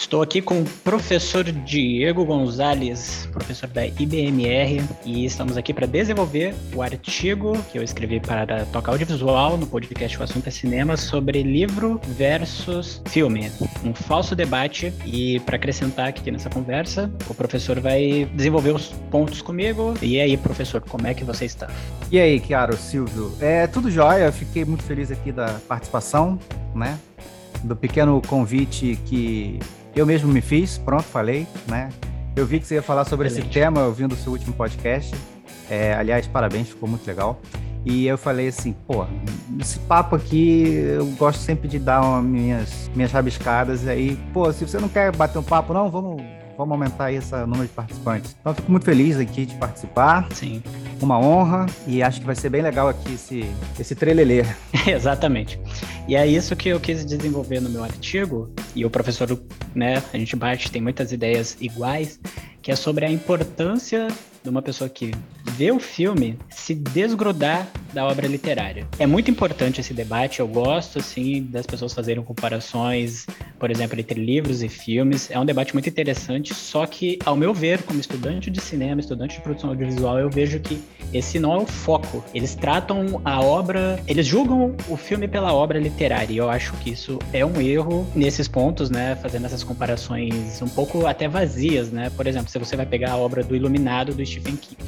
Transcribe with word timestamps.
Estou 0.00 0.22
aqui 0.22 0.40
com 0.40 0.62
o 0.62 0.64
professor 0.82 1.44
Diego 1.44 2.24
Gonzalez, 2.24 3.28
professor 3.30 3.68
da 3.68 3.86
IBMR, 3.86 4.82
e 5.04 5.26
estamos 5.26 5.58
aqui 5.58 5.74
para 5.74 5.86
desenvolver 5.86 6.54
o 6.74 6.80
artigo 6.80 7.52
que 7.70 7.78
eu 7.78 7.82
escrevi 7.82 8.18
para 8.18 8.64
Toca 8.72 8.90
Audiovisual 8.90 9.58
no 9.58 9.66
podcast 9.66 10.18
O 10.18 10.22
Assunto 10.22 10.46
é 10.46 10.50
Cinema 10.50 10.96
sobre 10.96 11.42
livro 11.42 12.00
versus 12.16 13.02
filme, 13.08 13.52
um 13.84 13.92
falso 13.92 14.34
debate. 14.34 14.90
E 15.04 15.38
para 15.40 15.56
acrescentar 15.56 16.08
aqui 16.08 16.30
nessa 16.30 16.48
conversa, 16.48 17.12
o 17.28 17.34
professor 17.34 17.78
vai 17.78 18.24
desenvolver 18.34 18.74
os 18.74 18.86
pontos 19.10 19.42
comigo. 19.42 19.92
E 20.00 20.18
aí, 20.18 20.34
professor, 20.38 20.80
como 20.80 21.06
é 21.06 21.12
que 21.12 21.24
você 21.24 21.44
está? 21.44 21.68
E 22.10 22.18
aí, 22.18 22.40
Chiaro, 22.40 22.74
Silvio? 22.74 23.36
É 23.38 23.66
tudo 23.66 23.90
jóia, 23.90 24.32
fiquei 24.32 24.64
muito 24.64 24.82
feliz 24.82 25.10
aqui 25.10 25.30
da 25.30 25.60
participação, 25.68 26.38
né? 26.74 26.98
Do 27.62 27.76
pequeno 27.76 28.22
convite 28.26 28.98
que 29.04 29.60
eu 30.00 30.06
mesmo 30.06 30.32
me 30.32 30.40
fiz, 30.40 30.78
pronto, 30.78 31.02
falei, 31.02 31.46
né? 31.68 31.90
Eu 32.34 32.46
vi 32.46 32.58
que 32.58 32.66
você 32.66 32.76
ia 32.76 32.82
falar 32.82 33.04
sobre 33.04 33.26
Excelente. 33.26 33.50
esse 33.50 33.60
tema, 33.60 33.84
ouvindo 33.84 34.12
o 34.12 34.16
seu 34.16 34.32
último 34.32 34.54
podcast. 34.54 35.14
É, 35.68 35.92
aliás, 35.94 36.26
parabéns, 36.26 36.68
ficou 36.68 36.88
muito 36.88 37.06
legal. 37.06 37.38
E 37.84 38.06
eu 38.06 38.16
falei 38.16 38.48
assim, 38.48 38.74
pô, 38.86 39.04
esse 39.60 39.78
papo 39.80 40.16
aqui, 40.16 40.72
eu 40.96 41.04
gosto 41.18 41.40
sempre 41.40 41.68
de 41.68 41.78
dar 41.78 42.00
uma, 42.00 42.22
minhas, 42.22 42.90
minhas 42.94 43.12
rabiscadas. 43.12 43.86
Aí, 43.86 44.18
pô, 44.32 44.50
se 44.52 44.66
você 44.66 44.78
não 44.78 44.88
quer 44.88 45.14
bater 45.14 45.38
um 45.38 45.42
papo, 45.42 45.74
não, 45.74 45.90
vamos 45.90 46.22
vamos 46.60 46.72
aumentar 46.72 47.06
aí 47.06 47.16
esse 47.16 47.34
número 47.46 47.62
de 47.62 47.72
participantes. 47.72 48.36
Então, 48.38 48.54
fico 48.54 48.70
muito 48.70 48.84
feliz 48.84 49.16
aqui 49.16 49.46
de 49.46 49.54
participar. 49.54 50.28
Sim. 50.32 50.62
Uma 51.00 51.18
honra 51.18 51.64
e 51.86 52.02
acho 52.02 52.20
que 52.20 52.26
vai 52.26 52.34
ser 52.34 52.50
bem 52.50 52.60
legal 52.60 52.88
aqui 52.88 53.14
esse, 53.14 53.50
esse 53.78 53.94
trelelê. 53.94 54.44
Exatamente. 54.86 55.58
E 56.06 56.14
é 56.14 56.26
isso 56.26 56.54
que 56.54 56.68
eu 56.68 56.78
quis 56.78 57.04
desenvolver 57.04 57.60
no 57.60 57.70
meu 57.70 57.82
artigo, 57.82 58.52
e 58.74 58.84
o 58.84 58.90
professor, 58.90 59.40
né, 59.74 60.02
a 60.12 60.18
gente 60.18 60.36
bate, 60.36 60.70
tem 60.70 60.82
muitas 60.82 61.12
ideias 61.12 61.56
iguais, 61.60 62.20
que 62.62 62.70
é 62.70 62.76
sobre 62.76 63.04
a 63.04 63.10
importância 63.10 64.08
de 64.42 64.48
uma 64.48 64.62
pessoa 64.62 64.88
que 64.88 65.12
vê 65.44 65.70
o 65.70 65.78
filme 65.78 66.38
se 66.48 66.74
desgrudar 66.74 67.68
da 67.92 68.06
obra 68.06 68.26
literária. 68.26 68.86
É 68.98 69.06
muito 69.06 69.30
importante 69.30 69.80
esse 69.80 69.92
debate, 69.92 70.40
eu 70.40 70.48
gosto 70.48 70.98
assim 70.98 71.42
das 71.42 71.66
pessoas 71.66 71.92
fazerem 71.92 72.22
comparações, 72.22 73.26
por 73.58 73.70
exemplo, 73.70 73.98
entre 73.98 74.18
livros 74.18 74.62
e 74.62 74.68
filmes. 74.68 75.30
É 75.30 75.38
um 75.38 75.44
debate 75.44 75.74
muito 75.74 75.88
interessante, 75.88 76.54
só 76.54 76.86
que 76.86 77.18
ao 77.24 77.36
meu 77.36 77.52
ver, 77.52 77.82
como 77.82 78.00
estudante 78.00 78.50
de 78.50 78.60
cinema, 78.60 79.00
estudante 79.00 79.36
de 79.36 79.42
produção 79.42 79.70
audiovisual, 79.70 80.18
eu 80.18 80.30
vejo 80.30 80.60
que 80.60 80.80
esse 81.12 81.38
não 81.38 81.52
é 81.54 81.58
o 81.58 81.66
foco. 81.66 82.24
Eles 82.32 82.54
tratam 82.54 83.20
a 83.24 83.40
obra, 83.40 84.00
eles 84.06 84.26
julgam 84.26 84.76
o 84.88 84.96
filme 84.96 85.26
pela 85.26 85.52
obra 85.52 85.78
literária, 85.78 86.32
e 86.32 86.36
eu 86.36 86.48
acho 86.48 86.72
que 86.74 86.90
isso 86.90 87.18
é 87.32 87.44
um 87.44 87.60
erro 87.60 88.06
nesses 88.14 88.46
pontos, 88.46 88.88
né, 88.88 89.16
fazendo 89.20 89.46
essas 89.46 89.64
comparações 89.64 90.62
um 90.62 90.68
pouco 90.68 91.06
até 91.06 91.28
vazias, 91.28 91.90
né? 91.90 92.10
Por 92.10 92.26
exemplo, 92.26 92.49
se 92.50 92.58
você 92.58 92.76
vai 92.76 92.84
pegar 92.84 93.12
a 93.12 93.16
obra 93.16 93.44
do 93.44 93.54
Iluminado 93.54 94.12
do 94.12 94.26
Stephen 94.26 94.56
King 94.56 94.82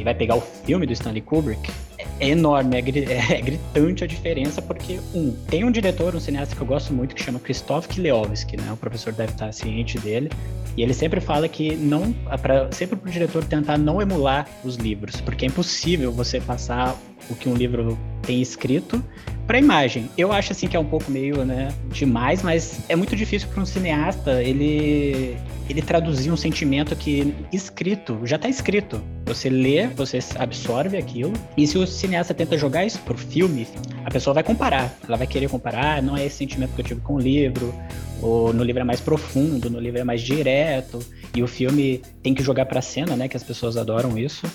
e 0.00 0.02
vai 0.02 0.14
pegar 0.14 0.34
o 0.34 0.40
filme 0.40 0.84
do 0.84 0.92
Stanley 0.92 1.22
Kubrick, 1.22 1.70
é 2.18 2.28
enorme, 2.28 2.76
é, 2.76 2.80
é, 3.36 3.40
gritante 3.40 4.02
a 4.02 4.06
diferença, 4.06 4.60
porque, 4.60 4.98
um, 5.14 5.32
tem 5.48 5.64
um 5.64 5.70
diretor, 5.70 6.14
um 6.16 6.20
cineasta 6.20 6.56
que 6.56 6.60
eu 6.60 6.66
gosto 6.66 6.92
muito, 6.92 7.14
que 7.14 7.22
chama 7.22 7.38
Krzysztof 7.38 7.86
Kileowski, 7.88 8.56
né? 8.56 8.72
O 8.72 8.76
professor 8.76 9.12
deve 9.12 9.32
estar 9.32 9.52
ciente 9.52 9.98
dele. 9.98 10.28
E 10.76 10.82
ele 10.82 10.92
sempre 10.92 11.20
fala 11.20 11.48
que 11.48 11.76
não, 11.76 12.12
pra, 12.42 12.70
sempre 12.72 12.96
para 12.96 13.08
o 13.08 13.12
diretor 13.12 13.44
tentar 13.44 13.78
não 13.78 14.02
emular 14.02 14.48
os 14.64 14.74
livros, 14.74 15.20
porque 15.20 15.44
é 15.44 15.48
impossível 15.48 16.10
você 16.12 16.40
passar 16.40 16.96
o 17.30 17.34
que 17.34 17.48
um 17.48 17.54
livro 17.54 17.98
tem 18.22 18.40
escrito 18.40 19.02
para 19.48 19.58
imagem. 19.58 20.10
Eu 20.16 20.30
acho 20.30 20.52
assim 20.52 20.68
que 20.68 20.76
é 20.76 20.78
um 20.78 20.84
pouco 20.84 21.10
meio, 21.10 21.42
né, 21.42 21.74
demais, 21.90 22.42
mas 22.42 22.80
é 22.86 22.94
muito 22.94 23.16
difícil 23.16 23.48
para 23.48 23.62
um 23.62 23.66
cineasta 23.66 24.42
ele 24.42 25.36
ele 25.68 25.82
traduzir 25.82 26.30
um 26.30 26.36
sentimento 26.36 26.96
que 26.96 27.34
escrito, 27.52 28.20
já 28.24 28.36
está 28.36 28.48
escrito. 28.48 29.02
Você 29.26 29.50
lê, 29.50 29.86
você 29.88 30.18
absorve 30.38 30.96
aquilo, 30.96 31.34
e 31.58 31.66
se 31.66 31.76
o 31.76 31.86
cineasta 31.86 32.32
tenta 32.32 32.56
jogar 32.56 32.86
isso 32.86 32.98
pro 33.00 33.18
filme, 33.18 33.66
a 34.02 34.10
pessoa 34.10 34.32
vai 34.32 34.42
comparar. 34.42 34.96
Ela 35.06 35.18
vai 35.18 35.26
querer 35.26 35.50
comparar, 35.50 35.98
ah, 35.98 36.02
não 36.02 36.16
é 36.16 36.24
esse 36.24 36.36
sentimento 36.36 36.74
que 36.74 36.80
eu 36.80 36.84
tive 36.86 37.00
com 37.02 37.16
o 37.16 37.20
livro, 37.20 37.74
ou 38.22 38.50
no 38.54 38.64
livro 38.64 38.80
é 38.80 38.84
mais 38.84 38.98
profundo, 38.98 39.68
no 39.68 39.78
livro 39.78 40.00
é 40.00 40.04
mais 40.04 40.22
direto, 40.22 41.00
e 41.36 41.42
o 41.42 41.46
filme 41.46 42.00
tem 42.22 42.32
que 42.32 42.42
jogar 42.42 42.64
pra 42.64 42.80
cena, 42.80 43.14
né, 43.14 43.28
que 43.28 43.36
as 43.36 43.42
pessoas 43.42 43.76
adoram 43.76 44.16
isso 44.16 44.46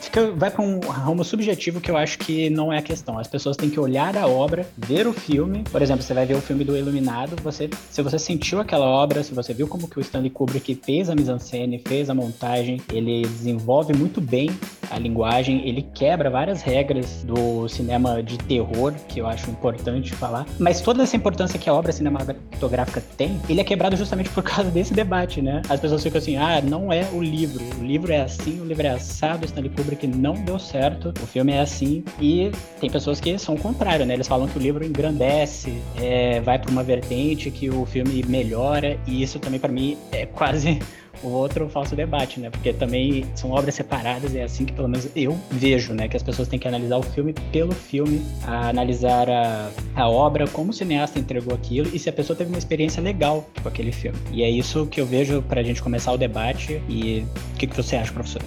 fica, 0.00 0.30
vai 0.32 0.50
para 0.50 0.62
um 0.62 0.80
rumo 0.80 1.24
subjetivo 1.24 1.80
que 1.80 1.90
eu 1.90 1.96
acho 1.96 2.18
que 2.18 2.50
não 2.50 2.72
é 2.72 2.78
a 2.78 2.82
questão. 2.82 3.18
As 3.18 3.28
pessoas 3.28 3.56
têm 3.56 3.70
que 3.70 3.78
olhar 3.78 4.16
a 4.16 4.26
obra, 4.26 4.66
ver 4.76 5.06
o 5.06 5.12
filme. 5.12 5.64
Por 5.70 5.82
exemplo, 5.82 6.02
você 6.02 6.14
vai 6.14 6.26
ver 6.26 6.34
o 6.34 6.40
filme 6.40 6.64
do 6.64 6.76
Iluminado, 6.76 7.36
você, 7.42 7.68
se 7.90 8.02
você 8.02 8.18
sentiu 8.18 8.60
aquela 8.60 8.86
obra, 8.86 9.22
se 9.22 9.34
você 9.34 9.52
viu 9.52 9.68
como 9.68 9.88
que 9.88 9.98
o 9.98 10.00
Stanley 10.00 10.30
Kubrick 10.30 10.74
fez 10.84 11.10
a 11.10 11.14
mise-en-scène, 11.14 11.82
fez 11.86 12.08
a 12.10 12.14
montagem, 12.14 12.80
ele 12.92 13.22
desenvolve 13.22 13.92
muito 13.94 14.20
bem 14.20 14.50
a 14.90 14.98
linguagem, 14.98 15.68
ele 15.68 15.82
quebra 15.82 16.30
várias 16.30 16.62
regras 16.62 17.22
do 17.24 17.68
cinema 17.68 18.22
de 18.22 18.38
terror, 18.38 18.94
que 19.08 19.20
eu 19.20 19.26
acho 19.26 19.50
importante 19.50 20.14
falar. 20.14 20.46
Mas 20.58 20.80
toda 20.80 21.02
essa 21.02 21.16
importância 21.16 21.58
que 21.58 21.68
a 21.68 21.74
obra 21.74 21.92
cinematográfica 21.92 23.02
tem, 23.16 23.40
ele 23.48 23.60
é 23.60 23.64
quebrado 23.64 23.96
justamente 23.96 24.30
por 24.30 24.42
causa 24.42 24.70
desse 24.70 24.94
debate, 24.94 25.42
né? 25.42 25.62
As 25.68 25.80
pessoas 25.80 26.02
ficam 26.02 26.18
assim, 26.18 26.36
ah, 26.36 26.62
não 26.62 26.92
é 26.92 27.06
o 27.12 27.22
livro, 27.22 27.62
o 27.78 27.84
livro 27.84 28.12
é 28.12 28.22
assim, 28.22 28.60
o 28.60 28.64
livro 28.64 28.86
é 28.86 28.90
assado, 28.90 29.44
Stanley 29.44 29.70
Kubrick 29.70 29.87
não 30.06 30.34
deu 30.34 30.58
certo, 30.58 31.12
o 31.22 31.26
filme 31.26 31.52
é 31.52 31.60
assim, 31.60 32.04
e 32.20 32.50
tem 32.80 32.90
pessoas 32.90 33.20
que 33.20 33.38
são 33.38 33.54
o 33.54 33.58
contrário, 33.58 34.04
né? 34.04 34.14
Eles 34.14 34.28
falam 34.28 34.48
que 34.48 34.58
o 34.58 34.60
livro 34.60 34.84
engrandece, 34.84 35.80
é, 35.96 36.40
vai 36.40 36.58
para 36.58 36.70
uma 36.70 36.82
vertente 36.82 37.50
que 37.50 37.70
o 37.70 37.86
filme 37.86 38.24
melhora, 38.26 38.98
e 39.06 39.22
isso 39.22 39.38
também 39.38 39.60
para 39.60 39.72
mim 39.72 39.96
é 40.12 40.26
quase 40.26 40.80
o 41.22 41.28
outro 41.28 41.68
falso 41.68 41.94
debate, 41.96 42.40
né? 42.40 42.50
Porque 42.50 42.72
também 42.72 43.24
são 43.34 43.50
obras 43.50 43.74
separadas 43.74 44.34
e 44.34 44.38
é 44.38 44.44
assim 44.44 44.64
que 44.64 44.72
pelo 44.72 44.88
menos 44.88 45.08
eu 45.14 45.38
vejo, 45.50 45.92
né? 45.92 46.08
Que 46.08 46.16
as 46.16 46.22
pessoas 46.22 46.48
têm 46.48 46.58
que 46.58 46.68
analisar 46.68 46.96
o 46.96 47.02
filme 47.02 47.34
pelo 47.52 47.72
filme, 47.72 48.22
analisar 48.46 49.28
a, 49.28 49.70
a 49.94 50.08
obra, 50.08 50.46
como 50.48 50.70
o 50.70 50.72
cineasta 50.72 51.18
entregou 51.18 51.54
aquilo 51.54 51.88
e 51.94 51.98
se 51.98 52.08
a 52.08 52.12
pessoa 52.12 52.36
teve 52.36 52.50
uma 52.50 52.58
experiência 52.58 53.02
legal 53.02 53.48
com 53.62 53.68
aquele 53.68 53.92
filme. 53.92 54.18
E 54.32 54.42
é 54.42 54.50
isso 54.50 54.86
que 54.86 55.00
eu 55.00 55.06
vejo 55.06 55.42
pra 55.42 55.62
gente 55.62 55.82
começar 55.82 56.12
o 56.12 56.18
debate. 56.18 56.82
E 56.88 57.24
o 57.54 57.56
que, 57.56 57.66
que 57.66 57.76
você 57.76 57.96
acha, 57.96 58.12
professor? 58.12 58.42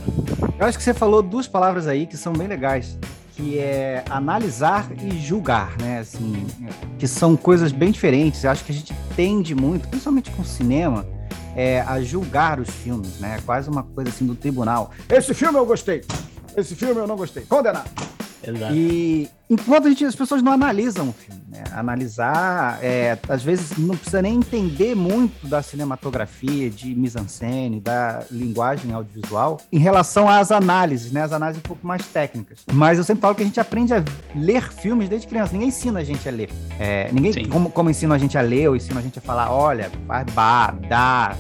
Eu 0.60 0.66
acho 0.66 0.78
que 0.78 0.84
você 0.84 0.94
falou 0.94 1.22
duas 1.22 1.48
palavras 1.48 1.88
aí 1.88 2.06
que 2.06 2.18
são 2.18 2.34
bem 2.34 2.48
legais 2.48 2.98
que 3.34 3.58
é 3.58 4.04
analisar 4.10 4.90
e 5.02 5.18
julgar, 5.20 5.76
né? 5.80 6.00
Assim, 6.00 6.46
que 7.00 7.08
são 7.08 7.36
coisas 7.36 7.72
bem 7.72 7.92
diferentes. 7.92 8.44
Eu 8.44 8.52
acho 8.52 8.64
que 8.64 8.72
a 8.72 8.76
gente 8.76 8.94
tende 9.16 9.56
muito, 9.56 9.88
principalmente 9.88 10.30
com 10.32 10.44
cinema, 10.44 11.06
é, 11.56 11.82
a 11.82 12.02
julgar 12.02 12.60
os 12.60 12.70
filmes, 12.70 13.20
né? 13.20 13.40
Quase 13.46 13.70
uma 13.70 13.84
coisa 13.84 14.10
assim 14.10 14.26
do 14.26 14.36
tribunal. 14.36 14.92
Esse 15.10 15.34
filme 15.34 15.58
eu 15.58 15.66
gostei, 15.66 16.04
esse 16.56 16.76
filme 16.76 17.00
eu 17.00 17.08
não 17.08 17.16
gostei. 17.16 17.44
Condenado. 17.44 18.11
Exato. 18.44 18.74
E 18.74 19.30
enquanto 19.50 19.86
a 19.86 19.90
gente, 19.90 20.06
as 20.06 20.16
pessoas 20.16 20.42
não 20.42 20.52
analisam 20.52 21.10
o 21.10 21.14
filme, 21.14 21.42
né? 21.48 21.64
Analisar, 21.74 22.80
é, 22.82 23.18
às 23.28 23.44
vezes 23.44 23.78
não 23.78 23.96
precisa 23.96 24.22
nem 24.22 24.36
entender 24.36 24.96
muito 24.96 25.48
da 25.48 25.62
cinematografia, 25.62 26.70
de 26.70 26.96
mise-en-scène, 26.96 27.80
da 27.80 28.24
linguagem 28.32 28.94
audiovisual, 28.94 29.60
em 29.72 29.80
relação 29.80 30.28
às 30.28 30.52
análises, 30.52 31.12
né? 31.12 31.24
As 31.24 31.32
análises 31.32 31.60
um 31.60 31.68
pouco 31.68 31.86
mais 31.86 32.06
técnicas. 32.08 32.60
Mas 32.72 32.98
eu 32.98 33.04
sempre 33.04 33.22
falo 33.22 33.36
que 33.36 33.44
a 33.44 33.46
gente 33.46 33.60
aprende 33.60 33.94
a 33.94 34.04
ler 34.36 34.72
filmes 34.72 35.10
desde 35.10 35.28
criança. 35.28 35.54
Ninguém 35.54 35.70
ensina 35.70 36.00
a 36.00 36.04
gente 36.04 36.28
a 36.28 36.32
ler. 36.32 36.50
É, 36.80 37.12
ninguém, 37.12 37.48
como, 37.48 37.70
como 37.70 37.90
ensina 37.90 38.16
a 38.16 38.18
gente 38.18 38.38
a 38.38 38.42
ler, 38.42 38.70
ou 38.70 38.76
ensina 38.76 39.00
a 39.00 39.04
gente 39.04 39.20
a 39.20 39.22
falar, 39.22 39.52
olha, 39.52 39.92
faz 40.08 40.26
dá, 40.88 41.36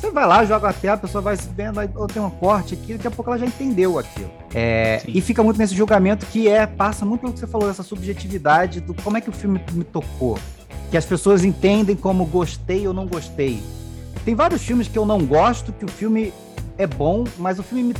você 0.00 0.10
vai 0.10 0.26
lá, 0.26 0.44
joga 0.44 0.68
a 0.68 0.72
tela, 0.72 0.94
a 0.94 0.98
pessoa 0.98 1.20
vai 1.20 1.36
se 1.36 1.48
vendo, 1.48 1.80
ou 1.96 2.06
tem 2.06 2.22
um 2.22 2.30
corte 2.30 2.74
aqui, 2.74 2.94
daqui 2.94 3.08
a 3.08 3.10
pouco 3.10 3.30
ela 3.30 3.38
já 3.38 3.46
entendeu 3.46 3.98
aquilo. 3.98 4.30
É, 4.54 5.02
e 5.06 5.20
fica 5.20 5.42
muito 5.42 5.58
nesse 5.58 5.74
julgamento 5.74 6.24
que 6.26 6.48
é, 6.48 6.66
passa 6.66 7.04
muito 7.04 7.22
pelo 7.22 7.32
que 7.32 7.40
você 7.40 7.46
falou, 7.46 7.68
essa 7.68 7.82
subjetividade 7.82 8.80
do 8.80 8.94
como 8.94 9.16
é 9.16 9.20
que 9.20 9.28
o 9.28 9.32
filme 9.32 9.60
me 9.72 9.84
tocou. 9.84 10.38
Que 10.90 10.96
as 10.96 11.04
pessoas 11.04 11.44
entendem 11.44 11.96
como 11.96 12.24
gostei 12.24 12.86
ou 12.86 12.94
não 12.94 13.06
gostei. 13.06 13.60
Tem 14.24 14.34
vários 14.34 14.62
filmes 14.62 14.88
que 14.88 14.98
eu 14.98 15.04
não 15.04 15.24
gosto, 15.24 15.72
que 15.72 15.84
o 15.84 15.88
filme 15.88 16.32
é 16.76 16.86
bom, 16.86 17.24
mas 17.36 17.58
o 17.58 17.62
filme 17.62 17.92
me, 17.92 17.94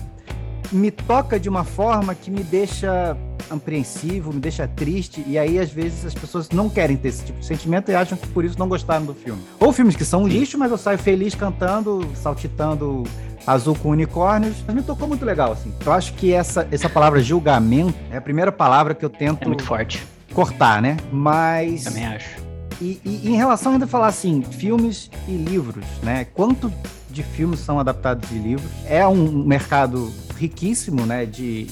me 0.73 0.91
toca 0.91 1.39
de 1.39 1.49
uma 1.49 1.65
forma 1.65 2.15
que 2.15 2.31
me 2.31 2.43
deixa 2.43 3.17
apreensivo, 3.51 4.33
me 4.33 4.41
deixa 4.41 4.67
triste, 4.67 5.25
e 5.27 5.39
aí 5.39 5.59
às 5.59 5.71
vezes 5.71 6.05
as 6.05 6.15
pessoas 6.15 6.49
não 6.51 6.69
querem 6.69 6.97
ter 6.97 7.09
esse 7.09 7.25
tipo 7.25 7.41
de 7.41 7.47
sentimento 7.47 7.91
e 7.91 7.95
acham 7.95 8.17
que 8.17 8.27
por 8.29 8.45
isso 8.45 8.59
não 8.59 8.69
gostaram 8.69 9.05
do 9.05 9.15
filme. 9.15 9.41
Ou 9.59 9.73
filmes 9.73 9.97
que 9.97 10.05
são 10.05 10.27
lixo, 10.27 10.59
mas 10.59 10.71
eu 10.71 10.79
saio 10.79 10.99
feliz 10.99 11.35
cantando, 11.35 12.07
saltitando 12.15 13.05
azul 13.47 13.75
com 13.75 13.91
unicórnios. 13.91 14.57
Mas 14.67 14.77
me 14.77 14.83
tocou 14.83 15.09
muito 15.09 15.25
legal, 15.25 15.53
assim. 15.53 15.73
Eu 15.85 15.93
acho 15.93 16.13
que 16.15 16.33
essa, 16.33 16.69
essa 16.71 16.89
palavra 16.89 17.21
julgamento 17.21 17.99
é 18.11 18.19
a 18.19 18.21
primeira 18.21 18.53
palavra 18.53 18.95
que 18.95 19.05
eu 19.05 19.11
tento. 19.11 19.43
É 19.43 19.47
muito 19.47 19.65
forte. 19.65 20.07
Cortar, 20.33 20.83
né? 20.83 20.97
Mas. 21.11 21.85
Também 21.85 22.07
acho. 22.07 22.37
E, 22.81 23.01
e, 23.05 23.29
em 23.29 23.37
relação 23.37 23.73
ainda 23.73 23.87
a 23.87 23.89
falar 23.89 24.07
assim, 24.07 24.43
filmes 24.43 25.11
e 25.27 25.33
livros, 25.33 25.85
né? 26.03 26.27
Quanto 26.27 26.73
de 27.11 27.23
filmes 27.23 27.59
são 27.61 27.81
adaptados 27.81 28.29
de 28.29 28.39
livros? 28.39 28.71
É 28.87 29.07
um 29.07 29.45
mercado 29.45 30.13
riquíssimo, 30.37 31.05
né? 31.05 31.27
De, 31.27 31.67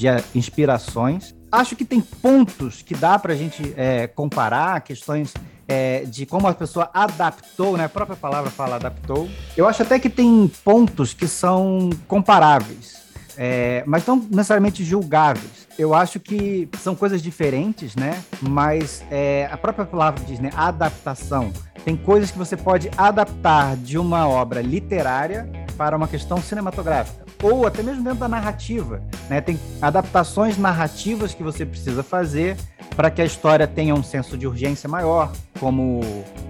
de 0.00 0.06
inspirações. 0.34 1.34
Acho 1.52 1.76
que 1.76 1.84
tem 1.84 2.00
pontos 2.00 2.80
que 2.80 2.94
dá 2.94 3.18
para 3.18 3.34
a 3.34 3.36
gente 3.36 3.74
é, 3.76 4.06
comparar, 4.06 4.80
questões 4.80 5.34
é, 5.68 6.04
de 6.04 6.24
como 6.24 6.46
a 6.46 6.54
pessoa 6.54 6.88
adaptou, 6.94 7.76
né? 7.76 7.84
A 7.84 7.88
própria 7.88 8.16
palavra 8.16 8.50
fala 8.50 8.76
adaptou. 8.76 9.28
Eu 9.56 9.68
acho 9.68 9.82
até 9.82 9.98
que 9.98 10.08
tem 10.08 10.50
pontos 10.64 11.12
que 11.12 11.28
são 11.28 11.90
comparáveis, 12.08 13.02
é, 13.36 13.84
mas 13.86 14.06
não 14.06 14.16
necessariamente 14.16 14.84
julgáveis. 14.84 15.68
Eu 15.78 15.94
acho 15.94 16.18
que 16.18 16.68
são 16.78 16.94
coisas 16.94 17.22
diferentes, 17.22 17.96
né? 17.96 18.22
Mas 18.42 19.02
a 19.50 19.56
própria 19.56 19.86
palavra 19.86 20.22
diz, 20.24 20.38
né? 20.38 20.50
Adaptação. 20.54 21.52
Tem 21.84 21.96
coisas 21.96 22.30
que 22.30 22.36
você 22.36 22.56
pode 22.56 22.90
adaptar 22.98 23.76
de 23.76 23.96
uma 23.96 24.28
obra 24.28 24.60
literária 24.60 25.48
para 25.78 25.96
uma 25.96 26.06
questão 26.06 26.36
cinematográfica, 26.42 27.24
ou 27.42 27.66
até 27.66 27.82
mesmo 27.82 28.02
dentro 28.02 28.18
da 28.18 28.28
narrativa. 28.28 29.02
Né? 29.28 29.40
Tem 29.40 29.58
adaptações 29.80 30.58
narrativas 30.58 31.34
que 31.34 31.42
você 31.42 31.64
precisa 31.64 32.02
fazer 32.02 32.56
para 32.96 33.10
que 33.10 33.22
a 33.22 33.24
história 33.24 33.66
tenha 33.66 33.94
um 33.94 34.02
senso 34.02 34.36
de 34.36 34.46
urgência 34.46 34.88
maior, 34.88 35.32
como 35.58 36.00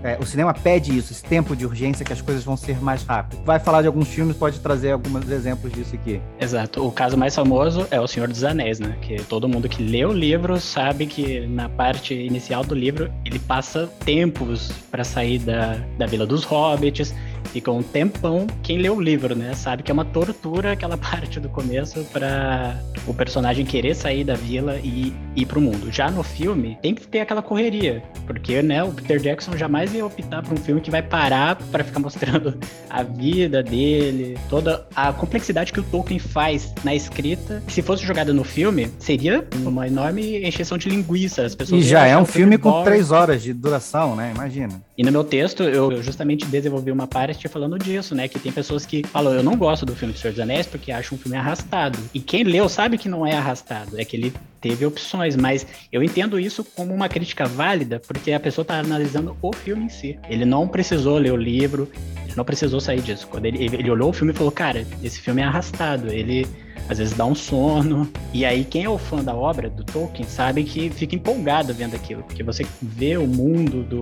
é, 0.03 0.19
o 0.21 0.27
cinema 0.27 0.55
pede 0.55 0.97
isso, 0.97 1.13
esse 1.13 1.23
tempo 1.23 1.55
de 1.55 1.67
urgência 1.67 2.05
que 2.05 2.13
as 2.13 2.21
coisas 2.21 2.43
vão 2.43 2.57
ser 2.57 2.83
mais 2.83 3.03
rápido. 3.03 3.43
Vai 3.45 3.59
falar 3.59 3.83
de 3.83 3.87
alguns 3.87 4.09
filmes, 4.09 4.37
pode 4.37 4.59
trazer 4.61 4.93
alguns 4.93 5.31
exemplos 5.31 5.73
disso 5.73 5.95
aqui. 5.95 6.21
Exato. 6.41 6.85
O 6.87 6.91
caso 6.91 7.17
mais 7.17 7.35
famoso 7.35 7.87
é 7.91 8.01
O 8.01 8.07
Senhor 8.07 8.29
dos 8.29 8.43
Anéis, 8.43 8.81
né? 8.81 8.97
Que 9.01 9.23
todo 9.23 9.49
mundo 9.49 9.69
que 9.69 9.83
lê 9.83 10.05
o 10.05 10.13
livro 10.13 10.59
sabe 10.61 11.07
que 11.07 11.47
na 11.47 11.69
parte 11.69 12.15
inicial 12.15 12.65
do 12.65 12.75
livro 12.75 13.13
ele 13.25 13.39
passa 13.39 13.89
tempos 14.05 14.73
para 14.91 15.05
sair 15.05 15.39
da, 15.39 15.77
da 15.99 16.07
Vila 16.07 16.27
dos 16.27 16.45
Hobbits, 16.45 17.15
fica 17.53 17.71
um 17.71 17.83
tempão. 17.83 18.47
Quem 18.63 18.79
lê 18.79 18.89
o 18.91 19.01
livro, 19.01 19.35
né, 19.35 19.55
sabe 19.55 19.83
que 19.83 19.91
é 19.91 19.95
uma 19.95 20.05
tortura 20.05 20.73
aquela 20.73 20.97
parte 20.99 21.41
do 21.41 21.49
começo 21.49 22.05
para 22.13 22.79
o 23.07 23.15
personagem 23.15 23.65
querer 23.65 23.95
sair 23.95 24.25
da 24.25 24.35
vila 24.35 24.79
e 24.83 25.13
ir 25.37 25.47
pro 25.47 25.61
mundo. 25.61 25.91
Já 25.91 26.11
no 26.11 26.23
filme, 26.23 26.79
tem 26.83 26.95
que 26.95 27.07
ter 27.07 27.21
aquela 27.21 27.43
correria, 27.43 28.03
porque, 28.27 28.63
né, 28.63 28.83
o 28.83 28.93
Peter 28.93 29.19
Jackson 29.19 29.57
jamais 29.57 29.95
ia 29.95 30.05
optar 30.05 30.43
por 30.43 30.55
um 30.55 30.57
filme 30.57 30.81
que 30.81 30.91
vai 30.91 31.03
parar 31.03 31.57
para 31.71 31.85
ficar 31.85 31.99
mostrando 32.01 32.59
a 32.89 33.03
vida 33.03 33.63
dele, 33.63 34.39
toda 34.49 34.87
a 34.95 35.13
complexidade 35.13 35.73
que 35.73 35.81
o 35.81 35.83
Tolkien 35.83 36.19
faz 36.19 36.73
na 36.85 36.95
escrita. 36.95 37.63
Se 37.69 37.83
fosse 37.83 38.05
jogada 38.05 38.33
no 38.33 38.45
filme, 38.45 38.91
seria 38.99 39.47
uma 39.65 39.87
enorme 39.87 40.47
encheção 40.47 40.79
de 40.79 40.89
linguiça. 40.89 41.45
As 41.45 41.55
pessoas 41.55 41.85
e 41.85 41.89
já 41.89 42.07
é 42.07 42.17
um 42.17 42.25
filme 42.25 42.59
com 42.59 42.83
três 42.83 43.11
horas 43.11 43.43
de 43.43 43.53
duração, 43.53 44.17
né? 44.17 44.33
Imagina. 44.35 44.81
E 44.97 45.03
no 45.03 45.11
meu 45.11 45.25
texto, 45.25 45.63
eu 45.63 46.03
justamente 46.03 46.45
desenvolvi 46.47 46.91
uma 46.91 47.07
parte 47.07 47.30
falando 47.49 47.79
disso, 47.79 48.15
né? 48.15 48.29
Que 48.29 48.39
tem 48.39 48.53
pessoas 48.53 48.85
que 48.87 49.03
falam, 49.05 49.35
eu 49.35 49.43
não 49.43 49.57
gosto 49.57 49.87
do 49.87 49.95
filme 49.95 50.13
do 50.13 50.19
Senhor 50.19 50.33
dos 50.33 50.41
Anéis 50.41 50.67
porque 50.67 50.93
acho 50.93 51.15
um 51.15 51.19
filme 51.19 51.37
arrastado. 51.37 51.99
E 52.13 52.21
quem 52.21 52.45
leu 52.45 52.69
sabe 52.69 52.99
que 52.99 53.09
não 53.09 53.27
é 53.27 53.35
arrastado, 53.35 54.01
é 54.01 54.05
que 54.05 54.17
ele 54.17 54.33
teve 54.61 54.85
opções, 54.85 55.37
mas 55.37 55.67
eu 55.91 56.03
entendo 56.03 56.39
isso 56.39 56.63
como 56.63 56.95
uma 56.95 57.09
crítica 57.09 57.47
válida, 57.47 58.01
porque 58.01 58.33
a 58.33 58.41
pessoa 58.41 58.63
está 58.63 58.79
analisando 58.79 59.37
o 59.41 59.53
filme 59.53 59.85
em 59.85 59.89
si. 59.89 60.19
Ele 60.29 60.45
não 60.45 60.69
precisou 60.69 61.19
ler 61.19 61.33
o 61.33 61.37
livro, 61.37 61.91
ele 62.25 62.35
não 62.37 62.45
precisou 62.45 62.81
sair 62.81 63.01
disso. 63.01 63.27
Quando 63.27 63.47
ele, 63.47 63.65
ele 63.65 63.91
olhou 63.91 64.11
o 64.11 64.13
filme 64.13 64.33
e 64.33 64.37
falou, 64.37 64.53
cara, 64.53 64.87
esse 65.03 65.21
filme 65.21 65.41
é 65.41 65.45
arrastado, 65.45 66.13
ele 66.13 66.47
às 66.89 66.99
vezes 66.99 67.15
dá 67.15 67.25
um 67.25 67.35
sono. 67.35 68.11
E 68.35 68.45
aí, 68.45 68.65
quem 68.65 68.85
é 68.85 68.89
o 68.89 68.99
fã 68.99 69.23
da 69.23 69.35
obra 69.35 69.71
do 69.71 69.85
Tolkien 69.85 70.29
sabe 70.29 70.65
que 70.65 70.91
fica 70.91 71.15
empolgado 71.15 71.73
vendo 71.73 71.95
aquilo, 71.95 72.23
porque 72.25 72.43
você 72.43 72.67
vê 72.83 73.17
o 73.17 73.27
mundo 73.27 73.83
do, 73.85 74.01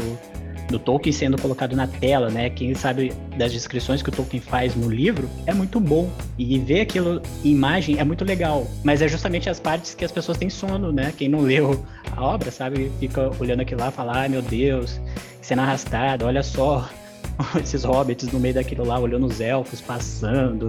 do 0.68 0.78
Tolkien 0.78 1.12
sendo 1.12 1.40
colocado 1.40 1.74
na 1.74 1.86
tela, 1.86 2.30
né? 2.30 2.50
Quem 2.50 2.74
sabe 2.74 3.12
das 3.36 3.52
descrições 3.52 4.02
que 4.02 4.08
o 4.08 4.12
Tolkien 4.12 4.40
faz 4.40 4.74
no 4.74 4.88
livro 4.88 5.28
é 5.46 5.54
muito 5.54 5.80
bom. 5.80 6.10
E 6.38 6.58
ver 6.58 6.82
aquilo 6.82 7.20
em 7.44 7.50
imagem 7.50 7.98
é 7.98 8.04
muito 8.04 8.24
legal. 8.24 8.66
Mas 8.84 9.02
é 9.02 9.08
justamente 9.08 9.48
as 9.48 9.58
partes 9.58 9.94
que 9.94 10.04
as 10.04 10.12
pessoas 10.12 10.38
têm 10.38 10.50
sono, 10.50 10.92
né? 10.92 11.12
Quem 11.16 11.28
não 11.28 11.40
leu 11.40 11.84
a 12.16 12.22
obra, 12.22 12.50
sabe? 12.50 12.90
Fica 13.00 13.30
olhando 13.40 13.60
aquilo 13.60 13.80
lá 13.80 13.88
e 13.88 13.92
fala, 13.92 14.16
ai 14.18 14.28
meu 14.28 14.42
Deus, 14.42 15.00
cena 15.40 15.62
arrastada, 15.62 16.26
olha 16.26 16.42
só 16.42 16.88
esses 17.60 17.84
hobbits 17.84 18.30
no 18.32 18.38
meio 18.38 18.54
daquilo 18.54 18.84
lá, 18.84 18.98
olhando 18.98 19.26
os 19.26 19.40
elfos 19.40 19.80
passando. 19.80 20.66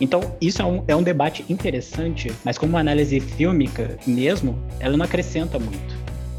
Então, 0.00 0.34
isso 0.40 0.60
é 0.60 0.64
um, 0.64 0.82
é 0.88 0.96
um 0.96 1.02
debate 1.02 1.44
interessante, 1.48 2.32
mas 2.44 2.58
como 2.58 2.72
uma 2.72 2.80
análise 2.80 3.20
fílmica 3.20 3.96
mesmo, 4.06 4.58
ela 4.80 4.96
não 4.96 5.04
acrescenta 5.04 5.58
muito. 5.58 5.91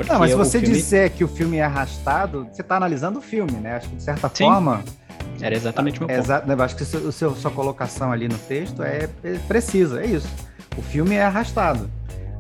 Não, 0.07 0.19
mas 0.19 0.31
se 0.31 0.37
você 0.37 0.59
filme... 0.59 0.75
disser 0.75 1.11
que 1.11 1.23
o 1.23 1.27
filme 1.27 1.57
é 1.57 1.63
arrastado, 1.63 2.47
você 2.51 2.61
está 2.61 2.77
analisando 2.77 3.19
o 3.19 3.21
filme, 3.21 3.53
né? 3.53 3.75
Acho 3.75 3.89
que 3.89 3.95
de 3.95 4.03
certa 4.03 4.29
Sim. 4.33 4.45
forma. 4.45 4.83
Era 5.41 5.55
exatamente 5.55 5.99
o 5.99 6.07
meu 6.07 6.07
ponto. 6.07 6.19
Exa 6.19 6.43
acho 6.63 6.75
que 6.75 6.83
o 6.83 7.11
seu, 7.11 7.35
sua 7.35 7.51
colocação 7.51 8.11
ali 8.11 8.27
no 8.27 8.37
texto 8.37 8.81
é 8.81 9.07
precisa, 9.47 10.01
é 10.01 10.07
isso. 10.07 10.27
O 10.77 10.81
filme 10.81 11.15
é 11.15 11.23
arrastado. 11.23 11.89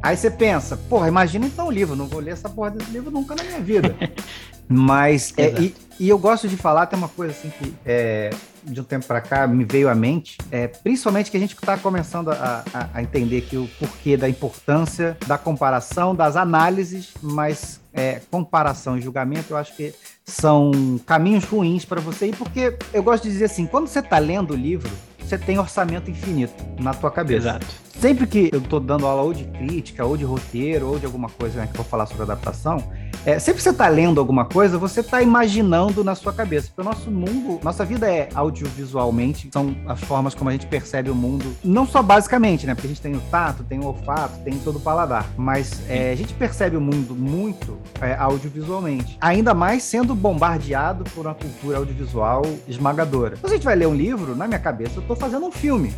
Aí 0.01 0.17
você 0.17 0.29
pensa, 0.29 0.75
porra, 0.89 1.07
imagina 1.07 1.45
então 1.45 1.67
o 1.67 1.71
livro, 1.71 1.95
não 1.95 2.07
vou 2.07 2.19
ler 2.19 2.31
essa 2.31 2.49
porra 2.49 2.71
desse 2.71 2.91
livro 2.91 3.09
nunca 3.09 3.35
na 3.35 3.43
minha 3.43 3.59
vida. 3.59 3.95
Mas, 4.73 5.33
é, 5.37 5.51
e, 5.61 5.75
e, 5.99 6.09
eu 6.09 6.17
gosto 6.17 6.47
de 6.47 6.57
falar, 6.57 6.87
tem 6.87 6.97
uma 6.97 7.07
coisa 7.07 7.31
assim 7.31 7.49
que 7.49 7.73
é, 7.85 8.31
de 8.63 8.81
um 8.81 8.83
tempo 8.83 9.05
para 9.05 9.21
cá 9.21 9.45
me 9.45 9.63
veio 9.63 9.87
à 9.87 9.93
mente, 9.93 10.37
é, 10.49 10.67
principalmente 10.67 11.29
que 11.29 11.37
a 11.37 11.39
gente 11.39 11.53
está 11.53 11.77
começando 11.77 12.29
a, 12.31 12.63
a, 12.73 12.89
a, 12.95 13.03
entender 13.03 13.41
que 13.41 13.55
o 13.55 13.69
porquê 13.79 14.17
da 14.17 14.27
importância 14.27 15.15
da 15.27 15.37
comparação, 15.37 16.15
das 16.15 16.35
análises, 16.35 17.13
mas 17.21 17.79
é, 17.93 18.19
comparação 18.31 18.97
e 18.97 19.01
julgamento, 19.01 19.53
eu 19.53 19.57
acho 19.57 19.75
que 19.75 19.93
são 20.25 20.99
caminhos 21.05 21.43
ruins 21.43 21.85
para 21.85 22.01
você 22.01 22.27
ir, 22.27 22.35
porque 22.35 22.75
eu 22.91 23.03
gosto 23.03 23.23
de 23.25 23.29
dizer 23.29 23.45
assim, 23.45 23.67
quando 23.67 23.87
você 23.87 23.99
está 23.99 24.17
lendo 24.17 24.55
o 24.55 24.57
livro, 24.57 24.89
você 25.19 25.37
tem 25.37 25.59
orçamento 25.59 26.09
infinito 26.09 26.53
na 26.79 26.93
tua 26.93 27.11
cabeça. 27.11 27.49
Exato. 27.49 27.67
Sempre 27.99 28.25
que 28.25 28.49
eu 28.51 28.59
estou 28.59 28.79
dando 28.79 29.05
aula 29.05 29.21
ou 29.21 29.33
de 29.33 29.45
crítica, 29.45 30.03
ou 30.03 30.17
de 30.17 30.25
roteiro, 30.25 30.87
ou 30.87 30.99
de 30.99 31.05
alguma 31.05 31.29
coisa 31.29 31.59
né, 31.59 31.67
que 31.67 31.73
eu 31.73 31.77
vou 31.77 31.85
falar 31.85 32.05
sobre 32.05 32.23
adaptação, 32.23 32.83
é, 33.25 33.39
sempre 33.39 33.57
que 33.57 33.63
você 33.63 33.69
está 33.69 33.87
lendo 33.87 34.19
alguma 34.19 34.43
coisa, 34.43 34.77
você 34.77 34.99
está 34.99 35.21
imaginando 35.21 36.03
na 36.03 36.13
sua 36.13 36.33
cabeça. 36.33 36.67
Porque 36.67 36.81
o 36.81 36.83
nosso 36.83 37.09
mundo, 37.09 37.59
nossa 37.63 37.85
vida 37.85 38.09
é 38.09 38.27
audiovisualmente, 38.35 39.49
são 39.51 39.75
as 39.87 40.01
formas 40.01 40.35
como 40.35 40.49
a 40.49 40.53
gente 40.53 40.67
percebe 40.67 41.09
o 41.09 41.15
mundo. 41.15 41.55
Não 41.63 41.85
só 41.85 42.03
basicamente, 42.03 42.67
né? 42.67 42.75
Porque 42.75 42.87
a 42.87 42.89
gente 42.89 43.01
tem 43.01 43.15
o 43.15 43.21
tato, 43.31 43.63
tem 43.63 43.79
o 43.79 43.85
olfato, 43.85 44.39
tem 44.43 44.57
todo 44.59 44.75
o 44.75 44.79
paladar. 44.79 45.25
Mas 45.37 45.81
é, 45.89 46.11
a 46.11 46.15
gente 46.15 46.33
percebe 46.33 46.75
o 46.75 46.81
mundo 46.81 47.15
muito 47.15 47.77
é, 48.01 48.13
audiovisualmente. 48.15 49.17
Ainda 49.21 49.53
mais 49.53 49.83
sendo 49.83 50.13
bombardeado 50.13 51.05
por 51.11 51.25
uma 51.25 51.35
cultura 51.35 51.77
audiovisual 51.77 52.43
esmagadora. 52.67 53.37
Quando 53.37 53.53
a 53.53 53.55
gente 53.55 53.65
vai 53.65 53.75
ler 53.75 53.87
um 53.87 53.95
livro, 53.95 54.35
na 54.35 54.47
minha 54.47 54.59
cabeça, 54.59 54.95
eu 54.97 55.01
estou 55.01 55.15
fazendo 55.15 55.45
um 55.45 55.51
filme. 55.51 55.93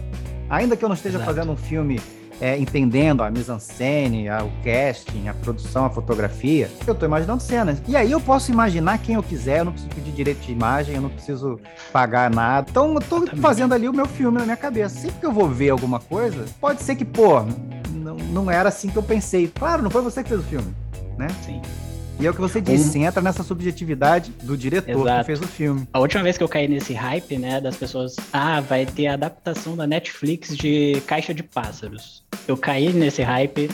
Ainda 0.48 0.78
que 0.78 0.86
eu 0.86 0.90
não 0.90 0.96
esteja 0.96 1.18
Exato. 1.18 1.34
fazendo 1.34 1.52
um 1.52 1.58
filme 1.58 2.00
é, 2.42 2.58
entendendo 2.58 3.24
a 3.24 3.32
mise-en-scène, 3.32 4.30
o 4.30 4.52
casting, 4.64 5.28
a 5.28 5.34
produção, 5.34 5.86
a 5.86 5.90
fotografia, 5.90 6.70
eu 6.86 6.94
estou 6.94 7.08
imaginando 7.08 7.42
cenas. 7.42 7.82
E 7.88 7.96
aí 7.96 8.12
eu 8.12 8.20
posso 8.20 8.52
imaginar 8.52 8.98
quem 8.98 9.16
eu 9.16 9.24
quiser, 9.24 9.60
eu 9.60 9.66
não 9.66 9.72
preciso 9.72 9.94
pedir 9.94 10.12
direito 10.12 10.42
de 10.42 10.52
imagem, 10.52 10.96
eu 10.96 11.02
não 11.02 11.10
preciso 11.10 11.60
pagar 11.92 12.30
nada. 12.30 12.68
Então 12.70 12.94
eu 12.94 13.00
estou 13.00 13.26
fazendo 13.38 13.74
ali 13.74 13.88
o 13.88 13.94
meu 13.94 14.06
filme 14.06 14.38
na 14.38 14.44
minha 14.44 14.58
cabeça. 14.58 15.00
Sempre 15.00 15.20
que 15.20 15.26
eu 15.26 15.32
vou 15.32 15.48
ver 15.50 15.70
alguma 15.70 16.00
coisa, 16.00 16.46
pode 16.60 16.82
ser 16.82 16.96
que, 16.96 17.06
pô, 17.06 17.42
não, 17.92 18.16
não 18.16 18.52
era 18.52 18.70
assim 18.70 18.90
que 18.90 18.98
eu 18.98 19.04
pensei. 19.04 19.48
Claro, 19.48 19.82
não 19.82 19.90
foi 19.90 20.02
você 20.02 20.24
que 20.24 20.30
fez 20.30 20.42
o 20.42 20.44
filme, 20.44 20.74
né? 21.18 21.28
Sim. 21.46 21.62
E 22.18 22.26
é 22.26 22.30
o 22.30 22.34
que 22.34 22.40
você 22.40 22.62
disse, 22.62 22.98
um... 22.98 23.04
entra 23.04 23.22
nessa 23.22 23.44
subjetividade 23.44 24.32
do 24.42 24.56
diretor 24.58 25.02
Exato. 25.02 25.20
que 25.20 25.26
fez 25.26 25.42
o 25.42 25.48
filme. 25.48 25.88
A 25.92 26.00
última 26.00 26.24
vez 26.24 26.38
que 26.38 26.44
eu 26.44 26.48
caí 26.48 26.68
nesse 26.68 26.94
hype, 26.94 27.38
né, 27.38 27.60
das 27.60 27.76
pessoas, 27.76 28.16
ah, 28.32 28.62
vai 28.62 28.86
ter 28.86 29.08
a 29.08 29.14
adaptação 29.14 29.76
da 29.76 29.86
Netflix 29.86 30.56
de 30.56 31.02
Caixa 31.06 31.34
de 31.34 31.44
Pássaros. 31.44 32.24
Eu 32.48 32.56
caí 32.56 32.94
nesse 32.94 33.22
hype, 33.22 33.70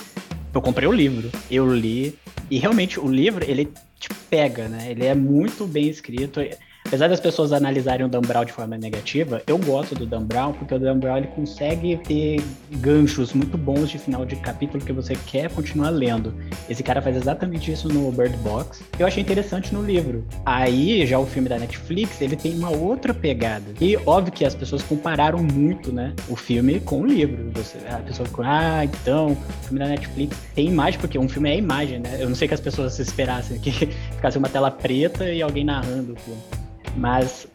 eu 0.54 0.62
comprei 0.62 0.88
o 0.88 0.92
livro, 0.92 1.30
eu 1.52 1.72
li, 1.74 2.18
e 2.50 2.58
realmente 2.58 3.00
o 3.00 3.08
livro, 3.08 3.46
ele 3.48 3.72
te 4.00 4.10
pega, 4.30 4.68
né? 4.68 4.88
Ele 4.90 5.06
é 5.06 5.14
muito 5.14 5.68
bem 5.68 5.88
escrito. 5.88 6.42
Apesar 6.86 7.08
das 7.08 7.20
pessoas 7.20 7.54
analisarem 7.54 8.06
o 8.06 8.10
Dan 8.10 8.22
Brown 8.22 8.44
de 8.44 8.52
forma 8.52 8.78
negativa, 8.78 9.42
eu 9.48 9.58
gosto 9.58 9.96
do 9.96 10.06
Dan 10.06 10.24
Brown 10.24 10.54
porque 10.54 10.74
o 10.74 10.80
Dan 10.80 11.00
Brown 11.00 11.18
ele 11.18 11.28
consegue 11.28 11.98
ter 11.98 12.44
ganchos 12.78 13.34
muito 13.34 13.58
bons 13.58 13.90
de 13.90 13.98
final 13.98 14.26
de 14.26 14.36
capítulo 14.36 14.84
que 14.84 14.92
você 14.92 15.16
quer 15.28 15.50
continuar 15.52 15.90
lendo. 15.90 16.34
Esse 16.70 16.84
cara 16.84 17.02
faz 17.02 17.16
exatamente 17.16 17.72
isso 17.72 17.88
no 17.88 18.12
Bird 18.12 18.36
Box. 18.38 18.84
Eu 19.00 19.08
achei 19.08 19.22
interessante 19.22 19.74
no 19.74 19.82
livro. 19.82 20.26
Aí, 20.46 21.06
já 21.06 21.18
o 21.18 21.26
filme 21.26 21.48
da 21.48 21.58
Netflix, 21.58 22.20
ele 22.20 22.36
tem 22.36 22.56
uma 22.56 22.70
outra 22.70 23.14
pegada. 23.14 23.66
E 23.80 23.96
óbvio 24.06 24.34
que 24.34 24.44
as 24.44 24.56
pessoas 24.56 24.82
compararam 24.82 25.40
muito, 25.42 25.92
né, 25.94 26.14
o 26.28 26.36
filme 26.36 26.80
com 26.80 27.02
o 27.02 27.06
livro. 27.06 27.52
Você, 27.54 27.78
a 27.90 28.00
pessoa 28.00 28.28
ficou, 28.28 28.44
ah, 28.46 28.84
então, 28.84 29.32
o 29.32 29.64
filme 29.64 29.80
da 29.80 29.88
Netflix 29.88 30.38
tem 30.56 30.68
imagem, 30.68 31.00
porque 31.00 31.18
um 31.18 31.30
filme 31.30 31.52
é 31.52 31.58
imagem, 31.58 32.00
né? 32.00 32.18
Eu 32.20 32.28
não 32.28 32.36
sei 32.36 32.48
que 32.48 32.54
as 32.54 32.60
pessoas 32.60 32.98
esperassem 33.00 33.60
que 33.60 33.72
ficasse 34.16 34.38
uma 34.38 34.50
tela 34.50 34.72
preta 34.72 35.32
e 35.32 35.42
alguém 35.42 35.64
narrando 35.64 36.14
o 36.14 36.16
filme. 36.18 36.61
Mas 36.96 37.48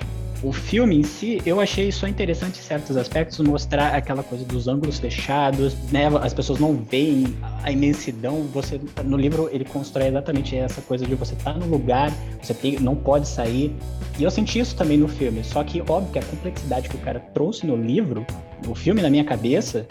o 0.42 0.52
filme 0.52 0.96
em 0.96 1.02
si, 1.02 1.40
eu 1.46 1.60
achei 1.60 1.90
só 1.90 2.06
interessante 2.06 2.58
em 2.58 2.62
certos 2.62 2.96
aspectos 2.96 3.38
mostrar 3.40 3.94
aquela 3.94 4.22
coisa 4.22 4.44
dos 4.44 4.68
ângulos 4.68 4.98
fechados, 4.98 5.74
né? 5.90 6.06
As 6.22 6.34
pessoas 6.34 6.58
não 6.58 6.74
veem 6.76 7.34
a 7.62 7.72
imensidão. 7.72 8.42
Você 8.52 8.80
no 9.04 9.16
livro 9.16 9.48
ele 9.50 9.64
constrói 9.64 10.08
exatamente 10.08 10.54
essa 10.56 10.80
coisa 10.82 11.06
de 11.06 11.14
você 11.14 11.34
estar 11.34 11.54
tá 11.54 11.58
no 11.58 11.66
lugar, 11.66 12.12
você 12.40 12.52
tem, 12.52 12.78
não 12.78 12.94
pode 12.94 13.26
sair. 13.26 13.74
E 14.18 14.24
eu 14.24 14.30
senti 14.30 14.58
isso 14.58 14.76
também 14.76 14.98
no 14.98 15.08
filme. 15.08 15.42
Só 15.42 15.64
que 15.64 15.80
óbvio 15.80 16.12
que 16.12 16.18
a 16.18 16.22
complexidade 16.22 16.88
que 16.88 16.96
o 16.96 17.00
cara 17.00 17.18
trouxe 17.18 17.66
no 17.66 17.76
livro, 17.76 18.26
no 18.66 18.74
filme 18.74 19.00
na 19.00 19.08
minha 19.08 19.24
cabeça, 19.24 19.86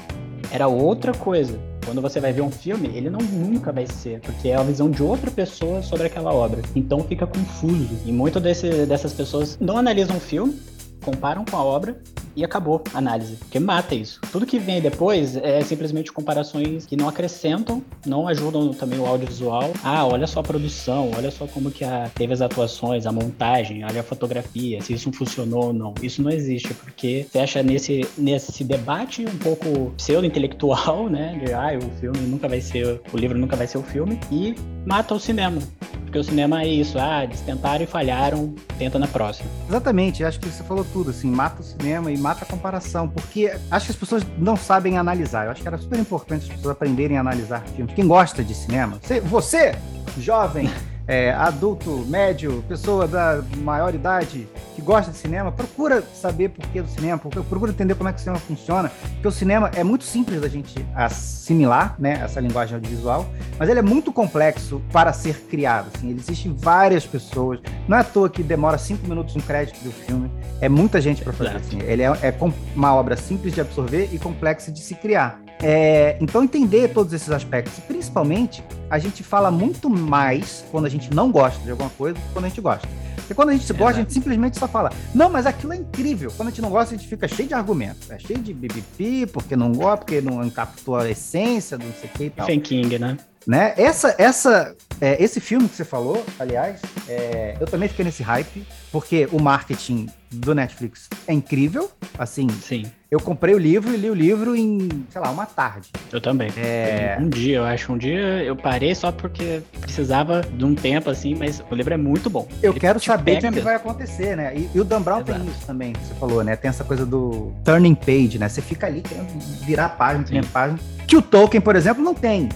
era 0.52 0.68
outra 0.68 1.12
coisa. 1.12 1.60
Quando 1.86 2.02
você 2.02 2.20
vai 2.20 2.34
ver 2.34 2.42
um 2.42 2.50
filme, 2.50 2.88
ele 2.88 3.10
não 3.10 3.20
nunca 3.20 3.72
vai 3.72 3.86
ser, 3.86 4.20
porque 4.22 4.50
é 4.50 4.56
a 4.56 4.64
visão 4.64 4.90
de 4.90 5.04
outra 5.04 5.30
pessoa 5.30 5.84
sobre 5.84 6.08
aquela 6.08 6.34
obra. 6.34 6.62
Então 6.76 7.00
fica 7.02 7.28
confuso. 7.28 7.96
E 8.06 8.12
muito 8.12 8.40
desse, 8.40 8.86
dessas 8.86 9.14
pessoas 9.14 9.58
não 9.62 9.78
analisam 9.78 10.18
o 10.18 10.20
filme, 10.20 10.60
comparam 11.04 11.46
com 11.46 11.56
a 11.56 11.64
obra 11.64 11.96
e 12.36 12.44
acabou 12.44 12.84
a 12.94 12.98
análise, 12.98 13.36
porque 13.36 13.60
mata 13.60 13.96
isso. 13.96 14.20
Tudo 14.32 14.46
que 14.46 14.60
vem 14.60 14.82
depois 14.82 15.36
é 15.36 15.62
simplesmente 15.62 16.12
comparações 16.12 16.86
que 16.86 16.96
não 16.96 17.08
acrescentam, 17.08 17.82
não 18.06 18.28
ajudam 18.28 18.74
também 18.74 19.00
o 19.00 19.06
audiovisual. 19.06 19.72
Ah, 19.84 20.06
olha 20.06 20.28
só 20.28 20.40
a 20.40 20.44
produção, 20.44 21.12
olha 21.16 21.32
só 21.32 21.48
como 21.48 21.72
que 21.72 21.84
a, 21.84 22.10
teve 22.14 22.34
as 22.34 22.42
atuações, 22.42 23.06
a 23.06 23.12
montagem, 23.12 23.84
olha 23.84 24.02
a 24.02 24.04
fotografia, 24.04 24.82
se 24.82 24.94
isso 24.94 25.12
funcionou 25.12 25.66
ou 25.66 25.74
não. 25.74 25.94
Isso 26.02 26.22
não 26.22 26.32
existe, 26.32 26.74
porque 26.74 27.26
fecha 27.32 27.64
nesse, 27.64 28.08
nesse 28.18 28.64
debate 28.64 29.26
um 29.26 29.38
pouco 29.38 29.92
pseudo-intelectual, 29.98 31.10
né, 31.10 31.40
de 31.44 31.54
ah, 31.54 31.78
o 31.78 32.00
filme 32.00 32.20
nunca 32.28 32.48
vai 32.48 32.62
ser, 32.62 33.02
o 33.12 33.18
livro 33.18 33.38
nunca 33.38 33.56
vai 33.56 33.68
ser 33.68 33.78
o 33.78 33.84
filme, 33.84 34.20
e 34.32 34.56
mata 34.86 35.14
o 35.14 35.20
cinema. 35.20 35.62
Porque 36.04 36.20
o 36.20 36.24
cinema 36.24 36.62
é 36.62 36.68
isso, 36.68 36.98
ah, 36.98 37.24
eles 37.24 37.42
tentaram 37.42 37.84
e 37.84 37.88
falharam, 37.88 38.56
tenta 38.78 38.98
na 38.98 39.08
próxima. 39.08 39.50
Exatamente, 39.68 40.24
acho 40.24 40.40
que 40.40 40.48
você 40.48 40.64
falou 40.64 40.86
tudo, 40.94 41.10
assim, 41.10 41.30
mata 41.30 41.62
o 41.62 41.66
cinema 41.66 42.12
e 42.12 42.18
mata 42.26 42.44
a 42.44 42.48
comparação, 42.48 43.08
porque 43.08 43.56
acho 43.70 43.86
que 43.86 43.92
as 43.92 43.96
pessoas 43.96 44.24
não 44.40 44.58
sabem 44.58 44.98
analisar. 44.98 45.46
Eu 45.46 45.52
acho 45.52 45.62
que 45.62 45.68
era 45.68 45.78
super 45.78 46.00
importante 46.00 46.50
as 46.50 46.56
pessoas 46.56 46.72
aprenderem 46.72 47.18
a 47.18 47.20
analisar 47.20 47.62
filmes. 47.68 47.94
Quem 47.94 48.08
gosta 48.08 48.44
de 48.44 48.56
cinema, 48.56 48.98
você, 49.00 49.20
você 49.22 49.76
jovem 50.18 50.68
é, 51.08 51.32
adulto, 51.32 52.06
médio, 52.08 52.64
pessoa 52.68 53.08
da 53.08 53.44
maior 53.58 53.94
idade 53.94 54.48
que 54.76 54.82
gosta 54.82 55.12
de 55.12 55.18
cinema, 55.18 55.52
procura 55.52 56.02
saber 56.02 56.50
por 56.50 56.68
que 56.68 56.82
do 56.82 56.90
cinema, 56.90 57.18
procura 57.18 57.72
entender 57.72 57.96
como 57.96 58.10
é 58.10 58.14
que 58.14 58.20
o 58.20 58.22
cinema 58.22 58.40
funciona, 58.40 58.92
porque 59.14 59.28
o 59.28 59.32
cinema 59.32 59.72
é 59.76 59.84
muito 59.84 60.04
simples 60.04 60.42
da 60.42 60.48
gente 60.48 60.86
assimilar, 60.96 61.96
né, 62.00 62.20
essa 62.24 62.40
linguagem 62.40 62.76
audiovisual, 62.76 63.26
mas 63.58 63.70
ele 63.70 63.80
é 63.80 63.84
muito 63.84 64.12
complexo 64.12 64.82
para 64.92 65.14
ser 65.14 65.42
criado, 65.42 65.88
assim, 65.96 66.10
existem 66.12 66.54
várias 66.54 67.06
pessoas, 67.06 67.60
não 67.88 67.98
é 67.98 68.02
à 68.02 68.04
toa 68.04 68.30
que 68.30 68.44
demora 68.44 68.78
cinco 68.78 69.08
minutos 69.08 69.36
um 69.36 69.42
crédito 69.42 69.82
do 69.84 69.92
filme, 69.92 70.30
é 70.60 70.68
muita 70.68 71.00
gente 71.00 71.24
para 71.24 71.32
fazer, 71.32 71.56
assim, 71.56 71.80
ele 71.82 72.02
é, 72.02 72.08
é 72.08 72.36
uma 72.76 72.94
obra 72.96 73.16
simples 73.16 73.54
de 73.54 73.62
absorver 73.62 74.10
e 74.12 74.20
complexa 74.20 74.72
de 74.72 74.80
se 74.80 74.96
criar. 74.96 75.46
É, 75.62 76.18
então, 76.20 76.44
entender 76.44 76.90
todos 76.90 77.14
esses 77.14 77.30
aspectos, 77.30 77.80
principalmente, 77.86 78.64
a 78.90 79.00
gente 79.00 79.24
fala 79.24 79.50
muito 79.50 79.90
mais 79.90 80.64
quando 80.72 80.86
a 80.86 80.90
gente 80.90 81.14
não 81.14 81.32
gosta 81.32 81.62
de 81.64 81.72
alguma 81.72 81.90
coisa 81.92 82.16
do 82.16 82.22
que 82.22 82.34
quando 82.34 82.46
a 82.46 82.50
gente 82.50 82.62
gosta. 82.62 82.88
Porque 83.16 83.34
quando 83.34 83.50
a 83.50 83.54
gente 83.54 83.66
gosta, 83.74 83.84
Exato. 83.84 83.98
a 83.98 84.02
gente 84.02 84.14
simplesmente 84.14 84.60
só 84.60 84.68
fala, 84.68 84.92
não, 85.14 85.30
mas 85.30 85.48
aquilo 85.48 85.74
é 85.74 85.78
incrível. 85.78 86.32
Quando 86.38 86.50
a 86.50 86.52
gente 86.52 86.62
não 86.62 86.70
gosta, 86.70 86.94
a 86.94 86.98
gente 86.98 87.08
fica 87.10 87.28
cheio 87.28 87.48
de 87.48 87.56
argumentos. 87.56 88.12
É 88.12 88.20
cheio 88.20 88.40
de 88.40 88.54
bibipi, 88.54 89.26
porque 89.26 89.56
não 89.56 89.72
gosta, 89.72 89.98
porque 90.06 90.22
não 90.22 90.48
captou 90.52 90.96
a 90.96 91.10
essência, 91.10 91.78
não 91.78 91.92
sei 92.00 92.10
o 92.10 92.14
que 92.14 92.24
e 92.26 92.30
tal. 92.30 92.46
King, 92.46 93.00
né? 93.00 93.18
Né? 93.48 93.74
Essa, 93.78 94.16
essa, 94.18 94.76
é, 95.00 95.22
esse 95.24 95.40
filme 95.40 95.70
que 95.70 95.76
você 95.76 95.86
falou, 95.86 96.24
aliás, 96.40 96.82
é, 97.08 97.58
eu 97.60 97.68
também 97.68 97.88
fiquei 97.88 98.04
nesse 98.06 98.24
hype, 98.24 98.66
porque 98.92 99.28
o 99.32 99.40
marketing 99.40 100.08
do 100.32 100.56
Netflix 100.56 101.10
é 101.28 101.34
incrível, 101.34 101.92
assim. 102.18 102.50
Sim. 102.50 102.86
Eu 103.16 103.20
comprei 103.22 103.56
o 103.56 103.58
livro 103.58 103.94
e 103.94 103.96
li 103.96 104.10
o 104.10 104.14
livro 104.14 104.58
em, 104.58 104.90
sei 105.10 105.22
lá, 105.22 105.32
uma 105.32 105.46
tarde. 105.46 105.90
Eu 106.12 106.20
também. 106.20 106.52
É... 106.58 107.16
Um 107.18 107.30
dia, 107.30 107.60
eu 107.60 107.64
acho. 107.64 107.94
Um 107.94 107.98
dia 107.98 108.44
eu 108.44 108.58
parei 108.58 108.94
só 108.94 109.10
porque 109.10 109.62
precisava 109.80 110.42
de 110.42 110.66
um 110.66 110.76
tempo, 110.76 111.10
assim, 111.10 111.34
mas 111.34 111.64
o 111.72 111.76
livro 111.76 111.94
é 111.94 111.98
muito 111.98 112.30
bom. 112.30 112.46
Eu 112.62 112.74
Ele 112.74 112.80
quero 112.82 113.00
saber 113.00 113.38
o 113.38 113.54
que, 113.54 113.62
vai 113.62 113.76
acontecer, 113.76 114.36
né? 114.36 114.54
E, 114.54 114.70
e 114.76 114.82
o 114.82 114.84
Dan 114.84 115.02
Brown 115.02 115.22
Exato. 115.22 115.40
tem 115.40 115.50
isso 115.50 115.66
também, 115.66 115.94
que 115.94 116.00
você 116.06 116.14
falou, 116.16 116.44
né? 116.44 116.58
Tem 116.58 116.68
essa 116.68 116.84
coisa 116.84 117.06
do 117.06 117.54
turning 117.64 117.96
page, 117.96 118.38
né? 118.38 118.50
Você 118.50 118.62
fica 118.62 118.88
ali 118.88 119.00
querendo 119.00 119.30
virar 119.66 119.88
página, 119.90 120.28
Sim. 120.28 120.50
página. 120.52 120.78
Que 121.08 121.16
o 121.16 121.22
Tolkien, 121.22 121.62
por 121.62 121.78
exemplo, 121.78 122.04
não 122.04 122.14
tem. 122.14 122.50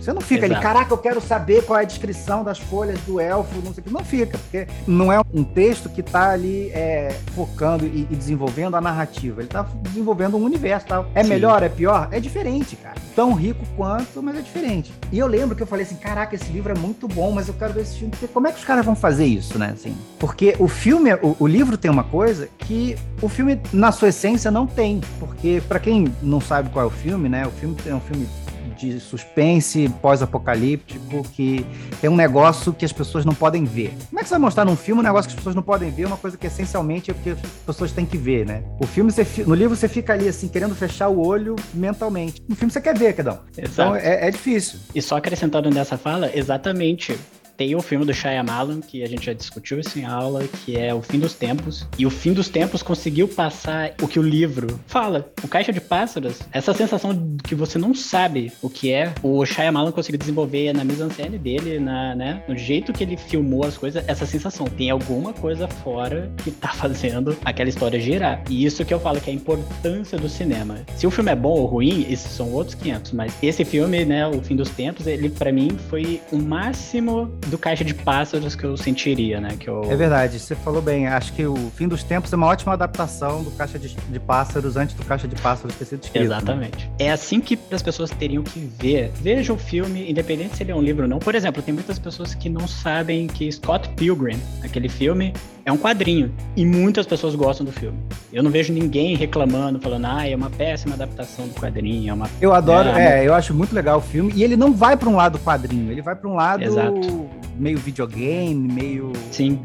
Você 0.00 0.12
não 0.12 0.20
fica 0.20 0.46
Exato. 0.46 0.54
ali, 0.54 0.62
caraca, 0.62 0.92
eu 0.94 0.98
quero 0.98 1.20
saber 1.20 1.64
qual 1.64 1.78
é 1.78 1.82
a 1.82 1.84
descrição 1.86 2.44
das 2.44 2.58
folhas 2.58 2.98
do 3.00 3.18
elfo, 3.18 3.54
não 3.64 3.74
sei 3.74 3.80
o 3.80 3.84
que. 3.84 3.92
Não 3.92 4.04
fica, 4.04 4.38
porque 4.38 4.66
não 4.86 5.12
é 5.12 5.20
um 5.34 5.42
texto 5.42 5.88
que 5.88 6.00
está 6.00 6.30
ali 6.30 6.70
é, 6.70 7.16
focando 7.34 7.84
e, 7.84 8.06
e, 8.10 8.16
desenvolvendo 8.16 8.76
a 8.76 8.80
narrativa. 8.80 9.40
Ele 9.40 9.48
está 9.48 9.62
desenvolvendo 9.82 10.36
um 10.36 10.44
universo. 10.44 10.86
Tá? 10.86 11.04
É 11.14 11.22
Sim. 11.22 11.30
melhor, 11.30 11.62
é 11.62 11.68
pior? 11.68 12.08
É 12.10 12.20
diferente, 12.20 12.76
cara. 12.76 12.96
Tão 13.14 13.32
rico 13.32 13.64
quanto, 13.76 14.22
mas 14.22 14.36
é 14.36 14.40
diferente. 14.40 14.92
E 15.10 15.18
eu 15.18 15.26
lembro 15.26 15.56
que 15.56 15.62
eu 15.62 15.66
falei 15.66 15.84
assim, 15.84 15.96
caraca, 15.96 16.34
esse 16.34 16.50
livro 16.52 16.72
é 16.72 16.78
muito 16.78 17.08
bom, 17.08 17.32
mas 17.32 17.48
eu 17.48 17.54
quero 17.54 17.72
ver 17.72 17.82
esse 17.82 17.96
filme. 17.96 18.10
Porque 18.10 18.28
como 18.28 18.46
é 18.46 18.52
que 18.52 18.58
os 18.58 18.64
caras 18.64 18.84
vão 18.84 18.94
fazer 18.94 19.24
isso, 19.24 19.58
né? 19.58 19.72
Assim, 19.74 19.96
porque 20.18 20.54
o 20.58 20.68
filme, 20.68 21.12
o, 21.14 21.36
o 21.40 21.46
livro 21.46 21.76
tem 21.76 21.90
uma 21.90 22.04
coisa 22.04 22.48
que 22.58 22.96
o 23.20 23.28
filme, 23.28 23.60
na 23.72 23.90
sua 23.90 24.08
essência, 24.08 24.50
não 24.50 24.66
tem. 24.66 25.00
Porque, 25.18 25.62
para 25.66 25.80
quem 25.80 26.12
não 26.22 26.40
sabe 26.40 26.70
qual 26.70 26.84
é 26.84 26.88
o 26.88 26.90
filme, 26.90 27.28
né? 27.28 27.46
O 27.46 27.50
filme 27.50 27.76
é 27.86 27.94
um 27.94 28.00
filme 28.00 28.28
de 28.66 29.00
suspense 29.00 29.88
pós-apocalíptico 30.00 31.22
que 31.30 31.64
tem 32.00 32.10
um 32.10 32.16
negócio 32.16 32.72
que 32.72 32.84
as 32.84 32.92
pessoas 32.92 33.24
não 33.24 33.34
podem 33.34 33.64
ver. 33.64 33.94
Como 34.08 34.20
é 34.20 34.22
que 34.22 34.28
você 34.28 34.34
vai 34.34 34.40
mostrar 34.40 34.64
num 34.64 34.76
filme 34.76 35.00
um 35.00 35.04
negócio 35.04 35.28
que 35.28 35.34
as 35.34 35.38
pessoas 35.38 35.54
não 35.54 35.62
podem 35.62 35.90
ver, 35.90 36.06
uma 36.06 36.16
coisa 36.16 36.36
que 36.36 36.46
essencialmente 36.46 37.10
é 37.10 37.14
porque 37.14 37.30
as 37.30 37.40
pessoas 37.66 37.92
têm 37.92 38.04
que 38.04 38.18
ver, 38.18 38.46
né? 38.46 38.62
O 38.80 38.86
filme, 38.86 39.10
você, 39.10 39.44
no 39.44 39.54
livro, 39.54 39.76
você 39.76 39.88
fica 39.88 40.12
ali 40.12 40.28
assim, 40.28 40.48
querendo 40.48 40.74
fechar 40.74 41.08
o 41.08 41.24
olho 41.24 41.56
mentalmente. 41.72 42.42
No 42.48 42.56
filme 42.56 42.72
você 42.72 42.80
quer 42.80 42.96
ver, 42.96 43.14
Cadão. 43.14 43.40
Então 43.56 43.94
é, 43.94 44.28
é 44.28 44.30
difícil. 44.30 44.78
E 44.94 45.02
só 45.02 45.16
acrescentando 45.16 45.70
nessa 45.70 45.96
fala, 45.96 46.30
exatamente 46.34 47.16
tem 47.56 47.74
o 47.74 47.80
filme 47.80 48.04
do 48.04 48.12
Shyamalan, 48.12 48.80
que 48.80 49.02
a 49.02 49.06
gente 49.08 49.26
já 49.26 49.32
discutiu 49.32 49.80
isso 49.80 49.98
em 49.98 50.04
aula, 50.04 50.44
que 50.64 50.76
é 50.76 50.94
O 50.94 51.00
Fim 51.00 51.18
dos 51.18 51.34
Tempos. 51.34 51.86
E 51.98 52.06
O 52.06 52.10
Fim 52.10 52.32
dos 52.32 52.48
Tempos 52.48 52.82
conseguiu 52.82 53.26
passar 53.26 53.94
o 54.02 54.06
que 54.06 54.18
o 54.18 54.22
livro 54.22 54.78
fala. 54.86 55.32
O 55.42 55.48
Caixa 55.48 55.72
de 55.72 55.80
Pássaros, 55.80 56.40
essa 56.52 56.74
sensação 56.74 57.14
de 57.14 57.42
que 57.42 57.54
você 57.54 57.78
não 57.78 57.94
sabe 57.94 58.52
o 58.60 58.68
que 58.68 58.92
é, 58.92 59.12
o 59.22 59.44
Shyamalan 59.44 59.92
conseguiu 59.92 60.18
desenvolver 60.18 60.72
na 60.72 60.84
mise-en-scène 60.84 61.38
dele, 61.38 61.78
na, 61.78 62.14
né, 62.14 62.42
no 62.46 62.56
jeito 62.56 62.92
que 62.92 63.02
ele 63.02 63.16
filmou 63.16 63.64
as 63.64 63.76
coisas, 63.76 64.06
essa 64.06 64.26
sensação. 64.26 64.66
Tem 64.66 64.90
alguma 64.90 65.32
coisa 65.32 65.66
fora 65.66 66.30
que 66.44 66.50
tá 66.50 66.68
fazendo 66.68 67.36
aquela 67.44 67.68
história 67.68 67.98
girar. 67.98 68.42
E 68.50 68.64
isso 68.64 68.84
que 68.84 68.92
eu 68.92 69.00
falo 69.00 69.20
que 69.20 69.30
é 69.30 69.32
a 69.32 69.36
importância 69.36 70.18
do 70.18 70.28
cinema. 70.28 70.80
Se 70.96 71.06
o 71.06 71.10
filme 71.10 71.30
é 71.30 71.36
bom 71.36 71.54
ou 71.54 71.66
ruim, 71.66 72.06
esses 72.10 72.30
são 72.32 72.52
outros 72.52 72.74
500, 72.74 73.12
mas 73.12 73.32
esse 73.42 73.64
filme, 73.64 74.04
né, 74.04 74.26
O 74.26 74.42
Fim 74.42 74.56
dos 74.56 74.70
Tempos, 74.70 75.06
ele 75.06 75.30
para 75.30 75.52
mim 75.52 75.70
foi 75.88 76.20
o 76.30 76.36
máximo 76.36 77.30
do 77.46 77.58
Caixa 77.58 77.84
de 77.84 77.94
Pássaros 77.94 78.54
que 78.54 78.64
eu 78.64 78.76
sentiria, 78.76 79.40
né? 79.40 79.56
Que 79.58 79.68
eu... 79.68 79.82
É 79.90 79.96
verdade, 79.96 80.38
você 80.38 80.54
falou 80.54 80.82
bem. 80.82 81.06
Acho 81.06 81.32
que 81.32 81.46
o 81.46 81.56
Fim 81.74 81.88
dos 81.88 82.02
Tempos 82.02 82.32
é 82.32 82.36
uma 82.36 82.46
ótima 82.46 82.72
adaptação 82.72 83.42
do 83.42 83.50
Caixa 83.52 83.78
de, 83.78 83.94
de 83.94 84.20
Pássaros 84.20 84.76
antes 84.76 84.94
do 84.94 85.04
Caixa 85.04 85.28
de 85.28 85.36
Pássaros 85.36 85.74
ter 85.76 85.84
sido 85.84 86.02
escrito. 86.02 86.28
Né? 86.28 86.36
Exatamente. 86.36 86.86
Né? 86.86 86.92
É 86.98 87.10
assim 87.10 87.40
que 87.40 87.58
as 87.70 87.82
pessoas 87.82 88.10
teriam 88.10 88.42
que 88.42 88.58
ver. 88.58 89.10
Veja 89.20 89.52
o 89.52 89.58
filme, 89.58 90.10
independente 90.10 90.56
se 90.56 90.62
ele 90.62 90.72
é 90.72 90.74
um 90.74 90.82
livro 90.82 91.02
ou 91.02 91.08
não. 91.08 91.18
Por 91.18 91.34
exemplo, 91.34 91.62
tem 91.62 91.74
muitas 91.74 91.98
pessoas 91.98 92.34
que 92.34 92.48
não 92.48 92.66
sabem 92.66 93.26
que 93.26 93.50
Scott 93.50 93.88
Pilgrim, 93.90 94.40
aquele 94.62 94.88
filme, 94.88 95.32
é 95.66 95.72
um 95.72 95.76
quadrinho. 95.76 96.32
E 96.54 96.64
muitas 96.64 97.04
pessoas 97.04 97.34
gostam 97.34 97.66
do 97.66 97.72
filme. 97.72 97.98
Eu 98.32 98.40
não 98.40 98.52
vejo 98.52 98.72
ninguém 98.72 99.16
reclamando, 99.16 99.80
falando, 99.80 100.04
ah, 100.06 100.26
é 100.26 100.34
uma 100.34 100.48
péssima 100.48 100.94
adaptação 100.94 101.48
do 101.48 101.54
quadrinho. 101.54 102.08
É 102.08 102.14
uma... 102.14 102.30
Eu 102.40 102.54
adoro, 102.54 102.90
é, 102.90 103.24
é 103.24 103.26
eu 103.26 103.34
acho 103.34 103.52
muito 103.52 103.74
legal 103.74 103.98
o 103.98 104.00
filme. 104.00 104.32
E 104.36 104.44
ele 104.44 104.56
não 104.56 104.72
vai 104.72 104.96
para 104.96 105.08
um 105.08 105.16
lado 105.16 105.40
quadrinho, 105.40 105.90
ele 105.90 106.00
vai 106.00 106.14
para 106.14 106.30
um 106.30 106.34
lado 106.34 106.62
Exato. 106.62 107.28
meio 107.56 107.78
videogame, 107.78 108.72
meio. 108.72 109.12
Sim. 109.32 109.60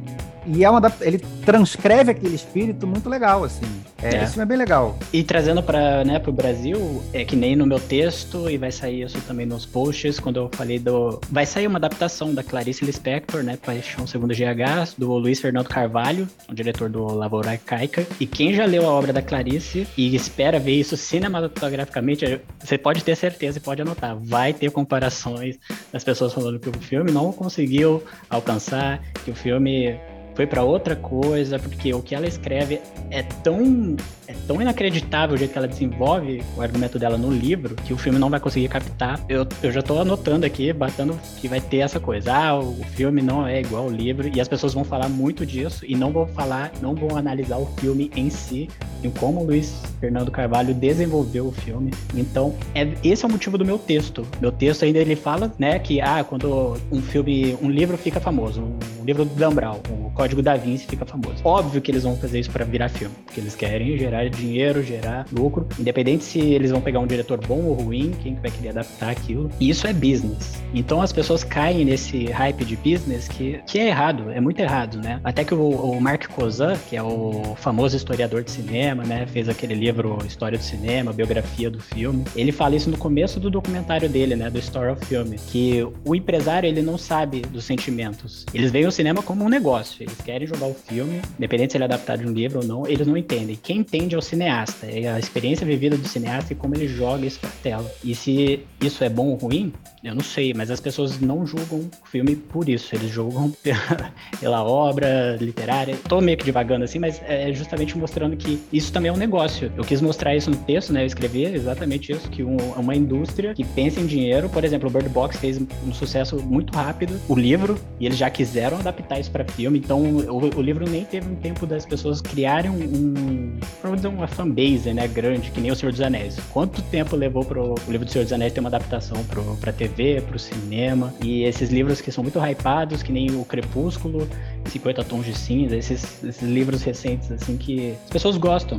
E 0.48 0.65
é 0.65 0.70
uma 0.72 0.81
ele 1.01 1.20
transcreve 1.46 2.10
aquele 2.10 2.34
espírito 2.34 2.88
muito 2.88 3.08
legal, 3.08 3.43
assim. 3.43 3.62
É, 4.01 4.15
é. 4.15 4.24
Isso 4.24 4.41
é 4.41 4.46
bem 4.46 4.58
legal. 4.58 4.98
E 5.13 5.24
trazendo 5.24 5.62
para 5.62 6.03
né, 6.03 6.22
o 6.25 6.31
Brasil, 6.31 7.03
é 7.13 7.24
que 7.24 7.36
nem 7.36 7.55
no 7.55 7.65
meu 7.65 7.79
texto, 7.79 8.50
e 8.50 8.58
vai 8.58 8.72
sair 8.72 9.03
isso 9.03 9.20
também 9.22 9.46
nos 9.46 9.65
posts, 9.65 10.20
quando 10.20 10.38
eu 10.38 10.50
falei 10.53 10.79
do. 10.79 11.20
Vai 11.29 11.46
sair 11.46 11.67
uma 11.67 11.77
adaptação 11.77 12.34
da 12.34 12.43
Clarice 12.43 12.84
Lispector, 12.84 13.43
né? 13.43 13.58
Paixão 13.58 14.08
Segundo 14.08 14.34
GH, 14.34 14.96
do 14.98 15.13
Luiz 15.13 15.39
Fernando 15.39 15.67
Carvalho, 15.67 16.27
o 16.50 16.53
diretor 16.53 16.89
do 16.89 17.05
Lavoura 17.05 17.51
Arcaica. 17.51 18.05
E 18.20 18.25
quem 18.25 18.53
já 18.53 18.65
leu 18.65 18.86
a 18.86 18.91
obra 18.91 19.13
da 19.13 19.22
Clarice 19.22 19.88
e 19.98 20.15
espera 20.15 20.60
ver 20.60 20.74
isso 20.74 20.98
cinematograficamente, 20.98 22.41
você 22.60 22.77
pode 22.77 23.03
ter 23.03 23.15
certeza 23.15 23.58
e 23.58 23.62
pode 23.62 23.81
anotar. 23.81 24.17
Vai 24.17 24.53
ter 24.53 24.72
comparações 24.72 25.58
das 25.91 26.03
pessoas 26.03 26.34
falando 26.34 26.60
que 26.60 26.70
o 26.70 26.74
filme 26.74 27.12
não 27.12 27.31
conseguiu 27.31 28.03
alcançar, 28.29 29.01
que 29.24 29.31
o 29.31 29.36
filme 29.36 29.96
foi 30.41 30.48
para 30.48 30.63
outra 30.63 30.95
coisa, 30.95 31.60
porque 31.60 31.93
o 31.93 32.01
que 32.01 32.15
ela 32.15 32.25
escreve 32.25 32.81
é 33.12 33.21
tão 33.21 33.95
é 34.31 34.33
tão 34.48 34.62
inacreditável 34.62 35.36
o 35.36 35.38
jeito 35.38 35.51
que 35.51 35.57
ela 35.57 35.67
desenvolve 35.67 36.41
o 36.55 36.62
argumento 36.62 36.98
dela 36.98 37.17
no 37.17 37.29
livro 37.29 37.75
que 37.75 37.93
o 37.93 37.98
filme 37.98 38.17
não 38.17 38.29
vai 38.29 38.39
conseguir 38.39 38.69
captar. 38.69 39.19
Eu, 39.27 39.45
eu 39.62 39.71
já 39.71 39.81
tô 39.81 40.00
anotando 40.00 40.45
aqui, 40.45 40.71
batendo 40.71 41.19
que 41.38 41.50
vai 41.50 41.60
ter 41.60 41.77
essa 41.77 42.00
coisa. 42.00 42.33
Ah, 42.33 42.57
o 42.57 42.81
filme 42.95 43.21
não 43.21 43.45
é 43.45 43.60
igual 43.60 43.83
ao 43.83 43.89
livro 43.89 44.31
e 44.33 44.39
as 44.39 44.48
pessoas 44.48 44.74
vão 44.74 44.86
falar 44.86 45.10
muito 45.10 45.45
disso 45.45 45.86
e 45.86 45.95
não 45.95 46.12
vão 46.12 46.25
falar, 46.27 46.71
não 46.81 46.95
vão 46.95 47.17
analisar 47.17 47.57
o 47.57 47.65
filme 47.77 48.10
em 48.15 48.29
si, 48.29 48.69
em 49.03 49.10
como 49.10 49.41
o 49.41 49.45
Luiz 49.45 49.83
Fernando 50.00 50.31
Carvalho 50.31 50.74
desenvolveu 50.74 51.48
o 51.48 51.51
filme. 51.51 51.91
Então, 52.15 52.55
é, 52.74 52.88
esse 53.03 53.25
é 53.25 53.27
o 53.27 53.31
motivo 53.31 53.57
do 53.57 53.65
meu 53.65 53.77
texto. 53.77 54.25
Meu 54.39 54.51
texto 54.51 54.86
ainda 54.86 55.00
ele 55.00 55.15
fala, 55.15 55.51
né, 55.60 55.77
que 55.77 56.00
ah, 56.00 56.24
quando 56.24 56.77
um 56.89 57.01
filme, 57.01 57.57
um 57.62 57.69
livro 57.69 57.98
fica 57.98 58.19
famoso, 58.19 58.63
um 59.00 59.03
livro 59.03 59.25
do 59.25 59.36
Dan 59.36 59.53
Brown, 59.53 59.79
o 59.89 60.12
Código 60.12 60.31
da 60.40 60.56
Vinci 60.56 60.86
fica 60.86 61.04
famoso. 61.04 61.42
Óbvio 61.44 61.82
que 61.82 61.90
eles 61.90 62.04
vão 62.04 62.16
fazer 62.16 62.40
isso 62.40 62.52
para 62.52 62.64
virar 62.64 62.90
filme, 62.90 63.16
porque 63.26 63.40
eles 63.40 63.56
querem 63.56 63.98
gerar 63.98 64.30
dinheiro, 64.30 64.84
gerar 64.84 65.26
lucro, 65.32 65.68
independente 65.80 66.24
se 66.24 66.40
eles 66.40 66.70
vão 66.70 66.80
pegar 66.80 67.00
um 67.00 67.08
diretor 67.08 67.40
bom 67.44 67.64
ou 67.64 67.74
ruim, 67.74 68.12
quem 68.22 68.36
vai 68.36 68.52
querer 68.52 68.70
adaptar 68.70 69.10
aquilo. 69.10 69.50
E 69.60 69.70
isso 69.70 69.88
é 69.88 69.94
business. 69.94 70.62
Então 70.74 71.02
as 71.02 71.12
pessoas 71.12 71.44
caem 71.44 71.84
nesse 71.84 72.26
hype 72.26 72.64
de 72.64 72.76
business 72.76 73.28
que, 73.28 73.60
que 73.66 73.80
é 73.80 73.88
errado, 73.88 74.30
é 74.30 74.40
muito 74.40 74.60
errado, 74.60 75.00
né? 75.00 75.20
Até 75.24 75.44
que 75.44 75.54
o, 75.54 75.70
o 75.70 76.00
Mark 76.00 76.28
Kozan, 76.28 76.78
que 76.90 76.96
é 76.96 77.02
o 77.02 77.56
famoso 77.56 77.96
historiador 77.96 78.44
de 78.44 78.52
cinema, 78.52 79.04
né, 79.04 79.26
fez 79.26 79.50
aquele 79.50 79.74
livro 79.74 80.18
História 80.26 80.58
do 80.58 80.64
Cinema, 80.64 81.12
biografia 81.14 81.70
do 81.70 81.80
filme. 81.80 82.26
Ele 82.36 82.52
fala 82.52 82.76
isso 82.76 82.90
no 82.90 82.98
começo 82.98 83.40
do 83.40 83.50
documentário 83.50 84.10
dele, 84.10 84.36
né, 84.36 84.50
do 84.50 84.60
Story 84.60 84.92
of 84.92 85.06
Film, 85.06 85.34
que 85.48 85.86
o 86.06 86.16
empresário 86.16 86.68
ele 86.68 86.82
não 86.82 86.98
sabe 86.98 87.42
dos 87.42 87.66
sentimentos. 87.66 88.46
Eles 88.54 88.72
veem 88.72 88.86
o 88.86 88.92
cinema 88.92 89.22
como 89.24 89.44
um 89.44 89.50
negócio. 89.50 90.06
Eles 90.12 90.22
querem 90.22 90.48
jogar 90.48 90.68
o 90.68 90.74
filme, 90.74 91.22
independente 91.38 91.72
se 91.72 91.77
ele 91.77 91.86
é 91.86 91.88
adaptado 91.88 92.20
de 92.20 92.27
um 92.27 92.34
livro 92.34 92.60
ou 92.60 92.65
não, 92.65 92.88
eles 92.88 93.08
não 93.08 93.15
entendem. 93.15 93.58
Quem 93.62 93.77
entende 93.77 94.15
é 94.15 94.18
o 94.18 94.22
cineasta, 94.22 94.86
é 94.86 95.08
a 95.08 95.18
experiência 95.18 95.65
vivida 95.65 95.98
do 95.98 96.08
cineasta 96.08 96.53
e 96.53 96.56
como 96.56 96.75
ele 96.75 96.88
joga 96.88 97.25
isso 97.25 97.39
pra 97.39 97.50
tela. 97.63 97.89
E 98.03 98.13
se 98.13 98.65
isso 98.82 99.03
é 99.03 99.10
bom 99.10 99.27
ou 99.27 99.36
ruim, 99.36 99.72
eu 100.03 100.15
não 100.15 100.24
sei, 100.24 100.53
mas 100.53 100.72
as 100.72 100.80
pessoas 100.80 101.20
não 101.20 101.46
julgam 101.46 101.80
o 101.80 102.08
filme 102.08 102.36
por 102.36 102.68
isso. 102.68 102.96
Eles 102.96 103.10
julgam 103.10 103.53
pela 104.39 104.63
obra 104.63 105.38
literária. 105.39 105.96
Tô 106.10 106.20
meio 106.20 106.38
que 106.38 106.44
divagando 106.44 106.84
assim, 106.84 107.00
mas 107.00 107.22
é 107.25 107.53
justamente 107.53 107.98
mostrando 107.98 108.36
que 108.36 108.60
isso 108.74 108.91
também 108.91 109.10
é 109.10 109.13
um 109.13 109.18
negócio. 109.18 109.72
Eu 109.77 109.84
quis 109.84 110.01
mostrar 110.01 110.36
isso 110.36 110.50
no 110.50 110.58
texto, 110.58 110.91
né? 110.91 111.03
Eu 111.03 111.08
escrevi 111.08 111.46
exatamente 111.46 112.12
isso, 112.12 112.30
que 112.30 112.44
um, 112.44 112.58
uma 112.75 112.96
indústria 112.96 113.53
que 113.53 113.63
pensa 113.63 114.00
em 114.00 114.06
dinheiro, 114.06 114.50
por 114.50 114.63
exemplo, 114.63 114.89
o 114.89 114.91
Bird 114.91 115.08
Box 115.10 115.38
fez 115.38 115.60
um 115.60 115.94
sucesso 115.94 116.38
muito 116.41 116.74
rápido, 116.74 117.20
o 117.30 117.36
livro, 117.36 117.77
e 118.00 118.06
eles 118.06 118.18
já 118.18 118.30
quiseram 118.30 118.80
adaptar 118.80 119.20
isso 119.20 119.30
para 119.30 119.46
filme, 119.46 119.80
então 119.80 120.00
o, 120.01 120.58
o, 120.58 120.62
livro 120.62 120.89
nem 120.89 121.05
teve 121.05 121.29
um 121.29 121.36
tempo 121.36 121.65
das 121.65 121.86
pessoas 121.86 122.22
criarem 122.22 122.72
um, 122.72 123.60
uma 124.08 124.27
fanbase, 124.27 124.93
né, 124.93 125.08
grande, 125.08 125.51
que 125.51 125.60
nem 125.60 125.72
o 125.72 125.75
Senhor 125.75 125.91
dos 125.91 126.01
Anéis. 126.01 126.38
Quanto 126.51 126.81
tempo 126.84 127.15
levou 127.15 127.43
pro 127.43 127.75
o 127.75 127.91
livro 127.91 128.05
do 128.05 128.12
Senhor 128.12 128.24
dos 128.24 128.34
Anéis 128.34 128.53
ter 128.53 128.60
uma 128.60 128.70
adaptação 128.70 129.24
pro, 129.25 129.43
pra 129.58 129.72
TV, 129.72 130.22
pro 130.22 130.38
cinema, 130.39 131.13
e 131.24 131.43
esses 131.43 131.70
livros 131.70 132.01
que 132.01 132.12
são 132.12 132.24
muito 132.24 132.39
hypados, 132.39 133.03
que 133.03 133.12
nem 133.12 133.31
o 133.31 133.46
Crepúsculo, 133.46 134.27
50 134.65 135.03
Tons 135.03 135.25
de 135.25 135.38
Cinza, 135.38 135.75
esses, 135.75 136.24
esses 136.24 136.48
livros 136.48 136.84
recentes, 136.84 137.31
assim, 137.31 137.58
que 137.58 137.96
as 138.05 138.10
pessoas 138.10 138.38
gostam. 138.38 138.77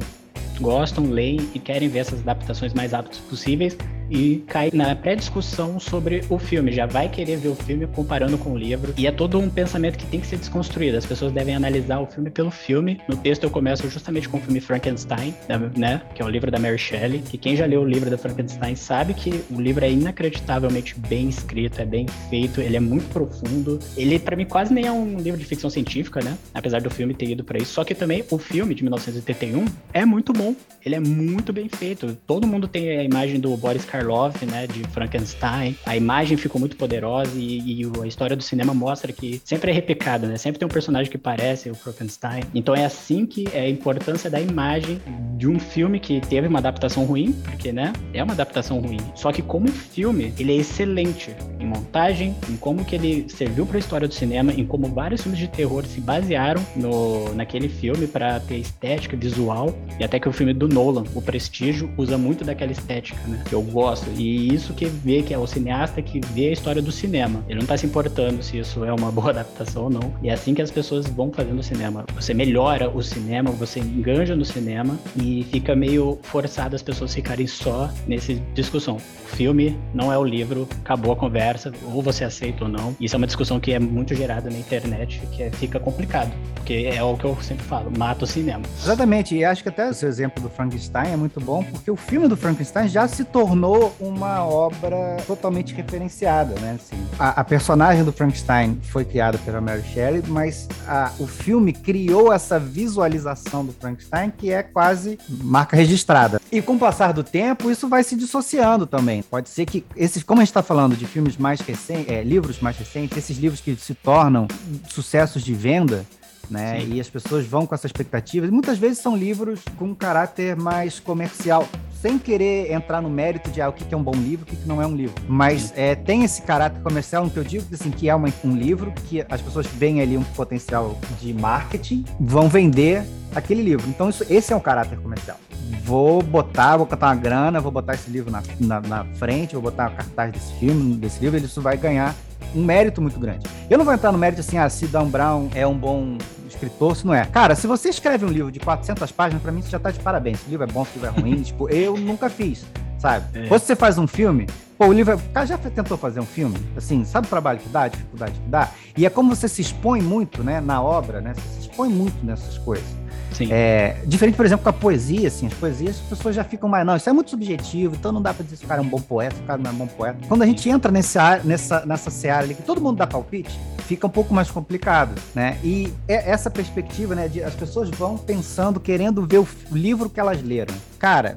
Gostam, 0.60 1.06
leem 1.06 1.48
e 1.54 1.58
querem 1.58 1.88
ver 1.88 2.00
essas 2.00 2.20
adaptações 2.20 2.74
mais 2.74 2.92
rápidas 2.92 3.18
possíveis 3.18 3.76
e 4.12 4.44
cai 4.46 4.70
na 4.72 4.94
pré-discussão 4.94 5.80
sobre 5.80 6.22
o 6.28 6.38
filme. 6.38 6.70
Já 6.70 6.84
vai 6.84 7.08
querer 7.08 7.38
ver 7.38 7.48
o 7.48 7.54
filme 7.54 7.86
comparando 7.86 8.36
com 8.36 8.52
o 8.52 8.58
livro. 8.58 8.92
E 8.96 9.06
é 9.06 9.10
todo 9.10 9.38
um 9.38 9.48
pensamento 9.48 9.96
que 9.96 10.06
tem 10.06 10.20
que 10.20 10.26
ser 10.26 10.36
desconstruído. 10.36 10.98
As 10.98 11.06
pessoas 11.06 11.32
devem 11.32 11.54
analisar 11.54 11.98
o 11.98 12.06
filme 12.06 12.30
pelo 12.30 12.50
filme. 12.50 13.00
No 13.08 13.16
texto 13.16 13.44
eu 13.44 13.50
começo 13.50 13.88
justamente 13.88 14.28
com 14.28 14.36
o 14.36 14.40
filme 14.40 14.60
Frankenstein, 14.60 15.34
né? 15.74 16.02
Que 16.14 16.20
é 16.20 16.24
o 16.24 16.28
livro 16.28 16.50
da 16.50 16.58
Mary 16.58 16.76
Shelley. 16.76 17.20
Que 17.22 17.38
quem 17.38 17.56
já 17.56 17.64
leu 17.64 17.80
o 17.80 17.88
livro 17.88 18.10
da 18.10 18.18
Frankenstein 18.18 18.76
sabe 18.76 19.14
que 19.14 19.42
o 19.50 19.58
livro 19.58 19.82
é 19.82 19.90
inacreditavelmente 19.90 20.94
bem 20.98 21.28
escrito, 21.30 21.80
é 21.80 21.86
bem 21.86 22.06
feito, 22.28 22.60
ele 22.60 22.76
é 22.76 22.80
muito 22.80 23.08
profundo. 23.08 23.78
Ele, 23.96 24.18
para 24.18 24.36
mim, 24.36 24.44
quase 24.44 24.74
nem 24.74 24.86
é 24.86 24.92
um 24.92 25.16
livro 25.16 25.40
de 25.40 25.46
ficção 25.46 25.70
científica, 25.70 26.20
né? 26.22 26.36
Apesar 26.52 26.82
do 26.82 26.90
filme 26.90 27.14
ter 27.14 27.30
ido 27.30 27.42
para 27.42 27.58
isso. 27.58 27.72
Só 27.72 27.82
que 27.82 27.94
também 27.94 28.22
o 28.30 28.36
filme 28.36 28.74
de 28.74 28.82
1981 28.82 29.64
é 29.94 30.04
muito 30.04 30.34
bom. 30.34 30.54
Ele 30.84 30.96
é 30.96 31.00
muito 31.00 31.50
bem 31.50 31.68
feito. 31.68 32.18
Todo 32.26 32.46
mundo 32.46 32.68
tem 32.68 32.90
a 32.98 33.04
imagem 33.04 33.40
do 33.40 33.56
Boris 33.56 33.84
Karloff 33.84 34.01
Karloff, 34.02 34.44
né, 34.44 34.66
de 34.66 34.82
Frankenstein. 34.88 35.76
A 35.86 35.96
imagem 35.96 36.36
ficou 36.36 36.60
muito 36.60 36.76
poderosa 36.76 37.32
e, 37.36 37.82
e, 37.82 37.90
a 38.02 38.06
história 38.06 38.36
do 38.36 38.42
cinema 38.42 38.74
mostra 38.74 39.12
que 39.12 39.40
sempre 39.44 39.70
é 39.70 39.74
replicada, 39.74 40.26
né? 40.26 40.36
Sempre 40.36 40.58
tem 40.58 40.66
um 40.66 40.70
personagem 40.70 41.10
que 41.10 41.18
parece 41.18 41.70
o 41.70 41.74
Frankenstein. 41.74 42.42
Então 42.54 42.74
é 42.74 42.84
assim 42.84 43.24
que 43.24 43.48
é 43.52 43.60
a 43.60 43.68
importância 43.68 44.28
da 44.28 44.40
imagem 44.40 45.00
de 45.36 45.48
um 45.48 45.58
filme 45.58 46.00
que 46.00 46.20
teve 46.20 46.48
uma 46.48 46.58
adaptação 46.58 47.04
ruim, 47.04 47.32
porque, 47.44 47.72
né, 47.72 47.92
é 48.12 48.22
uma 48.22 48.32
adaptação 48.32 48.80
ruim. 48.80 48.98
Só 49.14 49.32
que 49.32 49.42
como 49.42 49.68
filme, 49.68 50.32
ele 50.38 50.52
é 50.52 50.56
excelente 50.56 51.34
em 51.60 51.66
montagem, 51.66 52.34
em 52.48 52.56
como 52.56 52.84
que 52.84 52.96
ele 52.96 53.28
serviu 53.28 53.64
para 53.64 53.76
a 53.76 53.80
história 53.80 54.08
do 54.08 54.14
cinema, 54.14 54.52
em 54.52 54.66
como 54.66 54.88
vários 54.88 55.22
filmes 55.22 55.38
de 55.38 55.48
terror 55.48 55.84
se 55.86 56.00
basearam 56.00 56.64
no, 56.74 57.34
naquele 57.34 57.68
filme 57.68 58.06
para 58.06 58.40
ter 58.40 58.56
estética 58.56 59.16
visual 59.16 59.74
e 59.98 60.04
até 60.04 60.18
que 60.18 60.28
o 60.28 60.32
filme 60.32 60.52
do 60.52 60.68
Nolan, 60.68 61.04
o 61.14 61.22
Prestígio, 61.22 61.92
usa 61.96 62.18
muito 62.18 62.44
daquela 62.44 62.72
estética, 62.72 63.20
né? 63.26 63.42
Que 63.48 63.54
eu 63.54 63.62
gosto 63.62 63.91
gosto. 63.92 64.10
E 64.16 64.52
isso 64.54 64.72
que 64.72 64.86
vê 64.86 65.22
que 65.22 65.34
é 65.34 65.38
o 65.38 65.46
cineasta 65.46 66.00
que 66.00 66.20
vê 66.32 66.48
a 66.48 66.52
história 66.52 66.80
do 66.80 66.90
cinema. 66.90 67.44
Ele 67.48 67.60
não 67.60 67.66
tá 67.66 67.76
se 67.76 67.86
importando 67.86 68.42
se 68.42 68.58
isso 68.58 68.84
é 68.84 68.92
uma 68.92 69.10
boa 69.12 69.30
adaptação 69.30 69.84
ou 69.84 69.90
não. 69.90 70.12
E 70.22 70.28
é 70.28 70.32
assim 70.32 70.54
que 70.54 70.62
as 70.62 70.70
pessoas 70.70 71.06
vão 71.06 71.30
fazendo 71.30 71.58
o 71.58 71.62
cinema. 71.62 72.04
Você 72.14 72.32
melhora 72.32 72.90
o 72.90 73.02
cinema, 73.02 73.50
você 73.50 73.80
enganja 73.80 74.34
no 74.34 74.44
cinema 74.44 74.98
e 75.16 75.44
fica 75.50 75.76
meio 75.76 76.18
forçado 76.22 76.74
as 76.74 76.82
pessoas 76.82 77.14
ficarem 77.14 77.46
só 77.46 77.90
nessa 78.06 78.34
discussão. 78.54 78.96
O 78.96 79.36
filme 79.36 79.78
não 79.94 80.12
é 80.12 80.18
o 80.18 80.24
livro, 80.24 80.68
acabou 80.80 81.12
a 81.12 81.16
conversa, 81.16 81.72
ou 81.84 82.02
você 82.02 82.24
aceita 82.24 82.64
ou 82.64 82.70
não. 82.70 82.96
Isso 83.00 83.14
é 83.14 83.18
uma 83.18 83.26
discussão 83.26 83.58
que 83.60 83.72
é 83.72 83.78
muito 83.78 84.14
gerada 84.14 84.50
na 84.50 84.58
internet, 84.58 85.20
que 85.32 85.42
é, 85.42 85.50
fica 85.50 85.78
complicado. 85.78 86.32
Porque 86.54 86.90
é 86.94 87.02
o 87.02 87.16
que 87.16 87.24
eu 87.24 87.36
sempre 87.42 87.64
falo, 87.64 87.90
mata 87.96 88.24
o 88.24 88.26
cinema. 88.26 88.62
Exatamente, 88.80 89.34
e 89.34 89.44
acho 89.44 89.62
que 89.62 89.68
até 89.68 89.88
o 89.88 89.94
seu 89.94 90.08
exemplo 90.08 90.42
do 90.42 90.48
Frankenstein 90.48 91.12
é 91.12 91.16
muito 91.16 91.40
bom, 91.40 91.64
porque 91.64 91.90
o 91.90 91.96
filme 91.96 92.28
do 92.28 92.36
Frankenstein 92.36 92.88
já 92.88 93.08
se 93.08 93.24
tornou 93.24 93.71
uma 94.00 94.44
obra 94.44 95.16
totalmente 95.26 95.74
referenciada, 95.74 96.58
né? 96.60 96.78
Assim, 96.80 97.02
a, 97.18 97.40
a, 97.40 97.44
personagem 97.44 98.04
do 98.04 98.12
Frankenstein 98.12 98.78
foi 98.82 99.04
criada 99.04 99.38
pela 99.38 99.60
Mary 99.60 99.82
Shelley, 99.82 100.22
mas 100.26 100.68
a, 100.86 101.12
o 101.18 101.26
filme 101.26 101.72
criou 101.72 102.32
essa 102.32 102.58
visualização 102.58 103.64
do 103.64 103.72
Frankenstein 103.72 104.30
que 104.30 104.50
é 104.50 104.62
quase 104.62 105.18
marca 105.28 105.76
registrada. 105.76 106.40
E 106.50 106.60
com 106.60 106.74
o 106.74 106.78
passar 106.78 107.12
do 107.12 107.24
tempo, 107.24 107.70
isso 107.70 107.88
vai 107.88 108.02
se 108.02 108.16
dissociando 108.16 108.86
também. 108.86 109.22
Pode 109.22 109.48
ser 109.48 109.66
que 109.66 109.84
esses, 109.96 110.22
como 110.22 110.40
a 110.40 110.44
gente 110.44 110.50
está 110.50 110.62
falando 110.62 110.96
de 110.96 111.06
filmes 111.06 111.36
mais 111.36 111.60
recentes, 111.60 112.12
é, 112.12 112.22
livros 112.22 112.60
mais 112.60 112.76
recentes, 112.76 113.16
esses 113.16 113.38
livros 113.38 113.60
que 113.60 113.74
se 113.76 113.94
tornam 113.94 114.46
sucessos 114.88 115.42
de 115.42 115.54
venda, 115.54 116.04
né? 116.52 116.80
Sim. 116.80 116.94
E 116.94 117.00
as 117.00 117.08
pessoas 117.08 117.46
vão 117.46 117.66
com 117.66 117.74
essa 117.74 117.86
expectativa. 117.86 118.46
muitas 118.48 118.78
vezes 118.78 118.98
são 118.98 119.16
livros 119.16 119.60
com 119.76 119.86
um 119.86 119.94
caráter 119.94 120.54
mais 120.54 121.00
comercial 121.00 121.66
sem 122.02 122.18
querer 122.18 122.72
entrar 122.72 123.00
no 123.00 123.08
mérito 123.08 123.48
de 123.50 123.60
ah, 123.60 123.68
o 123.68 123.72
que 123.72 123.94
é 123.94 123.96
um 123.96 124.02
bom 124.02 124.12
livro, 124.12 124.44
o 124.44 124.46
que 124.46 124.68
não 124.68 124.82
é 124.82 124.86
um 124.86 124.94
livro. 124.94 125.14
Mas 125.28 125.72
é, 125.76 125.94
tem 125.94 126.24
esse 126.24 126.42
caráter 126.42 126.82
comercial 126.82 127.24
no 127.24 127.30
que 127.30 127.36
eu 127.36 127.44
digo, 127.44 127.64
assim, 127.72 127.92
que 127.92 128.08
é 128.08 128.14
uma, 128.14 128.28
um 128.44 128.56
livro 128.56 128.92
que 129.08 129.24
as 129.30 129.40
pessoas 129.40 129.66
veem 129.66 130.00
ali 130.00 130.18
um 130.18 130.24
potencial 130.24 130.98
de 131.20 131.32
marketing, 131.32 132.04
vão 132.18 132.48
vender 132.48 133.04
aquele 133.32 133.62
livro. 133.62 133.88
Então, 133.88 134.10
isso, 134.10 134.26
esse 134.28 134.52
é 134.52 134.56
um 134.56 134.60
caráter 134.60 134.98
comercial. 134.98 135.38
Vou 135.84 136.22
botar, 136.22 136.76
vou 136.76 136.86
botar 136.86 137.06
uma 137.06 137.14
grana, 137.14 137.60
vou 137.60 137.70
botar 137.70 137.94
esse 137.94 138.10
livro 138.10 138.32
na, 138.32 138.42
na, 138.58 138.80
na 138.80 139.04
frente, 139.14 139.52
vou 139.52 139.62
botar 139.62 139.86
a 139.86 139.90
cartaz 139.90 140.32
desse 140.32 140.52
filme, 140.54 140.96
desse 140.96 141.20
livro, 141.20 141.38
isso 141.38 141.62
vai 141.62 141.76
ganhar 141.76 142.16
um 142.54 142.64
mérito 142.64 143.00
muito 143.00 143.18
grande. 143.18 143.46
Eu 143.68 143.78
não 143.78 143.84
vou 143.84 143.94
entrar 143.94 144.12
no 144.12 144.18
mérito 144.18 144.40
assim, 144.40 144.58
ah, 144.58 144.68
se 144.68 144.86
Dan 144.86 145.06
Brown 145.06 145.48
é 145.54 145.66
um 145.66 145.76
bom 145.76 146.16
escritor, 146.48 146.96
se 146.96 147.06
não 147.06 147.14
é. 147.14 147.24
Cara, 147.26 147.54
se 147.54 147.66
você 147.66 147.88
escreve 147.88 148.24
um 148.24 148.28
livro 148.28 148.50
de 148.50 148.60
400 148.60 149.10
páginas, 149.12 149.42
para 149.42 149.52
mim 149.52 149.62
você 149.62 149.70
já 149.70 149.78
tá 149.78 149.90
de 149.90 150.00
parabéns. 150.00 150.40
Se 150.40 150.46
o 150.46 150.50
livro 150.50 150.64
é 150.64 150.72
bom, 150.72 150.84
se 150.84 150.98
o 150.98 151.02
livro 151.02 151.08
é 151.08 151.20
ruim, 151.20 151.42
tipo, 151.42 151.68
eu 151.68 151.96
nunca 151.96 152.28
fiz, 152.28 152.64
sabe? 152.98 153.46
É. 153.46 153.52
Ou 153.52 153.58
se 153.58 153.66
você 153.66 153.76
faz 153.76 153.98
um 153.98 154.06
filme, 154.06 154.46
pô, 154.78 154.86
o 154.86 154.92
livro. 154.92 155.12
É... 155.12 155.16
O 155.16 155.20
cara 155.32 155.46
já 155.46 155.58
tentou 155.58 155.96
fazer 155.96 156.20
um 156.20 156.26
filme? 156.26 156.58
Assim, 156.76 157.04
sabe 157.04 157.26
o 157.26 157.30
trabalho 157.30 157.58
que 157.58 157.68
dá, 157.68 157.82
a 157.82 157.88
dificuldade 157.88 158.32
que 158.32 158.48
dá? 158.48 158.70
E 158.96 159.06
é 159.06 159.10
como 159.10 159.34
você 159.34 159.48
se 159.48 159.60
expõe 159.62 160.00
muito, 160.00 160.42
né, 160.42 160.60
na 160.60 160.82
obra, 160.82 161.20
né? 161.20 161.34
Você 161.34 161.54
se 161.54 161.68
expõe 161.68 161.88
muito 161.88 162.24
nessas 162.24 162.58
coisas. 162.58 163.01
Sim. 163.34 163.48
É, 163.50 163.96
diferente, 164.06 164.36
por 164.36 164.44
exemplo, 164.44 164.62
com 164.62 164.68
a 164.68 164.72
poesia, 164.72 165.28
assim, 165.28 165.46
as 165.46 165.54
poesias, 165.54 165.96
as 165.96 166.08
pessoas 166.08 166.34
já 166.34 166.44
ficam 166.44 166.68
mais, 166.68 166.86
não, 166.86 166.96
isso 166.96 167.08
é 167.08 167.12
muito 167.12 167.30
subjetivo, 167.30 167.94
então 167.94 168.12
não 168.12 168.20
dá 168.20 168.32
para 168.34 168.44
dizer 168.44 168.56
se 168.56 168.64
o 168.64 168.68
cara 168.68 168.80
é 168.80 168.84
um 168.84 168.88
bom 168.88 169.00
poeta, 169.00 169.36
se 169.36 169.42
o 169.42 169.44
cara 169.44 169.60
não 169.60 169.70
é 169.70 169.74
um 169.74 169.76
bom 169.76 169.86
poeta. 169.86 170.18
Quando 170.28 170.42
a 170.42 170.46
gente 170.46 170.68
entra 170.68 170.90
nesse, 170.90 171.18
nessa, 171.44 171.84
nessa 171.86 172.10
seara 172.10 172.44
ali, 172.44 172.54
que 172.54 172.62
todo 172.62 172.80
mundo 172.80 172.98
dá 172.98 173.06
palpite, 173.06 173.58
fica 173.86 174.06
um 174.06 174.10
pouco 174.10 174.32
mais 174.32 174.50
complicado, 174.50 175.20
né? 175.34 175.58
E 175.62 175.92
é 176.06 176.30
essa 176.30 176.50
perspectiva, 176.50 177.14
né, 177.14 177.28
de 177.28 177.42
as 177.42 177.54
pessoas 177.54 177.90
vão 177.90 178.16
pensando, 178.16 178.78
querendo 178.78 179.26
ver 179.26 179.38
o 179.38 179.48
livro 179.70 180.08
que 180.08 180.20
elas 180.20 180.42
leram. 180.42 180.74
Cara, 180.98 181.36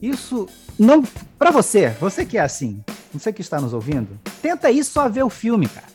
isso 0.00 0.48
não 0.78 1.02
para 1.38 1.50
você, 1.50 1.90
você 2.00 2.24
que 2.24 2.38
é 2.38 2.42
assim, 2.42 2.80
você 3.12 3.32
que 3.32 3.40
está 3.40 3.60
nos 3.60 3.72
ouvindo, 3.72 4.18
tenta 4.42 4.70
ir 4.70 4.84
só 4.84 5.08
ver 5.08 5.24
o 5.24 5.30
filme, 5.30 5.68
cara. 5.68 5.86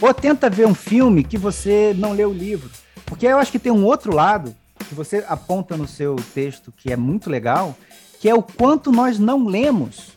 Ou 0.00 0.12
tenta 0.12 0.50
ver 0.50 0.66
um 0.66 0.74
filme 0.74 1.22
que 1.22 1.38
você 1.38 1.94
não 1.96 2.12
leu 2.12 2.30
o 2.30 2.34
livro. 2.34 2.68
Porque 3.06 3.26
eu 3.26 3.38
acho 3.38 3.52
que 3.52 3.58
tem 3.58 3.70
um 3.70 3.84
outro 3.84 4.14
lado 4.14 4.54
que 4.92 4.94
você 4.94 5.24
aponta 5.26 5.74
no 5.74 5.88
seu 5.88 6.16
texto 6.34 6.70
que 6.70 6.92
é 6.92 6.96
muito 6.96 7.30
legal, 7.30 7.74
que 8.20 8.28
é 8.28 8.34
o 8.34 8.42
quanto 8.42 8.92
nós 8.92 9.18
não 9.18 9.46
lemos, 9.46 10.10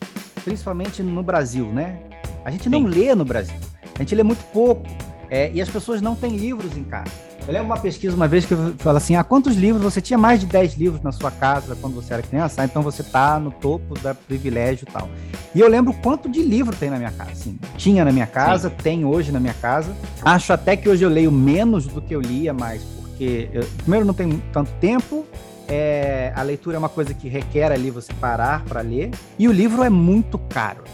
principalmente 0.44 1.02
no 1.02 1.22
Brasil, 1.22 1.66
né? 1.72 1.98
A 2.44 2.50
gente 2.50 2.68
não 2.68 2.80
Sim. 2.80 2.88
lê 2.88 3.14
no 3.14 3.24
Brasil. 3.24 3.56
A 3.94 4.00
gente 4.00 4.14
lê 4.14 4.22
muito 4.22 4.44
pouco. 4.52 4.86
É, 5.28 5.50
e 5.52 5.60
as 5.60 5.68
pessoas 5.68 6.00
não 6.00 6.14
têm 6.14 6.36
livros 6.36 6.76
em 6.76 6.84
casa. 6.84 7.10
Eu 7.48 7.52
lembro 7.52 7.66
uma 7.66 7.78
pesquisa 7.78 8.14
uma 8.14 8.28
vez 8.28 8.44
que 8.44 8.54
fala 8.78 8.98
assim: 8.98 9.16
ah, 9.16 9.24
quantos 9.24 9.56
livros 9.56 9.82
você 9.82 10.00
tinha 10.00 10.18
mais 10.18 10.40
de 10.40 10.46
10 10.46 10.74
livros 10.74 11.02
na 11.02 11.10
sua 11.10 11.30
casa 11.30 11.74
quando 11.80 11.94
você 11.94 12.12
era 12.12 12.22
criança? 12.22 12.62
Ah, 12.62 12.64
então 12.64 12.82
você 12.82 13.02
tá 13.02 13.40
no 13.40 13.50
topo 13.50 13.98
da 13.98 14.14
privilégio 14.14 14.86
e 14.88 14.92
tal. 14.92 15.08
E 15.54 15.58
eu 15.58 15.68
lembro 15.68 15.92
quanto 15.94 16.28
de 16.28 16.42
livro 16.42 16.76
tem 16.76 16.90
na 16.90 16.98
minha 16.98 17.10
casa. 17.10 17.32
Assim, 17.32 17.58
tinha 17.76 18.04
na 18.04 18.12
minha 18.12 18.26
casa, 18.26 18.68
Sim. 18.68 18.76
tem 18.82 19.04
hoje 19.04 19.32
na 19.32 19.40
minha 19.40 19.54
casa. 19.54 19.96
Acho 20.22 20.52
até 20.52 20.76
que 20.76 20.88
hoje 20.88 21.02
eu 21.02 21.08
leio 21.08 21.32
menos 21.32 21.86
do 21.86 22.00
que 22.00 22.14
eu 22.14 22.20
lia 22.20 22.52
mais, 22.52 22.82
porque 23.16 23.48
eu, 23.52 23.64
primeiro 23.78 24.04
não 24.04 24.12
tenho 24.12 24.42
tanto 24.52 24.70
tempo. 24.80 25.24
É, 25.66 26.32
a 26.36 26.42
leitura 26.42 26.76
é 26.76 26.78
uma 26.78 26.88
coisa 26.88 27.14
que 27.14 27.28
requer 27.28 27.72
ali 27.72 27.90
você 27.90 28.12
parar 28.14 28.62
para 28.64 28.82
ler. 28.82 29.10
E 29.38 29.48
o 29.48 29.52
livro 29.52 29.82
é 29.82 29.90
muito 29.90 30.38
caro. 30.38 30.84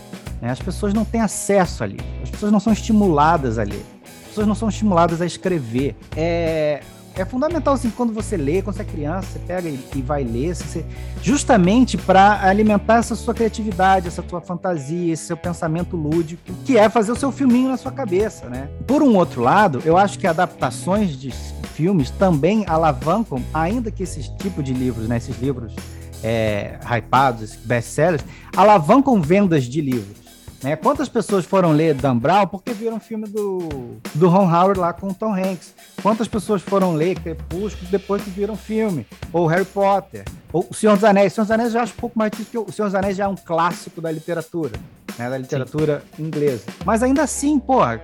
Né? 0.40 0.50
As 0.50 0.60
pessoas 0.60 0.94
não 0.94 1.04
têm 1.04 1.20
acesso 1.20 1.82
ali. 1.82 1.98
As 2.22 2.30
pessoas 2.30 2.52
não 2.52 2.60
são 2.60 2.72
estimuladas 2.72 3.58
a 3.58 3.64
ler 3.64 3.84
pessoas 4.32 4.46
não 4.46 4.54
são 4.54 4.70
estimuladas 4.70 5.20
a 5.20 5.26
escrever. 5.26 5.94
É, 6.16 6.80
é 7.14 7.24
fundamental, 7.24 7.74
assim, 7.74 7.90
quando 7.90 8.12
você 8.12 8.36
lê, 8.36 8.62
quando 8.62 8.76
você 8.76 8.82
é 8.82 8.86
criança, 8.86 9.28
você 9.32 9.38
pega 9.40 9.68
e, 9.68 9.78
e 9.94 10.02
vai 10.02 10.24
ler, 10.24 10.54
você, 10.54 10.84
justamente 11.22 11.98
para 11.98 12.42
alimentar 12.46 12.96
essa 12.96 13.14
sua 13.14 13.34
criatividade, 13.34 14.08
essa 14.08 14.22
tua 14.22 14.40
fantasia, 14.40 15.12
esse 15.12 15.24
seu 15.24 15.36
pensamento 15.36 15.96
lúdico, 15.96 16.52
que 16.64 16.78
é 16.78 16.88
fazer 16.88 17.12
o 17.12 17.16
seu 17.16 17.30
filminho 17.30 17.68
na 17.68 17.76
sua 17.76 17.92
cabeça, 17.92 18.48
né? 18.48 18.68
Por 18.86 19.02
um 19.02 19.16
outro 19.16 19.42
lado, 19.42 19.82
eu 19.84 19.96
acho 19.96 20.18
que 20.18 20.26
adaptações 20.26 21.16
de 21.18 21.30
filmes 21.74 22.10
também 22.10 22.64
alavancam, 22.66 23.42
ainda 23.52 23.90
que 23.90 24.02
esses 24.02 24.28
tipos 24.28 24.64
de 24.64 24.72
livros, 24.72 25.08
né, 25.08 25.16
esses 25.16 25.38
livros 25.40 25.74
é, 26.22 26.78
hypados, 26.84 27.56
best-sellers, 27.56 28.24
alavancam 28.56 29.20
vendas 29.20 29.64
de 29.64 29.80
livros. 29.80 30.21
Né? 30.62 30.76
Quantas 30.76 31.08
pessoas 31.08 31.44
foram 31.44 31.72
ler 31.72 31.94
Dan 31.94 32.16
Brown 32.16 32.46
porque 32.46 32.72
viram 32.72 32.96
o 32.96 33.00
filme 33.00 33.26
do, 33.28 33.68
do 34.14 34.28
Ron 34.28 34.46
Howard 34.48 34.78
lá 34.78 34.92
com 34.92 35.08
o 35.08 35.14
Tom 35.14 35.34
Hanks? 35.34 35.74
Quantas 36.00 36.28
pessoas 36.28 36.62
foram 36.62 36.94
ler 36.94 37.18
Crepúsculo 37.18 37.90
depois 37.90 38.22
que 38.22 38.30
viram 38.30 38.54
o 38.54 38.56
filme? 38.56 39.06
Ou 39.32 39.46
Harry 39.46 39.64
Potter? 39.64 40.24
Ou 40.52 40.66
O 40.70 40.74
Senhor 40.74 40.94
dos 40.94 41.04
Anéis? 41.04 41.32
O 41.32 41.34
Senhor 41.34 41.44
dos 41.46 41.50
Anéis 41.50 41.72
já 41.72 41.82
acho 41.82 41.94
um 41.94 42.00
pouco 42.00 42.18
mais 42.18 42.30
difícil, 42.30 42.60
porque 42.62 42.70
o 42.70 42.74
Senhor 42.74 42.86
dos 42.86 42.94
Anéis 42.94 43.16
já 43.16 43.24
é 43.24 43.28
um 43.28 43.34
clássico 43.36 44.00
da 44.00 44.10
literatura, 44.12 44.72
né? 45.18 45.28
da 45.28 45.38
literatura 45.38 46.02
Sim. 46.16 46.24
inglesa. 46.24 46.64
Mas 46.84 47.02
ainda 47.02 47.22
assim, 47.22 47.58
porra, 47.58 48.00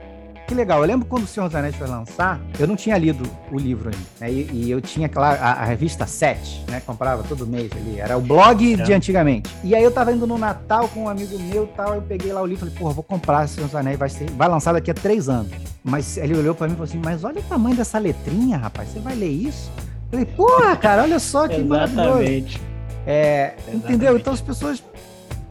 que 0.48 0.54
legal. 0.54 0.80
Eu 0.80 0.87
lembro 0.87 1.06
quando 1.06 1.24
o 1.24 1.26
Senhor 1.26 1.46
dos 1.46 1.54
Anéis 1.54 1.76
foi 1.76 1.87
lançar, 1.87 2.40
eu 2.58 2.66
não 2.66 2.74
tinha 2.74 2.96
lido 2.96 3.22
o 3.52 3.58
livro 3.58 3.90
ainda. 3.90 4.08
Né? 4.18 4.32
E, 4.32 4.50
e, 4.52 4.70
eu 4.70 4.80
tinha, 4.80 5.06
claro, 5.08 5.38
a, 5.40 5.52
a, 5.52 5.64
revista 5.64 6.06
7, 6.06 6.64
né? 6.68 6.80
Comprava 6.84 7.22
todo 7.22 7.46
mês 7.46 7.70
ali. 7.72 8.00
Era 8.00 8.16
o 8.16 8.20
blog 8.20 8.72
é. 8.72 8.82
de 8.82 8.92
antigamente. 8.94 9.54
E 9.62 9.74
aí 9.74 9.84
eu 9.84 9.92
tava 9.92 10.11
indo 10.11 10.26
no 10.26 10.38
Natal 10.38 10.88
com 10.88 11.04
um 11.04 11.08
amigo 11.08 11.38
meu 11.38 11.64
e 11.64 11.76
tal. 11.76 11.94
Eu 11.94 12.02
peguei 12.02 12.32
lá 12.32 12.40
o 12.40 12.46
livro 12.46 12.66
e 12.66 12.70
falei, 12.70 12.82
porra, 12.82 12.94
vou 12.94 13.04
comprar 13.04 13.46
Senhor 13.46 13.66
dos 13.66 13.76
Anéis, 13.76 13.98
vai, 13.98 14.08
ser, 14.08 14.30
vai 14.30 14.48
lançar 14.48 14.72
daqui 14.72 14.90
a 14.90 14.94
três 14.94 15.28
anos. 15.28 15.52
Mas 15.84 16.16
ele 16.16 16.37
olhou 16.37 16.54
para 16.54 16.66
mim 16.66 16.72
e 16.72 16.76
falou 16.76 16.88
assim: 16.88 17.00
Mas 17.04 17.24
olha 17.24 17.40
o 17.40 17.44
tamanho 17.44 17.76
dessa 17.76 17.98
letrinha, 17.98 18.56
rapaz. 18.56 18.88
Você 18.88 19.00
vai 19.00 19.14
ler 19.14 19.30
isso? 19.30 19.70
Eu 20.11 20.18
falei, 20.18 20.24
porra, 20.24 20.76
cara, 20.76 21.02
olha 21.02 21.18
só 21.18 21.46
que 21.46 21.58
maravilhoso. 21.62 22.58
É, 23.06 23.54
entendeu? 23.72 24.16
Então 24.16 24.32
as 24.32 24.40
pessoas 24.40 24.82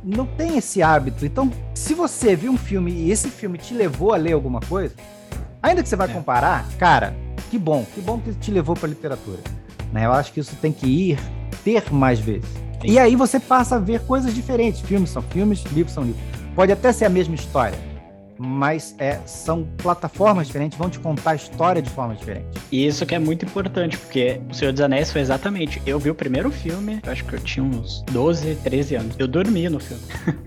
não 0.08 0.26
tem 0.26 0.58
esse 0.58 0.82
hábito. 0.82 1.26
Então, 1.26 1.52
se 1.74 1.94
você 1.94 2.36
viu 2.36 2.52
um 2.52 2.58
filme 2.58 2.92
e 2.92 3.12
esse 3.12 3.30
filme 3.30 3.58
te 3.58 3.74
levou 3.74 4.14
a 4.14 4.18
ler 4.18 4.34
alguma 4.34 4.62
coisa, 4.62 4.96
ainda 5.62 5.84
que 5.84 5.90
você 5.90 5.96
vai 5.96 6.10
é. 6.10 6.14
comparar, 6.14 6.66
cara, 6.78 7.16
que 7.50 7.58
bom, 7.58 7.86
que 7.94 8.00
bom 8.00 8.20
que 8.20 8.34
te 8.34 8.50
levou 8.50 8.76
para 8.76 8.88
literatura. 8.88 9.40
Né? 9.92 10.06
Eu 10.06 10.14
acho 10.14 10.32
que 10.32 10.40
isso 10.40 10.56
tem 10.56 10.72
que 10.72 10.88
ir, 10.88 11.20
ter 11.64 11.92
mais 11.92 12.20
vezes. 12.20 12.50
Sim. 12.82 12.92
E 12.92 13.00
aí 13.00 13.16
você 13.16 13.40
passa 13.40 13.76
a 13.76 13.80
ver 13.80 14.02
coisas 14.02 14.34
diferentes. 14.34 14.82
Filmes 14.82 15.10
são 15.10 15.22
filmes, 15.22 15.64
livros 15.74 15.94
são 15.94 16.04
livros. 16.04 16.24
Pode 16.56 16.72
até 16.72 16.92
ser 16.92 17.06
a 17.06 17.10
mesma 17.10 17.36
história, 17.36 17.78
mas 18.38 18.96
é, 18.98 19.20
são 19.26 19.64
plataformas 19.78 20.48
diferentes, 20.48 20.78
vão 20.78 20.90
te 20.90 21.00
contar 21.00 21.32
a 21.32 21.36
história 21.36 21.82
de 21.82 21.90
forma 21.90 22.16
diferente. 22.16 22.48
E 22.72 22.86
isso 22.86 23.06
que 23.06 23.16
é 23.16 23.20
muito 23.20 23.46
importante, 23.46 23.98
porque 23.98 24.40
O 24.50 24.54
Senhor 24.54 24.72
dos 24.72 24.82
Anéis 24.82 25.12
foi 25.12 25.22
exatamente. 25.22 25.82
Eu 25.86 26.00
vi 26.00 26.10
o 26.10 26.16
primeiro 26.16 26.52
filme, 26.52 27.00
acho 27.06 27.26
que 27.26 27.34
eu 27.34 27.40
tinha 27.40 27.64
uns 27.64 28.04
12, 28.12 28.56
13 28.56 28.96
anos. 28.96 29.16
Eu 29.18 29.28
dormi 29.28 29.70
no 29.70 29.80
filme. 29.80 30.04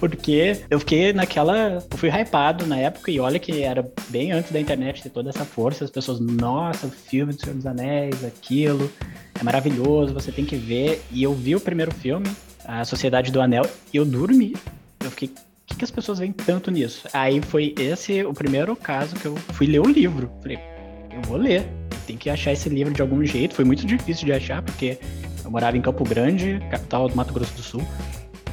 porque 0.00 0.62
eu 0.70 0.78
fiquei 0.78 1.12
naquela. 1.12 1.82
Eu 1.90 1.98
fui 1.98 2.08
hypado 2.08 2.66
na 2.66 2.76
época, 2.76 3.10
e 3.10 3.20
olha 3.20 3.38
que 3.38 3.62
era 3.62 3.90
bem 4.08 4.32
antes 4.32 4.52
da 4.52 4.60
internet 4.60 5.02
ter 5.02 5.10
toda 5.10 5.30
essa 5.30 5.44
força. 5.44 5.84
As 5.84 5.90
pessoas, 5.90 6.20
nossa, 6.20 6.86
o 6.86 6.90
filme 6.90 7.32
do 7.32 7.40
Senhor 7.40 7.56
dos 7.56 7.66
Anéis, 7.66 8.24
aquilo. 8.24 8.90
É 9.38 9.42
maravilhoso, 9.42 10.14
você 10.14 10.32
tem 10.32 10.44
que 10.44 10.56
ver. 10.56 11.02
E 11.10 11.22
eu 11.22 11.34
vi 11.34 11.54
o 11.54 11.60
primeiro 11.60 11.92
filme, 11.92 12.28
A 12.64 12.84
Sociedade 12.84 13.30
do 13.30 13.40
Anel, 13.40 13.66
e 13.92 13.96
eu 13.96 14.04
dormi. 14.04 14.54
Eu 15.02 15.10
fiquei 15.10 15.32
que, 15.68 15.76
que 15.76 15.84
as 15.84 15.90
pessoas 15.90 16.18
veem 16.18 16.32
tanto 16.32 16.70
nisso? 16.70 17.06
Aí 17.12 17.40
foi 17.42 17.74
esse 17.78 18.24
o 18.24 18.32
primeiro 18.32 18.74
caso 18.74 19.14
que 19.14 19.26
eu 19.26 19.36
fui 19.52 19.66
ler 19.66 19.80
o 19.80 19.86
livro. 19.86 20.30
Falei, 20.40 20.58
eu 21.10 21.22
vou 21.22 21.36
ler. 21.36 21.66
Tem 22.06 22.16
que 22.16 22.30
achar 22.30 22.52
esse 22.52 22.68
livro 22.68 22.92
de 22.92 23.02
algum 23.02 23.24
jeito. 23.24 23.54
Foi 23.54 23.64
muito 23.64 23.86
difícil 23.86 24.24
de 24.24 24.32
achar, 24.32 24.62
porque 24.62 24.98
eu 25.44 25.50
morava 25.50 25.76
em 25.76 25.82
Campo 25.82 26.04
Grande, 26.04 26.58
capital 26.70 27.08
do 27.08 27.14
Mato 27.14 27.34
Grosso 27.34 27.54
do 27.54 27.62
Sul. 27.62 27.86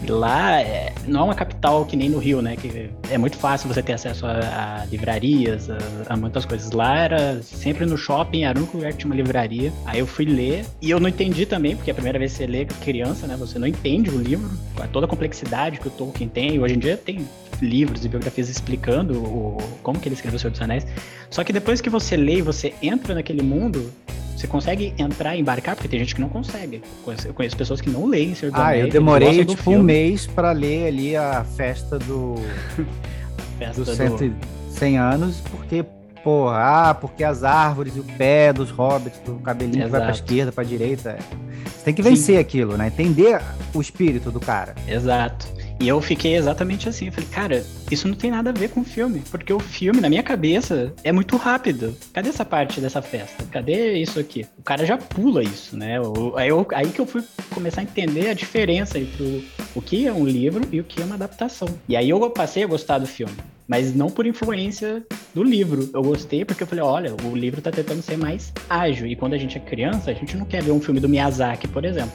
E 0.06 0.12
lá 0.12 0.62
é, 0.62 0.94
não 1.08 1.22
é 1.22 1.24
uma 1.24 1.34
capital 1.34 1.84
que 1.84 1.96
nem 1.96 2.10
no 2.10 2.20
Rio, 2.20 2.40
né? 2.40 2.56
Que 2.56 2.92
é 3.10 3.18
muito 3.18 3.38
fácil 3.38 3.68
você 3.68 3.82
ter 3.82 3.94
acesso 3.94 4.28
a, 4.28 4.84
a 4.84 4.86
livrarias, 4.86 5.68
a, 5.68 5.78
a, 6.10 6.16
muitas 6.16 6.46
coisas. 6.46 6.72
Lá 6.72 7.00
era 7.00 7.42
sempre 7.42 7.88
no 7.88 7.98
shopping, 7.98 8.44
era 8.44 8.56
o 8.56 8.62
único 8.62 8.78
lugar 8.78 8.92
que 8.92 9.00
tinha 9.00 9.10
uma 9.10 9.16
livraria. 9.16 9.74
Aí 9.84 9.98
eu 9.98 10.06
fui 10.06 10.26
ler 10.26 10.64
e 10.80 10.92
eu 10.92 11.00
não 11.00 11.10
entendi 11.10 11.48
também, 11.48 11.76
porque 11.76 11.90
a 11.90 11.94
primeira 11.94 12.20
vez 12.20 12.34
que 12.34 12.38
você 12.38 12.46
lê 12.46 12.66
criança, 12.66 13.26
né? 13.26 13.36
Você 13.38 13.58
não 13.58 13.68
entende 13.68 14.12
o 14.12 14.22
livro, 14.22 14.48
toda 14.94 15.08
a 15.08 15.10
complexidade 15.10 15.80
que 15.80 15.88
o 15.88 15.92
Tolkien 15.92 16.30
tem. 16.30 16.60
Hoje 16.60 16.76
em 16.76 16.80
dia 16.80 16.98
tem 16.98 17.28
livros 17.62 18.06
e 18.06 18.10
biografias 18.10 18.50
explicando 18.50 19.20
o, 19.20 19.58
como 19.82 20.00
que 20.00 20.08
ele 20.08 20.16
escreveu 20.16 20.38
O 20.38 20.40
Senhor 20.40 20.52
dos 20.52 20.62
Anéis. 20.62 20.86
Só 21.30 21.44
que 21.44 21.54
depois 21.54 21.82
que 21.82 21.90
você 21.90 22.16
lê 22.16 22.38
e 22.38 22.42
você 22.42 22.74
entra 22.82 23.14
naquele 23.14 23.42
mundo, 23.42 23.92
você 24.36 24.48
consegue 24.48 24.94
entrar 24.98 25.36
e 25.36 25.42
embarcar? 25.42 25.76
Porque 25.76 25.88
tem 25.88 26.00
gente 26.00 26.16
que 26.16 26.22
não 26.22 26.30
consegue. 26.30 26.82
Eu 27.26 27.34
conheço 27.34 27.56
pessoas 27.56 27.82
que 27.82 27.90
não 27.90 28.06
leem 28.06 28.36
Senhor 28.36 28.52
dos 28.52 28.62
Ah, 28.62 28.78
eu 28.78 28.90
demorei 28.90 29.46
tipo 29.46 29.64
filme. 29.64 29.80
um 29.80 29.84
mês 29.84 30.28
para 30.28 30.52
ler 30.52 30.88
ali 30.88 31.16
a 31.16 31.44
festa 31.44 31.98
do. 31.98 32.36
festa 33.58 33.84
do, 33.84 34.30
do... 34.30 34.36
100 34.70 34.98
anos, 34.98 35.42
porque 35.50 35.86
porra, 36.22 36.90
ah, 36.90 36.94
porque 36.94 37.24
as 37.24 37.44
árvores 37.44 37.96
e 37.96 38.00
o 38.00 38.04
pé 38.04 38.52
dos 38.52 38.72
hobbits, 38.72 39.22
o 39.28 39.36
cabelinho 39.36 39.84
Exato. 39.84 39.92
vai 39.92 40.02
pra 40.02 40.12
esquerda, 40.12 40.52
pra 40.52 40.64
direita. 40.64 41.18
Você 41.66 41.86
tem 41.86 41.94
que 41.94 42.02
vencer 42.02 42.36
Sim. 42.36 42.42
aquilo, 42.42 42.76
né? 42.76 42.88
Entender 42.88 43.40
o 43.74 43.80
espírito 43.80 44.32
do 44.32 44.40
cara. 44.40 44.76
Exato. 44.88 45.48
E 45.80 45.88
eu 45.88 46.02
fiquei 46.02 46.36
exatamente 46.36 46.88
assim. 46.88 47.08
Eu 47.08 47.12
falei, 47.12 47.30
cara, 47.30 47.66
isso 47.92 48.08
não 48.08 48.16
tem 48.16 48.32
nada 48.32 48.50
a 48.50 48.54
ver 48.54 48.70
com 48.70 48.82
o 48.82 48.84
filme. 48.86 49.22
Porque 49.30 49.52
o 49.52 49.60
filme, 49.60 50.02
na 50.02 50.10
minha 50.10 50.24
cabeça, 50.24 50.94
é 51.04 51.12
muito 51.12 51.36
rápido. 51.38 51.96
Cadê 52.14 52.30
essa 52.30 52.46
parte 52.46 52.80
dessa 52.80 53.02
festa? 53.02 53.44
Cadê 53.52 53.98
isso 53.98 54.20
aqui? 54.20 54.46
O 54.58 54.64
cara 54.64 54.86
já 54.86 54.98
pula 54.98 55.44
isso, 55.44 55.78
né? 55.78 55.98
Aí, 56.36 56.50
eu, 56.50 56.66
aí 56.74 56.90
que 56.90 57.00
eu 57.00 57.06
fui 57.06 57.24
começar 57.54 57.82
a 57.82 57.84
entender 57.84 58.30
a 58.30 58.34
diferença 58.34 58.98
entre 58.98 59.24
o, 59.24 59.44
o 59.76 59.82
que 59.82 60.08
é 60.08 60.14
um 60.14 60.26
livro 60.26 60.66
e 60.72 60.80
o 60.80 60.84
que 60.84 61.02
é 61.02 61.06
uma 61.06 61.16
adaptação. 61.16 61.68
E 61.88 61.96
aí 61.96 62.10
eu 62.10 62.30
passei 62.30 62.64
a 62.64 62.68
gostar 62.68 62.98
do 62.98 63.08
filme 63.08 63.36
mas 63.68 63.96
não 63.96 64.10
por 64.10 64.26
influência 64.26 65.04
do 65.34 65.44
livro. 65.44 65.90
Eu 65.94 66.04
gostei 66.04 66.46
porque 66.46 66.64
eu 66.64 66.68
falei, 66.68 66.84
olha, 66.84 67.16
o 67.24 67.36
livro 67.36 67.62
tá 67.62 67.72
tentando 67.72 68.02
ser 68.02 68.18
mais 68.18 68.54
ágil. 68.70 69.08
E 69.08 69.16
quando 69.16 69.34
a 69.34 69.38
gente 69.38 69.58
é 69.58 69.60
criança, 69.60 70.12
a 70.12 70.14
gente 70.14 70.38
não 70.38 70.46
quer 70.46 70.62
ver 70.62 70.72
um 70.72 70.80
filme 70.80 71.00
do 71.00 71.10
Miyazaki, 71.10 71.68
por 71.68 71.84
exemplo. 71.84 72.14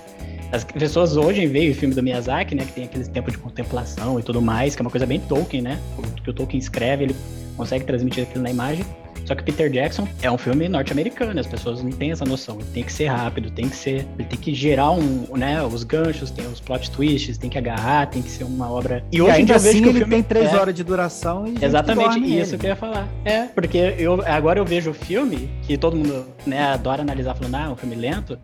As 0.53 0.65
pessoas 0.65 1.17
hoje 1.17 1.47
veem 1.47 1.71
o 1.71 1.75
filme 1.75 1.95
do 1.95 2.03
Miyazaki, 2.03 2.57
né, 2.57 2.65
que 2.65 2.73
tem 2.73 2.85
aquele 2.85 3.05
tempo 3.05 3.31
de 3.31 3.39
contemplação 3.39 4.19
e 4.19 4.23
tudo 4.23 4.43
mais, 4.43 4.75
que 4.75 4.83
é 4.83 4.85
uma 4.85 4.91
coisa 4.91 5.07
bem 5.07 5.21
Tolkien, 5.21 5.63
né? 5.63 5.79
O 5.97 6.03
que 6.03 6.29
o 6.29 6.33
Tolkien 6.33 6.59
escreve, 6.59 7.05
ele 7.05 7.17
consegue 7.57 7.85
transmitir 7.85 8.25
aquilo 8.25 8.43
na 8.43 8.51
imagem. 8.51 8.85
Só 9.25 9.35
que 9.37 9.45
Peter 9.45 9.71
Jackson 9.71 10.09
é 10.23 10.29
um 10.29 10.37
filme 10.37 10.69
norte-americano, 10.69 11.39
as 11.39 11.47
pessoas 11.47 11.81
não 11.81 11.93
têm 11.93 12.11
essa 12.11 12.25
noção. 12.25 12.57
Ele 12.57 12.69
tem 12.75 12.83
que 12.83 12.93
ser 12.93 13.07
rápido, 13.07 13.49
tem 13.49 13.69
que 13.69 13.77
ser, 13.77 14.05
ele 14.19 14.27
tem 14.29 14.37
que 14.37 14.53
gerar 14.53 14.91
um, 14.91 15.25
né, 15.37 15.63
os 15.63 15.85
ganchos, 15.85 16.33
tem 16.33 16.45
os 16.47 16.59
plot 16.59 16.91
twists, 16.91 17.39
tem 17.39 17.49
que 17.49 17.57
agarrar, 17.57 18.07
tem 18.07 18.23
que 18.23 18.31
ser 18.31 18.43
uma 18.43 18.69
obra. 18.69 19.05
E, 19.13 19.19
e 19.19 19.23
hoje 19.23 19.31
ainda 19.31 19.55
assim 19.55 19.87
ele 19.87 20.05
tem 20.05 20.21
três 20.21 20.53
é... 20.53 20.57
horas 20.57 20.75
de 20.75 20.83
duração 20.83 21.47
e 21.47 21.65
exatamente 21.65 22.19
isso 22.19 22.59
que 22.59 22.67
eu 22.67 22.71
ia 22.71 22.77
falar. 22.77 23.09
É 23.25 23.43
porque 23.43 23.95
eu 23.99 24.21
agora 24.27 24.59
eu 24.59 24.65
vejo 24.65 24.91
o 24.91 24.95
filme 24.95 25.49
que 25.63 25.79
todo 25.79 25.97
mundo 25.97 26.27
né, 26.45 26.65
adora 26.65 27.03
analisar 27.03 27.37
falando 27.37 27.55
ah, 27.55 27.67
é 27.67 27.69
um 27.69 27.77
filme 27.77 27.95
lento. 27.95 28.37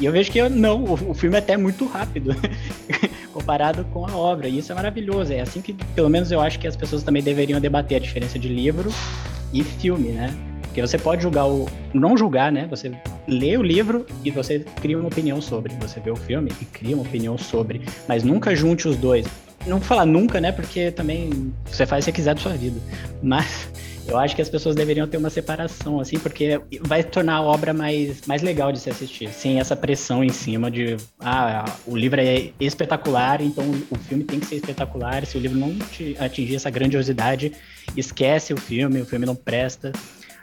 E 0.00 0.04
eu 0.04 0.12
vejo 0.12 0.30
que 0.30 0.38
eu, 0.38 0.50
não, 0.50 0.84
o, 0.84 1.10
o 1.10 1.14
filme 1.14 1.36
é 1.36 1.38
até 1.38 1.56
muito 1.56 1.86
rápido 1.86 2.34
comparado 3.32 3.84
com 3.92 4.06
a 4.06 4.16
obra. 4.16 4.48
E 4.48 4.58
isso 4.58 4.72
é 4.72 4.74
maravilhoso. 4.74 5.32
É 5.32 5.40
assim 5.40 5.60
que, 5.60 5.72
pelo 5.72 6.08
menos, 6.08 6.30
eu 6.32 6.40
acho 6.40 6.58
que 6.58 6.66
as 6.66 6.76
pessoas 6.76 7.02
também 7.02 7.22
deveriam 7.22 7.60
debater 7.60 7.96
a 7.96 8.00
diferença 8.00 8.38
de 8.38 8.48
livro 8.48 8.92
e 9.52 9.62
filme, 9.62 10.08
né? 10.08 10.34
Porque 10.62 10.80
você 10.80 10.98
pode 10.98 11.22
julgar 11.22 11.46
o. 11.46 11.68
Não 11.92 12.16
julgar, 12.16 12.50
né? 12.50 12.66
Você 12.68 12.90
lê 13.28 13.56
o 13.56 13.62
livro 13.62 14.04
e 14.24 14.30
você 14.30 14.64
cria 14.80 14.98
uma 14.98 15.06
opinião 15.06 15.40
sobre. 15.40 15.72
Você 15.80 16.00
vê 16.00 16.10
o 16.10 16.16
filme 16.16 16.50
e 16.60 16.64
cria 16.64 16.96
uma 16.96 17.04
opinião 17.04 17.38
sobre. 17.38 17.82
Mas 18.08 18.24
nunca 18.24 18.56
junte 18.56 18.88
os 18.88 18.96
dois. 18.96 19.24
Não 19.66 19.78
vou 19.78 19.86
falar 19.86 20.04
nunca, 20.04 20.40
né? 20.40 20.50
Porque 20.50 20.90
também 20.90 21.52
você 21.64 21.86
faz 21.86 22.04
o 22.04 22.06
que 22.06 22.16
quiser 22.16 22.34
da 22.34 22.40
sua 22.40 22.54
vida. 22.54 22.80
Mas 23.22 23.68
eu 24.06 24.18
acho 24.18 24.36
que 24.36 24.42
as 24.42 24.48
pessoas 24.48 24.74
deveriam 24.74 25.06
ter 25.06 25.16
uma 25.16 25.30
separação, 25.30 26.00
assim, 26.00 26.18
porque 26.18 26.60
vai 26.82 27.02
tornar 27.02 27.36
a 27.36 27.42
obra 27.42 27.72
mais, 27.72 28.22
mais 28.26 28.42
legal 28.42 28.70
de 28.70 28.78
se 28.78 28.90
assistir, 28.90 29.30
sem 29.30 29.58
essa 29.58 29.74
pressão 29.74 30.22
em 30.22 30.28
cima 30.28 30.70
de, 30.70 30.96
ah, 31.20 31.64
o 31.86 31.96
livro 31.96 32.20
é 32.20 32.50
espetacular, 32.60 33.40
então 33.40 33.64
o 33.90 33.96
filme 33.96 34.24
tem 34.24 34.38
que 34.38 34.46
ser 34.46 34.56
espetacular. 34.56 35.24
Se 35.24 35.36
o 35.36 35.40
livro 35.40 35.58
não 35.58 35.74
atingir 36.18 36.56
essa 36.56 36.70
grandiosidade, 36.70 37.52
esquece 37.96 38.52
o 38.52 38.56
filme, 38.56 39.00
o 39.00 39.06
filme 39.06 39.26
não 39.26 39.34
presta. 39.34 39.92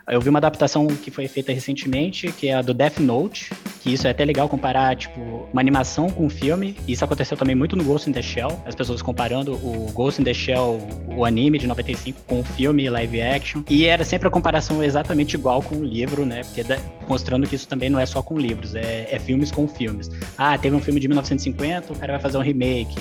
Eu 0.09 0.19
vi 0.19 0.29
uma 0.29 0.39
adaptação 0.39 0.87
que 0.87 1.11
foi 1.11 1.27
feita 1.27 1.51
recentemente, 1.51 2.31
que 2.31 2.47
é 2.47 2.55
a 2.55 2.61
do 2.61 2.73
Death 2.73 2.99
Note, 2.99 3.51
que 3.81 3.93
isso 3.93 4.07
é 4.07 4.11
até 4.11 4.25
legal 4.25 4.49
comparar, 4.49 4.95
tipo, 4.95 5.19
uma 5.51 5.61
animação 5.61 6.09
com 6.09 6.25
um 6.25 6.29
filme. 6.29 6.75
Isso 6.87 7.03
aconteceu 7.03 7.37
também 7.37 7.55
muito 7.55 7.75
no 7.75 7.83
Ghost 7.83 8.09
in 8.09 8.13
the 8.13 8.21
Shell, 8.21 8.61
as 8.65 8.75
pessoas 8.75 9.01
comparando 9.01 9.53
o 9.53 9.91
Ghost 9.93 10.21
in 10.21 10.23
the 10.23 10.33
Shell, 10.33 10.79
o 11.15 11.25
anime 11.25 11.57
de 11.57 11.67
95, 11.67 12.21
com 12.27 12.39
o 12.39 12.43
filme 12.43 12.89
live 12.89 13.21
action. 13.21 13.63
E 13.69 13.85
era 13.85 14.03
sempre 14.03 14.27
a 14.27 14.31
comparação 14.31 14.83
exatamente 14.83 15.35
igual 15.35 15.61
com 15.61 15.75
o 15.75 15.83
livro, 15.83 16.25
né? 16.25 16.41
Porque 16.43 16.63
mostrando 17.07 17.47
que 17.47 17.55
isso 17.55 17.67
também 17.67 17.89
não 17.89 17.99
é 17.99 18.05
só 18.05 18.21
com 18.21 18.37
livros, 18.37 18.75
é, 18.75 19.07
é 19.09 19.19
filmes 19.19 19.51
com 19.51 19.67
filmes. 19.67 20.09
Ah, 20.37 20.57
teve 20.57 20.75
um 20.75 20.81
filme 20.81 20.99
de 20.99 21.07
1950, 21.07 21.93
o 21.93 21.95
cara 21.95 22.13
vai 22.13 22.21
fazer 22.21 22.37
um 22.37 22.41
remake. 22.41 22.95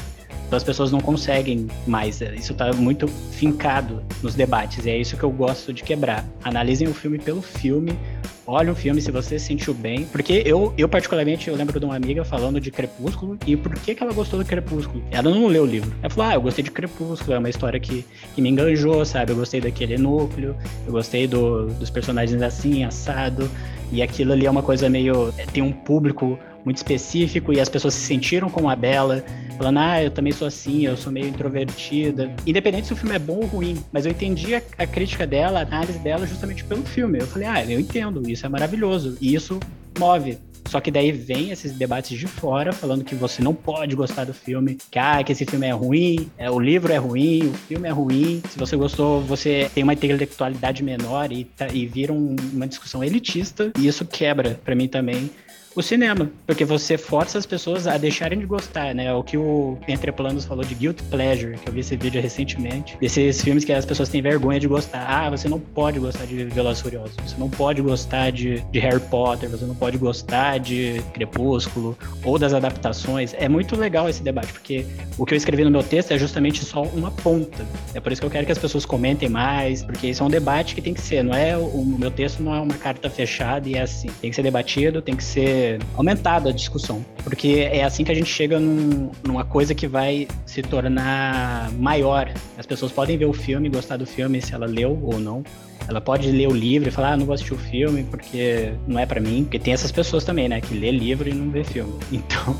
Então 0.50 0.56
as 0.56 0.64
pessoas 0.64 0.90
não 0.90 1.00
conseguem 1.00 1.68
mais. 1.86 2.20
Isso 2.20 2.50
está 2.50 2.72
muito 2.72 3.06
fincado 3.06 4.02
nos 4.20 4.34
debates. 4.34 4.84
E 4.84 4.90
é 4.90 4.98
isso 4.98 5.16
que 5.16 5.22
eu 5.22 5.30
gosto 5.30 5.72
de 5.72 5.84
quebrar. 5.84 6.24
Analisem 6.42 6.88
o 6.88 6.92
filme 6.92 7.20
pelo 7.20 7.40
filme. 7.40 7.96
Olha 8.44 8.72
o 8.72 8.74
filme 8.74 9.00
se 9.00 9.12
você 9.12 9.38
se 9.38 9.46
sentiu 9.46 9.72
bem. 9.72 10.06
Porque 10.06 10.42
eu, 10.44 10.74
eu 10.76 10.88
particularmente, 10.88 11.46
eu 11.46 11.54
lembro 11.54 11.78
de 11.78 11.86
uma 11.86 11.94
amiga 11.94 12.24
falando 12.24 12.60
de 12.60 12.68
Crepúsculo. 12.72 13.38
E 13.46 13.56
por 13.56 13.76
que, 13.76 13.94
que 13.94 14.02
ela 14.02 14.12
gostou 14.12 14.40
do 14.40 14.44
Crepúsculo? 14.44 15.00
Ela 15.12 15.30
não 15.30 15.46
leu 15.46 15.62
o 15.62 15.66
livro. 15.66 15.94
Ela 16.02 16.10
falou: 16.10 16.28
Ah, 16.28 16.34
eu 16.34 16.42
gostei 16.42 16.64
de 16.64 16.72
Crepúsculo. 16.72 17.32
É 17.32 17.38
uma 17.38 17.48
história 17.48 17.78
que, 17.78 18.04
que 18.34 18.42
me 18.42 18.48
enganjou, 18.48 19.04
sabe? 19.04 19.30
Eu 19.30 19.36
gostei 19.36 19.60
daquele 19.60 19.96
núcleo. 19.98 20.56
Eu 20.84 20.90
gostei 20.90 21.28
do, 21.28 21.66
dos 21.66 21.90
personagens 21.90 22.42
assim, 22.42 22.82
assado. 22.82 23.48
E 23.92 24.02
aquilo 24.02 24.32
ali 24.32 24.46
é 24.46 24.50
uma 24.50 24.64
coisa 24.64 24.90
meio. 24.90 25.32
Tem 25.52 25.62
um 25.62 25.70
público 25.70 26.36
muito 26.64 26.78
específico 26.78 27.52
e 27.52 27.60
as 27.60 27.68
pessoas 27.68 27.94
se 27.94 28.00
sentiram 28.00 28.50
como 28.50 28.68
a 28.68 28.76
Bela, 28.76 29.24
falando, 29.60 29.78
ah, 29.78 30.02
eu 30.02 30.10
também 30.10 30.32
sou 30.32 30.48
assim, 30.48 30.86
eu 30.86 30.96
sou 30.96 31.12
meio 31.12 31.28
introvertida. 31.28 32.34
Independente 32.46 32.86
se 32.86 32.94
o 32.94 32.96
filme 32.96 33.14
é 33.14 33.18
bom 33.18 33.40
ou 33.40 33.44
ruim, 33.44 33.76
mas 33.92 34.06
eu 34.06 34.12
entendi 34.12 34.54
a, 34.54 34.62
a 34.78 34.86
crítica 34.86 35.26
dela, 35.26 35.60
a 35.60 35.62
análise 35.62 35.98
dela 35.98 36.26
justamente 36.26 36.64
pelo 36.64 36.82
filme. 36.82 37.18
Eu 37.18 37.26
falei, 37.26 37.46
ah, 37.46 37.62
eu 37.66 37.78
entendo, 37.78 38.26
isso 38.26 38.46
é 38.46 38.48
maravilhoso. 38.48 39.18
E 39.20 39.34
isso 39.34 39.60
move. 39.98 40.38
Só 40.66 40.80
que 40.80 40.90
daí 40.90 41.12
vem 41.12 41.50
esses 41.50 41.72
debates 41.72 42.18
de 42.18 42.26
fora 42.26 42.72
falando 42.72 43.04
que 43.04 43.14
você 43.14 43.42
não 43.42 43.52
pode 43.52 43.94
gostar 43.94 44.24
do 44.24 44.32
filme, 44.32 44.78
que 44.90 44.98
ah, 44.98 45.22
que 45.22 45.32
esse 45.32 45.44
filme 45.44 45.66
é 45.66 45.72
ruim, 45.72 46.30
é, 46.38 46.50
o 46.50 46.58
livro 46.58 46.90
é 46.90 46.96
ruim, 46.96 47.48
o 47.48 47.52
filme 47.52 47.86
é 47.86 47.92
ruim. 47.92 48.42
Se 48.48 48.58
você 48.58 48.76
gostou, 48.76 49.20
você 49.20 49.70
tem 49.74 49.82
uma 49.82 49.92
intelectualidade 49.92 50.82
menor 50.82 51.30
e, 51.32 51.44
tá, 51.44 51.66
e 51.68 51.84
vira 51.86 52.14
um, 52.14 52.34
uma 52.54 52.66
discussão 52.66 53.04
elitista. 53.04 53.72
E 53.78 53.86
isso 53.86 54.06
quebra 54.06 54.58
para 54.64 54.74
mim 54.74 54.88
também 54.88 55.28
o 55.74 55.82
cinema, 55.82 56.30
porque 56.46 56.64
você 56.64 56.98
força 56.98 57.38
as 57.38 57.46
pessoas 57.46 57.86
a 57.86 57.96
deixarem 57.96 58.38
de 58.38 58.46
gostar, 58.46 58.94
né? 58.94 59.12
O 59.14 59.22
que 59.22 59.36
o 59.36 59.78
Entre 59.86 60.10
Planos 60.10 60.44
falou 60.44 60.64
de 60.64 60.74
guilt 60.74 61.00
pleasure, 61.10 61.56
que 61.56 61.68
eu 61.68 61.72
vi 61.72 61.80
esse 61.80 61.96
vídeo 61.96 62.20
recentemente, 62.20 62.96
desses 63.00 63.40
filmes 63.40 63.64
que 63.64 63.72
as 63.72 63.84
pessoas 63.84 64.08
têm 64.08 64.20
vergonha 64.20 64.58
de 64.58 64.66
gostar. 64.66 65.06
Ah, 65.08 65.30
você 65.30 65.48
não 65.48 65.60
pode 65.60 65.98
gostar 66.00 66.26
de 66.26 66.44
Velozes 66.44 66.82
Furiosos, 66.82 67.14
você 67.24 67.36
não 67.38 67.48
pode 67.48 67.80
gostar 67.82 68.30
de, 68.30 68.60
de 68.60 68.78
Harry 68.80 69.00
Potter, 69.00 69.48
você 69.48 69.64
não 69.64 69.74
pode 69.74 69.96
gostar 69.96 70.58
de 70.58 71.02
Crepúsculo 71.14 71.96
ou 72.24 72.38
das 72.38 72.52
adaptações. 72.52 73.34
É 73.34 73.48
muito 73.48 73.76
legal 73.76 74.08
esse 74.08 74.22
debate, 74.22 74.52
porque 74.52 74.84
o 75.16 75.24
que 75.24 75.34
eu 75.34 75.36
escrevi 75.36 75.62
no 75.62 75.70
meu 75.70 75.82
texto 75.82 76.10
é 76.10 76.18
justamente 76.18 76.64
só 76.64 76.82
uma 76.82 77.10
ponta. 77.10 77.64
É 77.94 78.00
por 78.00 78.10
isso 78.10 78.20
que 78.20 78.26
eu 78.26 78.30
quero 78.30 78.44
que 78.44 78.52
as 78.52 78.58
pessoas 78.58 78.84
comentem 78.84 79.28
mais, 79.28 79.84
porque 79.84 80.08
isso 80.08 80.22
é 80.22 80.26
um 80.26 80.30
debate 80.30 80.74
que 80.74 80.82
tem 80.82 80.94
que 80.94 81.00
ser, 81.00 81.22
não 81.22 81.34
é 81.34 81.56
o 81.56 81.84
meu 81.84 82.10
texto 82.10 82.42
não 82.42 82.54
é 82.54 82.60
uma 82.60 82.74
carta 82.74 83.08
fechada 83.08 83.68
e 83.68 83.74
é 83.74 83.82
assim. 83.82 84.08
Tem 84.20 84.30
que 84.30 84.36
ser 84.36 84.42
debatido, 84.42 85.00
tem 85.00 85.14
que 85.14 85.22
ser 85.22 85.59
aumentada 85.96 86.50
a 86.50 86.52
discussão. 86.52 87.04
Porque 87.24 87.68
é 87.70 87.84
assim 87.84 88.04
que 88.04 88.12
a 88.12 88.14
gente 88.14 88.30
chega 88.30 88.58
num, 88.58 89.10
numa 89.24 89.44
coisa 89.44 89.74
que 89.74 89.86
vai 89.86 90.26
se 90.46 90.62
tornar 90.62 91.70
maior. 91.72 92.32
As 92.58 92.66
pessoas 92.66 92.92
podem 92.92 93.16
ver 93.16 93.26
o 93.26 93.32
filme, 93.32 93.68
gostar 93.68 93.96
do 93.96 94.06
filme, 94.06 94.40
se 94.40 94.54
ela 94.54 94.66
leu 94.66 94.98
ou 95.02 95.18
não. 95.18 95.42
Ela 95.88 96.00
pode 96.00 96.30
ler 96.30 96.46
o 96.48 96.54
livro 96.54 96.88
e 96.88 96.92
falar, 96.92 97.12
ah, 97.12 97.16
não 97.16 97.26
vou 97.26 97.34
assistir 97.34 97.54
o 97.54 97.58
filme 97.58 98.04
porque 98.04 98.72
não 98.86 98.98
é 98.98 99.06
para 99.06 99.20
mim. 99.20 99.42
Porque 99.44 99.58
tem 99.58 99.72
essas 99.72 99.90
pessoas 99.90 100.24
também, 100.24 100.48
né, 100.48 100.60
que 100.60 100.74
lê 100.74 100.90
livro 100.90 101.28
e 101.28 101.34
não 101.34 101.50
vê 101.50 101.64
filme. 101.64 101.92
Então, 102.12 102.56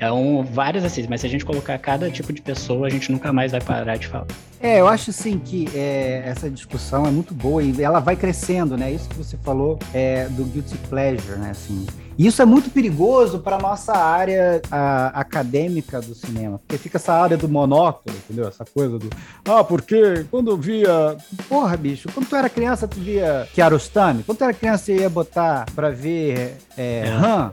é 0.00 0.10
um, 0.10 0.42
vários 0.42 0.84
assim, 0.84 1.06
mas 1.08 1.20
se 1.20 1.26
a 1.26 1.30
gente 1.30 1.44
colocar 1.44 1.78
cada 1.78 2.10
tipo 2.10 2.32
de 2.32 2.40
pessoa, 2.40 2.86
a 2.86 2.90
gente 2.90 3.10
nunca 3.10 3.32
mais 3.32 3.52
vai 3.52 3.60
parar 3.60 3.96
de 3.96 4.06
falar. 4.06 4.26
É, 4.60 4.80
eu 4.80 4.88
acho 4.88 5.12
sim 5.12 5.38
que 5.38 5.68
é, 5.74 6.22
essa 6.26 6.48
discussão 6.48 7.06
é 7.06 7.10
muito 7.10 7.34
boa 7.34 7.62
e 7.62 7.82
ela 7.82 8.00
vai 8.00 8.16
crescendo, 8.16 8.76
né? 8.76 8.90
Isso 8.90 9.08
que 9.08 9.16
você 9.16 9.36
falou 9.36 9.78
é, 9.92 10.26
do 10.30 10.44
guilty 10.44 10.76
pleasure, 10.88 11.38
né? 11.38 11.50
Assim, 11.50 11.86
isso 12.18 12.40
é 12.40 12.44
muito 12.46 12.70
perigoso 12.70 13.40
para 13.40 13.58
nossa 13.58 13.92
área 13.92 14.62
a, 14.70 15.08
acadêmica 15.20 16.00
do 16.00 16.14
cinema, 16.14 16.58
porque 16.58 16.78
fica 16.78 16.96
essa 16.96 17.12
área 17.12 17.36
do 17.36 17.48
monótono, 17.48 18.16
entendeu? 18.16 18.48
Essa 18.48 18.64
coisa 18.64 18.98
do 18.98 19.10
ah, 19.44 19.62
porque 19.62 20.24
quando 20.30 20.50
eu 20.50 20.56
via, 20.56 21.16
porra, 21.48 21.76
bicho, 21.76 22.08
quando 22.12 22.26
tu 22.26 22.34
era 22.34 22.48
criança 22.48 22.88
tu 22.88 22.98
via 22.98 23.46
Kiarostami, 23.52 24.22
quando 24.22 24.38
tu 24.38 24.44
era 24.44 24.54
criança 24.54 24.84
você 24.84 24.96
ia 24.96 25.10
botar 25.10 25.66
para 25.74 25.90
ver 25.90 26.56
é, 26.76 27.04
é. 27.04 27.08
Han, 27.08 27.52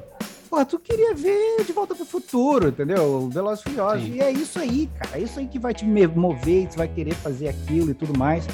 Pô, 0.54 0.64
tu 0.64 0.78
queria 0.78 1.16
ver 1.16 1.64
De 1.66 1.74
Volta 1.74 1.96
pro 1.96 2.06
Futuro, 2.06 2.68
entendeu? 2.68 3.28
Velozes 3.28 3.64
Furiosos. 3.64 4.08
E 4.08 4.22
é 4.22 4.30
isso 4.30 4.60
aí, 4.60 4.88
cara. 5.00 5.18
É 5.18 5.24
isso 5.24 5.40
aí 5.40 5.48
que 5.48 5.58
vai 5.58 5.74
te 5.74 5.84
mover, 5.84 6.68
que 6.68 6.78
vai 6.78 6.88
querer 6.88 7.16
fazer 7.16 7.48
aquilo 7.48 7.90
e 7.90 7.94
tudo 7.96 8.16
mais. 8.16 8.46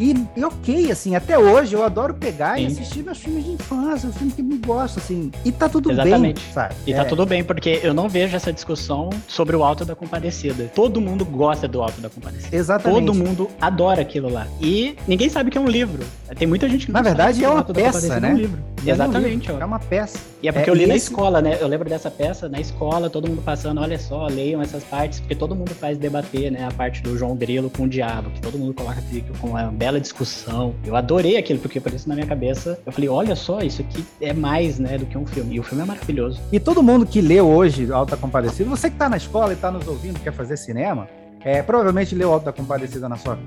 E, 0.00 0.16
e, 0.34 0.42
ok, 0.42 0.90
assim, 0.90 1.14
até 1.14 1.38
hoje 1.38 1.74
eu 1.74 1.84
adoro 1.84 2.14
pegar 2.14 2.56
Sim. 2.56 2.62
e 2.62 2.66
assistir 2.68 3.02
meus 3.02 3.18
filmes 3.18 3.44
de 3.44 3.50
infância, 3.50 4.08
um 4.08 4.12
filme 4.12 4.32
que 4.32 4.42
me 4.42 4.56
gosta, 4.56 4.98
assim. 4.98 5.30
E 5.44 5.52
tá 5.52 5.68
tudo 5.68 5.92
Exatamente. 5.92 6.42
bem, 6.42 6.52
sabe? 6.54 6.74
E 6.86 6.94
tá 6.94 7.00
é. 7.00 7.02
tá 7.02 7.08
tudo 7.10 7.26
bem, 7.26 7.44
porque 7.44 7.80
eu 7.82 7.92
não 7.92 8.08
vejo 8.08 8.34
essa 8.34 8.50
discussão 8.50 9.10
sobre 9.28 9.54
o 9.54 9.62
Alto 9.62 9.84
da 9.84 9.94
Compadecida. 9.94 10.70
Todo 10.74 11.02
mundo 11.02 11.22
gosta 11.26 11.68
do 11.68 11.82
Alto 11.82 12.00
da 12.00 12.08
Compadecida. 12.08 12.56
Exatamente. 12.56 13.04
Todo 13.04 13.14
mundo 13.14 13.50
adora 13.60 14.00
aquilo 14.00 14.32
lá. 14.32 14.46
E 14.58 14.96
ninguém 15.06 15.28
sabe 15.28 15.50
que 15.50 15.58
é 15.58 15.60
um 15.60 15.68
livro. 15.68 16.02
Tem 16.38 16.48
muita 16.48 16.66
gente 16.66 16.86
que 16.86 16.92
não 16.92 17.02
Na 17.02 17.02
verdade, 17.02 17.44
é 17.44 17.48
uma 17.48 17.62
peça, 17.62 18.18
né? 18.18 18.30
É 18.30 18.32
um 18.32 18.36
livro. 18.36 18.70
Exatamente. 18.86 19.50
É, 19.50 19.54
um 19.54 19.60
é 19.60 19.64
uma 19.64 19.78
peça. 19.78 20.18
E 20.42 20.48
é 20.48 20.52
porque 20.52 20.70
é, 20.70 20.72
eu 20.72 20.74
li 20.74 20.86
na 20.86 20.94
esse... 20.94 21.08
escola, 21.08 21.42
né? 21.42 21.58
Eu 21.60 21.68
lembro 21.68 21.88
dessa 21.88 22.10
peça 22.10 22.48
na 22.48 22.58
escola, 22.58 23.10
todo 23.10 23.28
mundo 23.28 23.42
passando, 23.42 23.80
olha 23.80 23.98
só, 23.98 24.26
leiam 24.26 24.62
essas 24.62 24.82
partes, 24.84 25.20
porque 25.20 25.34
todo 25.34 25.54
mundo 25.54 25.74
faz 25.74 25.98
debater, 25.98 26.50
né? 26.50 26.66
A 26.66 26.72
parte 26.72 27.02
do 27.02 27.18
João 27.18 27.36
Grilo 27.36 27.68
com 27.68 27.82
o 27.82 27.88
diabo, 27.88 28.30
que 28.30 28.40
todo 28.40 28.56
mundo 28.56 28.72
coloca 28.72 29.02
com 29.40 29.48
uma 29.48 29.64
bela 29.64 29.89
discussão. 29.98 30.74
Eu 30.84 30.94
adorei 30.94 31.36
aquilo, 31.36 31.58
porque 31.58 31.80
por 31.80 31.92
isso 31.92 32.08
na 32.08 32.14
minha 32.14 32.26
cabeça 32.26 32.78
eu 32.86 32.92
falei, 32.92 33.08
olha 33.08 33.34
só, 33.34 33.60
isso 33.60 33.80
aqui 33.80 34.04
é 34.20 34.32
mais, 34.32 34.78
né, 34.78 34.98
do 34.98 35.06
que 35.06 35.16
um 35.16 35.26
filme. 35.26 35.56
E 35.56 35.60
o 35.60 35.62
filme 35.62 35.82
é 35.82 35.86
maravilhoso. 35.86 36.40
E 36.52 36.60
todo 36.60 36.82
mundo 36.82 37.06
que 37.06 37.20
leu 37.20 37.48
hoje 37.48 37.90
Alta 37.90 38.16
Compadecida, 38.16 38.68
você 38.68 38.90
que 38.90 38.96
tá 38.96 39.08
na 39.08 39.16
escola 39.16 39.52
e 39.52 39.56
tá 39.56 39.70
nos 39.70 39.88
ouvindo, 39.88 40.20
quer 40.20 40.32
fazer 40.32 40.56
cinema, 40.56 41.08
é, 41.42 41.62
provavelmente 41.62 42.14
leu 42.14 42.32
Alto 42.32 42.44
da 42.44 42.52
Compadecida 42.52 43.08
na 43.08 43.16
sua 43.16 43.38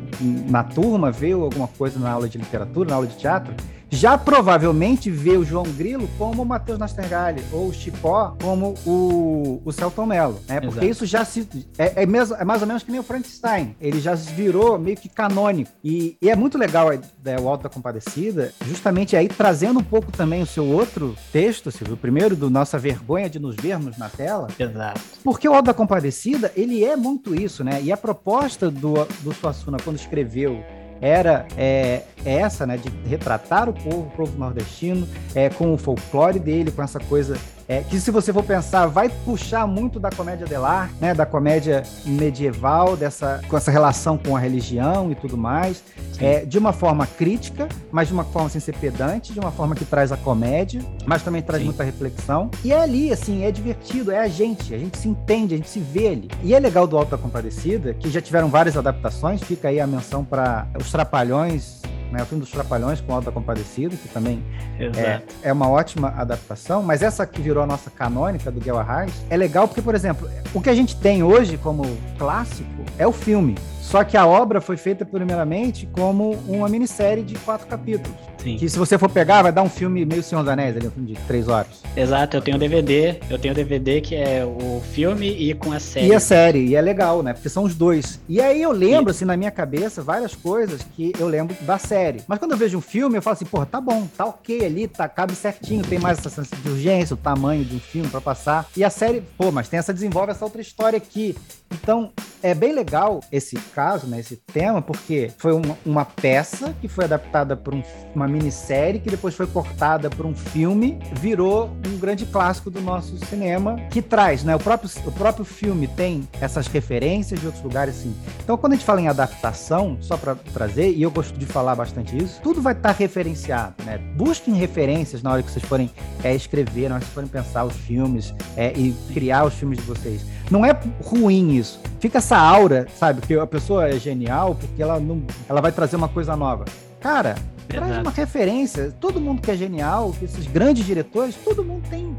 na 0.49 0.63
turma, 0.63 1.11
viu 1.11 1.43
alguma 1.43 1.67
coisa 1.67 1.99
na 1.99 2.11
aula 2.11 2.27
de 2.27 2.37
literatura, 2.37 2.89
na 2.89 2.95
aula 2.95 3.07
de 3.07 3.15
teatro 3.15 3.53
já 3.93 4.17
provavelmente 4.17 5.09
vê 5.09 5.37
o 5.37 5.45
João 5.45 5.63
Grilo 5.63 6.09
como 6.17 6.41
o 6.41 6.45
Matheus 6.45 6.79
Nastergalli, 6.79 7.43
ou 7.51 7.67
o 7.67 7.73
Chipó 7.73 8.35
como 8.41 8.73
o, 8.85 9.61
o 9.63 9.71
Celton 9.71 10.05
Mello, 10.05 10.39
né? 10.47 10.59
Porque 10.59 10.79
Exato. 10.79 10.85
isso 10.85 11.05
já 11.05 11.23
se... 11.23 11.47
É, 11.77 12.03
é, 12.03 12.05
mesmo, 12.05 12.35
é 12.35 12.43
mais 12.43 12.61
ou 12.61 12.67
menos 12.67 12.83
que 12.83 12.91
nem 12.91 12.99
o 12.99 13.03
Frankenstein. 13.03 13.75
Ele 13.79 13.99
já 13.99 14.15
virou 14.15 14.77
meio 14.79 14.97
que 14.97 15.07
canônico. 15.07 15.71
E, 15.83 16.17
e 16.21 16.29
é 16.29 16.35
muito 16.35 16.57
legal 16.57 16.91
é, 16.91 16.99
o 17.39 17.47
Alto 17.47 17.63
da 17.63 17.69
Compadecida, 17.69 18.53
justamente 18.65 19.15
aí 19.15 19.27
trazendo 19.27 19.79
um 19.79 19.83
pouco 19.83 20.11
também 20.11 20.41
o 20.41 20.47
seu 20.47 20.65
outro 20.65 21.15
texto, 21.31 21.71
Silvio, 21.71 21.95
o 21.95 21.97
primeiro 21.97 22.35
do 22.35 22.49
Nossa 22.49 22.77
Vergonha 22.77 23.29
de 23.29 23.39
Nos 23.39 23.55
Vermos 23.55 23.97
na 23.97 24.09
Tela. 24.09 24.47
Exato. 24.57 25.01
Porque 25.23 25.47
o 25.47 25.53
Alto 25.53 25.65
da 25.65 25.73
Compadecida, 25.73 26.51
ele 26.55 26.83
é 26.83 26.95
muito 26.95 27.35
isso, 27.35 27.63
né? 27.63 27.81
E 27.81 27.91
a 27.91 27.97
proposta 27.97 28.69
do, 28.71 28.93
do 29.21 29.33
Suassuna, 29.33 29.77
quando 29.83 29.97
escreveu 29.97 30.63
era 31.03 31.45
é, 31.57 32.03
essa, 32.23 32.65
né, 32.65 32.77
de 32.77 32.89
retratar 33.09 33.67
o 33.67 33.73
povo, 33.73 34.07
o 34.07 34.11
povo 34.11 34.39
nordestino, 34.39 35.05
é, 35.35 35.49
com 35.49 35.73
o 35.73 35.77
folclore 35.77 36.39
dele, 36.39 36.71
com 36.71 36.81
essa 36.81 36.97
coisa 36.97 37.37
é, 37.67 37.81
que 37.81 37.99
se 37.99 38.11
você 38.11 38.31
for 38.33 38.43
pensar, 38.43 38.87
vai 38.87 39.09
puxar 39.09 39.67
muito 39.67 39.99
da 39.99 40.09
comédia 40.09 40.45
dell'arte, 40.45 40.95
né, 40.99 41.13
da 41.13 41.25
comédia 41.25 41.83
medieval, 42.05 42.95
dessa, 42.95 43.41
com 43.47 43.57
essa 43.57 43.71
relação 43.71 44.17
com 44.17 44.35
a 44.35 44.39
religião 44.39 45.11
e 45.11 45.15
tudo 45.15 45.37
mais, 45.37 45.83
é, 46.19 46.45
de 46.45 46.57
uma 46.57 46.73
forma 46.73 47.05
crítica, 47.05 47.67
mas 47.91 48.07
de 48.07 48.13
uma 48.13 48.23
forma 48.23 48.49
sem 48.49 48.61
ser 48.61 48.75
pedante, 48.75 49.33
de 49.33 49.39
uma 49.39 49.51
forma 49.51 49.75
que 49.75 49.85
traz 49.85 50.11
a 50.11 50.17
comédia, 50.17 50.81
mas 51.05 51.23
também 51.23 51.41
traz 51.41 51.61
Sim. 51.61 51.67
muita 51.67 51.83
reflexão. 51.83 52.49
E 52.63 52.71
é 52.71 52.79
ali, 52.79 53.11
assim, 53.11 53.43
é 53.43 53.51
divertido, 53.51 54.11
é 54.11 54.19
a 54.19 54.27
gente, 54.27 54.73
a 54.73 54.77
gente 54.77 54.97
se 54.97 55.07
entende, 55.07 55.53
a 55.53 55.57
gente 55.57 55.69
se 55.69 55.79
vê 55.79 56.07
ali. 56.07 56.29
E 56.43 56.53
é 56.53 56.59
legal 56.59 56.87
do 56.87 56.97
Alto 56.97 57.11
da 57.11 57.17
Compadecida, 57.17 57.93
que 57.93 58.09
já 58.09 58.21
tiveram 58.21 58.49
várias 58.49 58.77
adaptações, 58.77 59.41
fica 59.41 59.69
aí 59.69 59.79
a 59.79 59.87
menção 59.87 60.23
para 60.23 60.67
Os 60.79 60.91
Trapalhões, 60.91 61.81
né? 62.13 62.21
O 62.21 62.25
filme 62.25 62.41
dos 62.41 62.51
Trapalhões 62.51 63.01
com 63.01 63.13
Alta 63.13 63.31
Compadecido, 63.31 63.97
que 63.97 64.07
também 64.07 64.43
é, 64.79 65.21
é, 65.41 65.51
uma 65.51 65.67
ótima 65.67 66.13
adaptação, 66.15 66.83
mas 66.83 67.01
essa 67.01 67.25
que 67.25 67.41
virou 67.41 67.63
a 67.63 67.67
nossa 67.67 67.89
canônica 67.89 68.51
do 68.51 68.61
Guel 68.61 68.77
Arraes 68.77 69.13
é 69.29 69.35
legal 69.35 69.67
porque, 69.67 69.81
por 69.81 69.95
exemplo, 69.95 70.29
o 70.53 70.61
que 70.61 70.69
a 70.69 70.75
gente 70.75 70.95
tem 70.95 71.23
hoje 71.23 71.57
como 71.57 71.83
clássico 72.17 72.69
é 72.97 73.07
o 73.07 73.11
filme. 73.11 73.55
Só 73.83 74.03
que 74.03 74.17
a 74.17 74.25
obra 74.25 74.59
foi 74.61 74.77
feita 74.77 75.05
primeiramente 75.05 75.87
como 75.91 76.31
uma 76.47 76.67
minissérie 76.67 77.21
de 77.21 77.35
quatro 77.35 77.67
capítulos. 77.67 78.17
Sim. 78.43 78.57
Que 78.57 78.67
se 78.67 78.77
você 78.77 78.97
for 78.97 79.09
pegar, 79.09 79.41
vai 79.41 79.51
dar 79.51 79.61
um 79.61 79.69
filme 79.69 80.05
meio 80.05 80.21
Senhor 80.21 80.41
dos 80.41 80.51
Anéis, 80.51 80.75
ali, 80.75 80.87
um 80.87 80.91
filme 80.91 81.13
de 81.13 81.19
três 81.21 81.47
horas. 81.47 81.81
Exato, 81.95 82.35
eu 82.35 82.41
tenho 82.41 82.57
DVD, 82.57 83.19
eu 83.29 83.39
tenho 83.39 83.53
DVD 83.53 84.01
que 84.01 84.15
é 84.15 84.43
o 84.43 84.81
filme 84.91 85.29
e 85.29 85.53
com 85.53 85.71
a 85.71 85.79
série. 85.79 86.07
E 86.07 86.13
a 86.13 86.19
série, 86.19 86.65
e 86.65 86.75
é 86.75 86.81
legal, 86.81 87.23
né? 87.23 87.33
Porque 87.33 87.47
são 87.47 87.63
os 87.63 87.75
dois. 87.75 88.19
E 88.27 88.41
aí 88.41 88.61
eu 88.61 88.71
lembro, 88.71 89.11
assim, 89.11 89.23
na 89.23 89.37
minha 89.37 89.51
cabeça, 89.51 90.01
várias 90.01 90.35
coisas 90.35 90.81
que 90.95 91.13
eu 91.19 91.27
lembro 91.27 91.55
da 91.61 91.77
série. 91.77 92.21
Mas 92.27 92.39
quando 92.39 92.51
eu 92.51 92.57
vejo 92.57 92.77
um 92.77 92.81
filme, 92.81 93.17
eu 93.17 93.21
falo 93.21 93.35
assim, 93.35 93.45
porra, 93.45 93.65
tá 93.65 93.79
bom, 93.79 94.07
tá 94.17 94.25
ok 94.25 94.65
ali, 94.65 94.87
tá, 94.87 95.07
cabe 95.07 95.35
certinho, 95.35 95.83
tem 95.83 95.99
mais 95.99 96.17
essa 96.17 96.29
sensação 96.29 96.59
de 96.63 96.69
urgência, 96.69 97.13
o 97.13 97.17
tamanho 97.17 97.63
de 97.63 97.75
um 97.75 97.79
filme 97.79 98.09
para 98.09 98.19
passar. 98.19 98.67
E 98.75 98.83
a 98.83 98.89
série, 98.89 99.21
pô, 99.37 99.51
mas 99.51 99.69
tem 99.69 99.77
essa, 99.77 99.93
desenvolve 99.93 100.31
essa 100.31 100.43
outra 100.43 100.61
história 100.61 100.97
aqui. 100.97 101.35
Então, 101.71 102.11
é 102.41 102.53
bem 102.53 102.73
legal 102.73 103.21
esse 103.31 103.55
caso, 103.73 104.07
né, 104.07 104.19
esse 104.19 104.35
tema, 104.35 104.81
porque 104.81 105.31
foi 105.37 105.53
uma, 105.53 105.77
uma 105.85 106.05
peça 106.05 106.73
que 106.79 106.87
foi 106.87 107.05
adaptada 107.05 107.55
por 107.55 107.73
um, 107.73 107.83
uma 108.13 108.27
minissérie 108.27 108.99
que 108.99 109.09
depois 109.09 109.35
foi 109.35 109.47
cortada 109.47 110.09
por 110.09 110.25
um 110.25 110.35
filme, 110.35 110.99
virou 111.13 111.69
um 111.87 111.97
grande 111.97 112.25
clássico 112.25 112.69
do 112.69 112.81
nosso 112.81 113.17
cinema, 113.25 113.77
que 113.89 114.01
traz, 114.01 114.43
né, 114.43 114.55
o 114.55 114.59
próprio, 114.59 114.89
o 115.05 115.11
próprio 115.11 115.45
filme 115.45 115.87
tem 115.87 116.27
essas 116.39 116.67
referências 116.67 117.39
de 117.39 117.45
outros 117.45 117.63
lugares. 117.63 118.05
Então, 118.43 118.57
quando 118.57 118.73
a 118.73 118.75
gente 118.75 118.85
fala 118.85 119.01
em 119.01 119.07
adaptação, 119.07 119.97
só 120.01 120.17
para 120.17 120.35
trazer, 120.35 120.91
e 120.91 121.01
eu 121.01 121.11
gosto 121.11 121.37
de 121.37 121.45
falar 121.45 121.75
bastante 121.75 122.17
isso, 122.17 122.39
tudo 122.41 122.61
vai 122.61 122.73
estar 122.73 122.93
tá 122.93 122.95
referenciado, 122.97 123.75
né? 123.85 123.97
Busquem 124.15 124.53
referências 124.53 125.21
na 125.21 125.31
hora 125.31 125.43
que 125.43 125.51
vocês 125.51 125.65
forem 125.65 125.89
é, 126.23 126.35
escrever, 126.35 126.89
na 126.89 126.95
hora 126.95 126.99
que 126.99 127.05
vocês 127.05 127.13
forem 127.13 127.29
pensar 127.29 127.65
os 127.65 127.75
filmes 127.75 128.33
é, 128.55 128.73
e 128.73 128.93
criar 129.13 129.45
os 129.45 129.53
filmes 129.53 129.79
de 129.79 129.85
vocês. 129.85 130.21
Não 130.49 130.65
é 130.65 130.77
ruim 131.03 131.51
isso. 131.55 131.79
Fica 131.99 132.17
essa 132.17 132.37
aura, 132.37 132.87
sabe? 132.97 133.21
Que 133.21 133.33
a 133.35 133.47
pessoa 133.47 133.87
é 133.87 133.97
genial 133.97 134.55
porque 134.55 134.81
ela 134.81 134.99
não, 134.99 135.23
ela 135.47 135.61
vai 135.61 135.71
trazer 135.71 135.95
uma 135.95 136.09
coisa 136.09 136.35
nova. 136.35 136.65
Cara, 136.99 137.35
Verdade. 137.67 137.91
traz 137.91 137.97
uma 138.05 138.11
referência. 138.11 138.93
Todo 138.99 139.19
mundo 139.19 139.41
que 139.41 139.51
é 139.51 139.55
genial, 139.55 140.13
que 140.17 140.25
esses 140.25 140.45
grandes 140.47 140.85
diretores, 140.85 141.35
todo 141.35 141.63
mundo 141.63 141.83
tem 141.89 142.15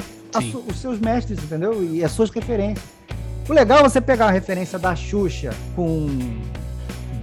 su, 0.51 0.65
os 0.69 0.81
seus 0.81 0.99
mestres, 0.99 1.43
entendeu? 1.43 1.83
E 1.83 2.03
as 2.03 2.13
suas 2.13 2.31
referências. 2.31 2.85
O 3.49 3.53
legal 3.53 3.81
é 3.81 3.83
você 3.83 4.01
pegar 4.01 4.27
a 4.27 4.31
referência 4.31 4.79
da 4.79 4.97
Xuxa 4.97 5.51
com 5.77 6.09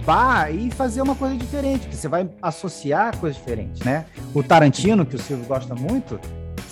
bar 0.04 0.52
e 0.52 0.70
fazer 0.70 1.02
uma 1.02 1.14
coisa 1.14 1.36
diferente, 1.36 1.86
que 1.86 1.96
você 1.96 2.08
vai 2.08 2.28
associar 2.40 3.16
coisas 3.18 3.36
diferentes, 3.38 3.82
né? 3.82 4.04
O 4.34 4.42
Tarantino, 4.42 5.04
que 5.04 5.16
o 5.16 5.18
Silvio 5.18 5.46
gosta 5.46 5.74
muito, 5.74 6.18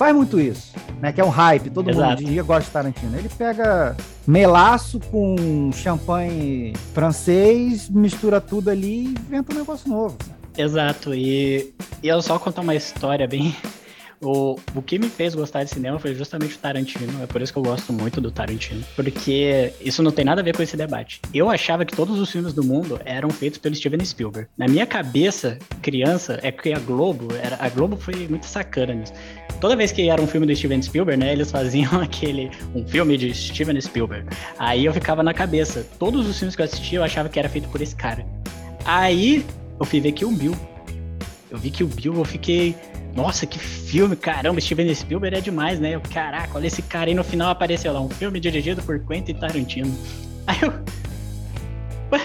faz 0.00 0.16
muito 0.16 0.40
isso, 0.40 0.72
né? 0.98 1.12
Que 1.12 1.20
é 1.20 1.24
um 1.24 1.28
hype, 1.28 1.68
todo 1.68 1.90
Exato. 1.90 2.22
mundo 2.22 2.30
dia 2.30 2.42
gosta 2.42 2.64
de 2.64 2.70
Tarantino. 2.70 3.18
Ele 3.18 3.28
pega 3.28 3.94
melaço 4.26 4.98
com 4.98 5.70
champanhe 5.74 6.72
francês, 6.94 7.90
mistura 7.90 8.40
tudo 8.40 8.70
ali 8.70 9.08
e 9.08 9.10
inventa 9.10 9.52
um 9.52 9.58
negócio 9.58 9.90
novo. 9.90 10.16
Exato, 10.56 11.14
e, 11.14 11.74
e 12.02 12.08
eu 12.08 12.22
só 12.22 12.38
contar 12.38 12.62
uma 12.62 12.74
história 12.74 13.28
bem 13.28 13.54
o, 14.22 14.58
o 14.74 14.82
que 14.82 14.98
me 14.98 15.08
fez 15.08 15.34
gostar 15.34 15.64
de 15.64 15.70
cinema 15.70 15.98
foi 15.98 16.14
justamente 16.14 16.54
o 16.54 16.58
Tarantino. 16.58 17.22
É 17.22 17.26
por 17.26 17.40
isso 17.40 17.52
que 17.52 17.58
eu 17.58 17.62
gosto 17.62 17.92
muito 17.92 18.20
do 18.20 18.30
Tarantino. 18.30 18.84
Porque 18.94 19.72
isso 19.80 20.02
não 20.02 20.10
tem 20.10 20.24
nada 20.24 20.42
a 20.42 20.44
ver 20.44 20.54
com 20.54 20.62
esse 20.62 20.76
debate. 20.76 21.20
Eu 21.32 21.48
achava 21.48 21.84
que 21.84 21.96
todos 21.96 22.18
os 22.18 22.30
filmes 22.30 22.52
do 22.52 22.62
mundo 22.62 23.00
eram 23.04 23.30
feitos 23.30 23.58
pelo 23.58 23.74
Steven 23.74 24.04
Spielberg. 24.04 24.48
Na 24.58 24.68
minha 24.68 24.86
cabeça, 24.86 25.58
criança, 25.80 26.38
é 26.42 26.52
que 26.52 26.72
a 26.72 26.78
Globo, 26.78 27.28
era, 27.42 27.56
a 27.58 27.68
Globo 27.70 27.96
foi 27.96 28.28
muito 28.28 28.46
sacana 28.46 28.92
nisso. 28.92 29.12
Toda 29.60 29.76
vez 29.76 29.92
que 29.92 30.08
era 30.08 30.20
um 30.20 30.26
filme 30.26 30.46
do 30.46 30.56
Steven 30.56 30.80
Spielberg, 30.80 31.20
né, 31.20 31.32
eles 31.32 31.50
faziam 31.50 31.92
aquele 32.00 32.50
um 32.74 32.86
filme 32.86 33.16
de 33.18 33.34
Steven 33.34 33.78
Spielberg. 33.80 34.28
Aí 34.58 34.84
eu 34.84 34.92
ficava 34.92 35.22
na 35.22 35.34
cabeça, 35.34 35.86
todos 35.98 36.26
os 36.26 36.38
filmes 36.38 36.56
que 36.56 36.62
eu 36.62 36.64
assistia 36.64 36.98
eu 36.98 37.04
achava 37.04 37.28
que 37.28 37.38
era 37.38 37.48
feito 37.48 37.68
por 37.68 37.80
esse 37.80 37.94
cara. 37.94 38.26
Aí 38.84 39.44
eu 39.78 39.84
fui 39.84 40.00
ver 40.00 40.12
que 40.12 40.24
o 40.24 40.30
Bill. 40.30 40.56
Eu 41.50 41.58
vi 41.58 41.70
que 41.70 41.82
o 41.82 41.86
Bill, 41.86 42.14
eu 42.14 42.24
fiquei 42.24 42.76
nossa, 43.14 43.44
que 43.44 43.58
filme, 43.58 44.14
caramba, 44.14 44.60
Steven 44.60 44.94
Spielberg 44.94 45.36
é 45.36 45.40
demais, 45.40 45.80
né? 45.80 45.94
Eu, 45.94 46.00
caraca, 46.00 46.56
olha 46.56 46.66
esse 46.66 46.80
cara 46.82 47.10
aí 47.10 47.14
no 47.14 47.24
final 47.24 47.50
apareceu 47.50 47.92
lá, 47.92 48.00
um 48.00 48.08
filme 48.08 48.38
dirigido 48.38 48.82
por 48.82 49.00
Quentin 49.00 49.34
Tarantino. 49.34 49.92
Aí 50.46 50.58
eu. 50.62 50.72
Ué, 52.12 52.20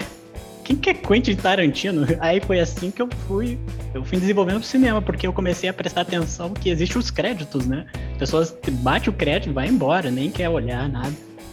quem 0.66 0.74
que 0.74 0.90
é 0.90 0.94
Quentin 0.94 1.36
Tarantino? 1.36 2.04
Aí 2.18 2.40
foi 2.40 2.58
assim 2.58 2.90
que 2.90 3.00
eu 3.00 3.08
fui. 3.28 3.56
Eu 3.94 4.04
fui 4.04 4.18
desenvolvendo 4.18 4.58
o 4.58 4.64
cinema, 4.64 5.00
porque 5.00 5.24
eu 5.24 5.32
comecei 5.32 5.68
a 5.68 5.72
prestar 5.72 6.00
atenção 6.00 6.52
que 6.52 6.68
existem 6.68 6.98
os 6.98 7.08
créditos, 7.08 7.66
né? 7.66 7.86
Pessoas 8.18 8.56
bate 8.82 9.08
o 9.08 9.12
crédito 9.12 9.52
vai 9.52 9.68
embora, 9.68 10.10
nem 10.10 10.28
quer 10.28 10.48
olhar 10.48 10.88
nada. 10.88 11.12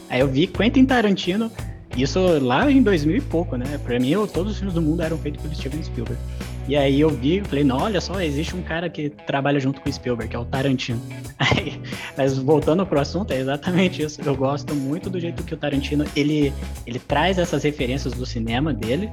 Aí 0.09 0.19
eu 0.19 0.27
vi 0.27 0.47
Quentin 0.47 0.85
Tarantino, 0.85 1.51
isso 1.95 2.19
lá 2.41 2.69
em 2.71 2.81
2000 2.81 3.17
e 3.17 3.21
pouco, 3.21 3.55
né? 3.55 3.79
Pra 3.83 3.99
mim, 3.99 4.09
eu, 4.09 4.27
todos 4.27 4.53
os 4.53 4.57
filmes 4.57 4.73
do 4.73 4.81
mundo 4.81 5.03
eram 5.03 5.17
feitos 5.17 5.41
por 5.41 5.53
Steven 5.53 5.83
Spielberg. 5.83 6.19
E 6.67 6.77
aí 6.77 7.01
eu 7.01 7.09
vi 7.09 7.39
e 7.39 7.43
falei, 7.43 7.63
não, 7.63 7.77
olha 7.77 7.99
só, 7.99 8.21
existe 8.21 8.55
um 8.55 8.61
cara 8.61 8.89
que 8.89 9.09
trabalha 9.09 9.59
junto 9.59 9.81
com 9.81 9.89
o 9.89 9.93
Spielberg, 9.93 10.29
que 10.29 10.35
é 10.35 10.39
o 10.39 10.45
Tarantino. 10.45 11.01
Aí, 11.37 11.79
mas 12.17 12.37
voltando 12.37 12.85
pro 12.85 12.99
assunto, 12.99 13.31
é 13.31 13.39
exatamente 13.39 14.01
isso. 14.01 14.21
Eu 14.23 14.35
gosto 14.35 14.73
muito 14.73 15.09
do 15.09 15.19
jeito 15.19 15.43
que 15.43 15.53
o 15.53 15.57
Tarantino, 15.57 16.05
ele, 16.15 16.53
ele 16.87 16.99
traz 16.99 17.37
essas 17.37 17.63
referências 17.63 18.13
do 18.13 18.25
cinema 18.25 18.73
dele, 18.73 19.09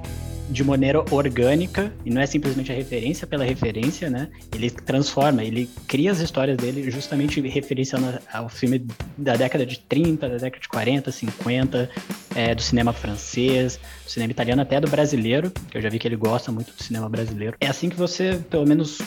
de 0.51 0.65
maneira 0.65 1.05
orgânica, 1.13 1.93
e 2.05 2.11
não 2.11 2.21
é 2.21 2.27
simplesmente 2.27 2.73
a 2.73 2.75
referência 2.75 3.27
pela 3.27 3.45
referência, 3.45 4.11
né? 4.11 4.29
Ele 4.53 4.69
transforma, 4.69 5.45
ele 5.45 5.71
cria 5.87 6.11
as 6.11 6.19
histórias 6.19 6.57
dele 6.57 6.91
justamente 6.91 7.41
referenciando 7.41 8.19
ao 8.33 8.49
filme 8.49 8.85
da 9.17 9.37
década 9.37 9.65
de 9.65 9.79
30, 9.79 10.29
da 10.29 10.37
década 10.37 10.61
de 10.61 10.69
40, 10.69 11.13
50, 11.13 11.91
é, 12.35 12.55
do 12.55 12.63
cinema 12.63 12.93
francês, 12.93 13.79
do 14.05 14.11
cinema 14.11 14.33
italiano, 14.33 14.61
até 14.61 14.81
do 14.81 14.91
brasileiro, 14.91 15.53
que 15.71 15.79
eu 15.79 15.83
já 15.83 15.89
vi 15.89 15.99
que 15.99 16.09
ele 16.09 16.17
gosta 16.17 16.51
muito 16.51 16.75
do 16.75 16.83
cinema 16.83 17.09
brasileiro. 17.09 17.40
É 17.61 17.67
assim 17.69 17.89
que 17.89 17.97
você, 17.97 18.41
pelo 18.51 18.67
menos, 18.67 19.01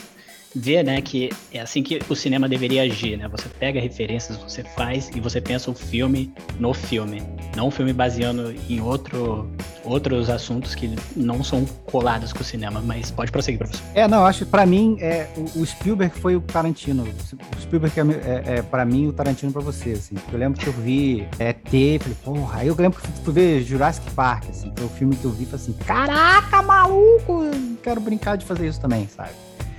vê, 0.55 0.83
né, 0.83 1.01
que 1.01 1.29
é 1.51 1.59
assim 1.59 1.81
que 1.81 1.99
o 2.09 2.15
cinema 2.15 2.47
deveria 2.47 2.83
agir, 2.83 3.17
né? 3.17 3.27
Você 3.29 3.49
pega 3.49 3.79
referências, 3.79 4.37
você 4.37 4.63
faz 4.63 5.09
e 5.15 5.19
você 5.19 5.41
pensa 5.41 5.71
o 5.71 5.73
filme 5.73 6.33
no 6.59 6.73
filme, 6.73 7.23
não 7.55 7.67
o 7.67 7.71
filme 7.71 7.93
baseando 7.93 8.53
em 8.69 8.79
outro, 8.79 9.49
outros 9.83 10.29
assuntos 10.29 10.75
que 10.75 10.93
não 11.15 11.43
são 11.43 11.65
colados 11.85 12.31
com 12.31 12.41
o 12.41 12.43
cinema, 12.43 12.81
mas 12.85 13.11
pode 13.11 13.31
prosseguir, 13.31 13.59
professor. 13.59 13.83
É, 13.93 14.07
não, 14.07 14.25
acho 14.25 14.45
que 14.45 14.51
para 14.51 14.65
mim 14.65 14.97
é 14.99 15.27
o, 15.55 15.65
Spielberg 15.65 16.17
foi 16.19 16.35
o 16.35 16.41
Tarantino. 16.41 17.03
O 17.03 17.61
Spielberg 17.61 17.99
é, 17.99 18.03
é, 18.03 18.57
é 18.57 18.61
para 18.61 18.85
mim 18.85 19.07
o 19.07 19.13
Tarantino 19.13 19.51
para 19.51 19.61
você, 19.61 19.91
assim. 19.91 20.15
Eu 20.31 20.37
lembro 20.37 20.59
que 20.59 20.67
eu 20.67 20.73
vi 20.73 21.27
é, 21.39 21.53
T, 21.53 21.99
falei, 21.99 22.17
porra, 22.23 22.59
aí 22.59 22.67
eu 22.67 22.75
lembro 22.77 23.01
que 23.01 23.07
fui 23.23 23.33
ver 23.33 23.63
Jurassic 23.63 24.09
Park, 24.11 24.49
assim, 24.49 24.71
foi 24.75 24.85
o 24.85 24.89
filme 24.89 25.15
que 25.15 25.25
eu 25.25 25.31
vi, 25.31 25.45
falei 25.45 25.61
assim, 25.63 25.73
caraca, 25.85 26.61
maluco, 26.61 27.43
quero 27.81 27.99
brincar 27.99 28.37
de 28.37 28.45
fazer 28.45 28.67
isso 28.67 28.79
também, 28.79 29.07
sabe? 29.07 29.31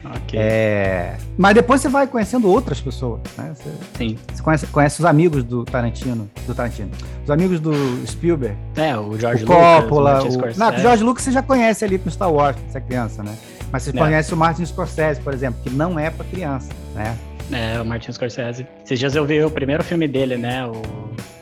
Okay. 0.04 0.38
É... 0.38 1.16
Mas 1.38 1.54
depois 1.54 1.80
você 1.80 1.88
vai 1.88 2.06
conhecendo 2.06 2.48
outras 2.48 2.80
pessoas, 2.80 3.20
né? 3.38 3.54
Você, 3.54 3.70
Sim. 3.96 4.18
Você 4.32 4.42
conhece, 4.42 4.66
conhece 4.66 5.00
os 5.00 5.06
amigos 5.06 5.42
do 5.42 5.64
Tarantino, 5.64 6.28
do 6.46 6.54
Tarantino. 6.54 6.90
Os 7.22 7.30
amigos 7.30 7.58
do 7.60 7.72
Spielberg. 8.06 8.56
É, 8.76 8.96
o 8.96 9.18
George 9.18 9.44
o 9.44 9.46
Coppola, 9.46 10.20
Lucas, 10.20 10.56
o... 10.56 10.58
Não, 10.58 10.74
o 10.74 10.78
George 10.78 11.02
Lucas 11.02 11.24
você 11.24 11.32
já 11.32 11.42
conhece 11.42 11.84
ali 11.84 11.98
com 11.98 12.10
Star 12.10 12.30
Wars, 12.30 12.56
você 12.68 12.78
é 12.78 12.80
criança, 12.80 13.22
né? 13.22 13.34
Mas 13.72 13.82
você 13.82 13.90
é. 13.90 13.92
conhece 13.94 14.34
o 14.34 14.36
Martin 14.36 14.64
Scorsese, 14.66 15.20
por 15.20 15.32
exemplo, 15.32 15.60
que 15.62 15.70
não 15.70 15.98
é 15.98 16.10
para 16.10 16.24
criança, 16.26 16.68
né? 16.94 17.16
É, 17.50 17.80
o 17.80 17.84
Martin 17.84 18.12
Scorsese. 18.12 18.66
Esses 18.84 18.98
dias 18.98 19.14
eu 19.14 19.24
vi 19.24 19.42
o 19.42 19.50
primeiro 19.50 19.82
filme 19.82 20.06
dele, 20.06 20.36
né? 20.36 20.66
O 20.66 20.82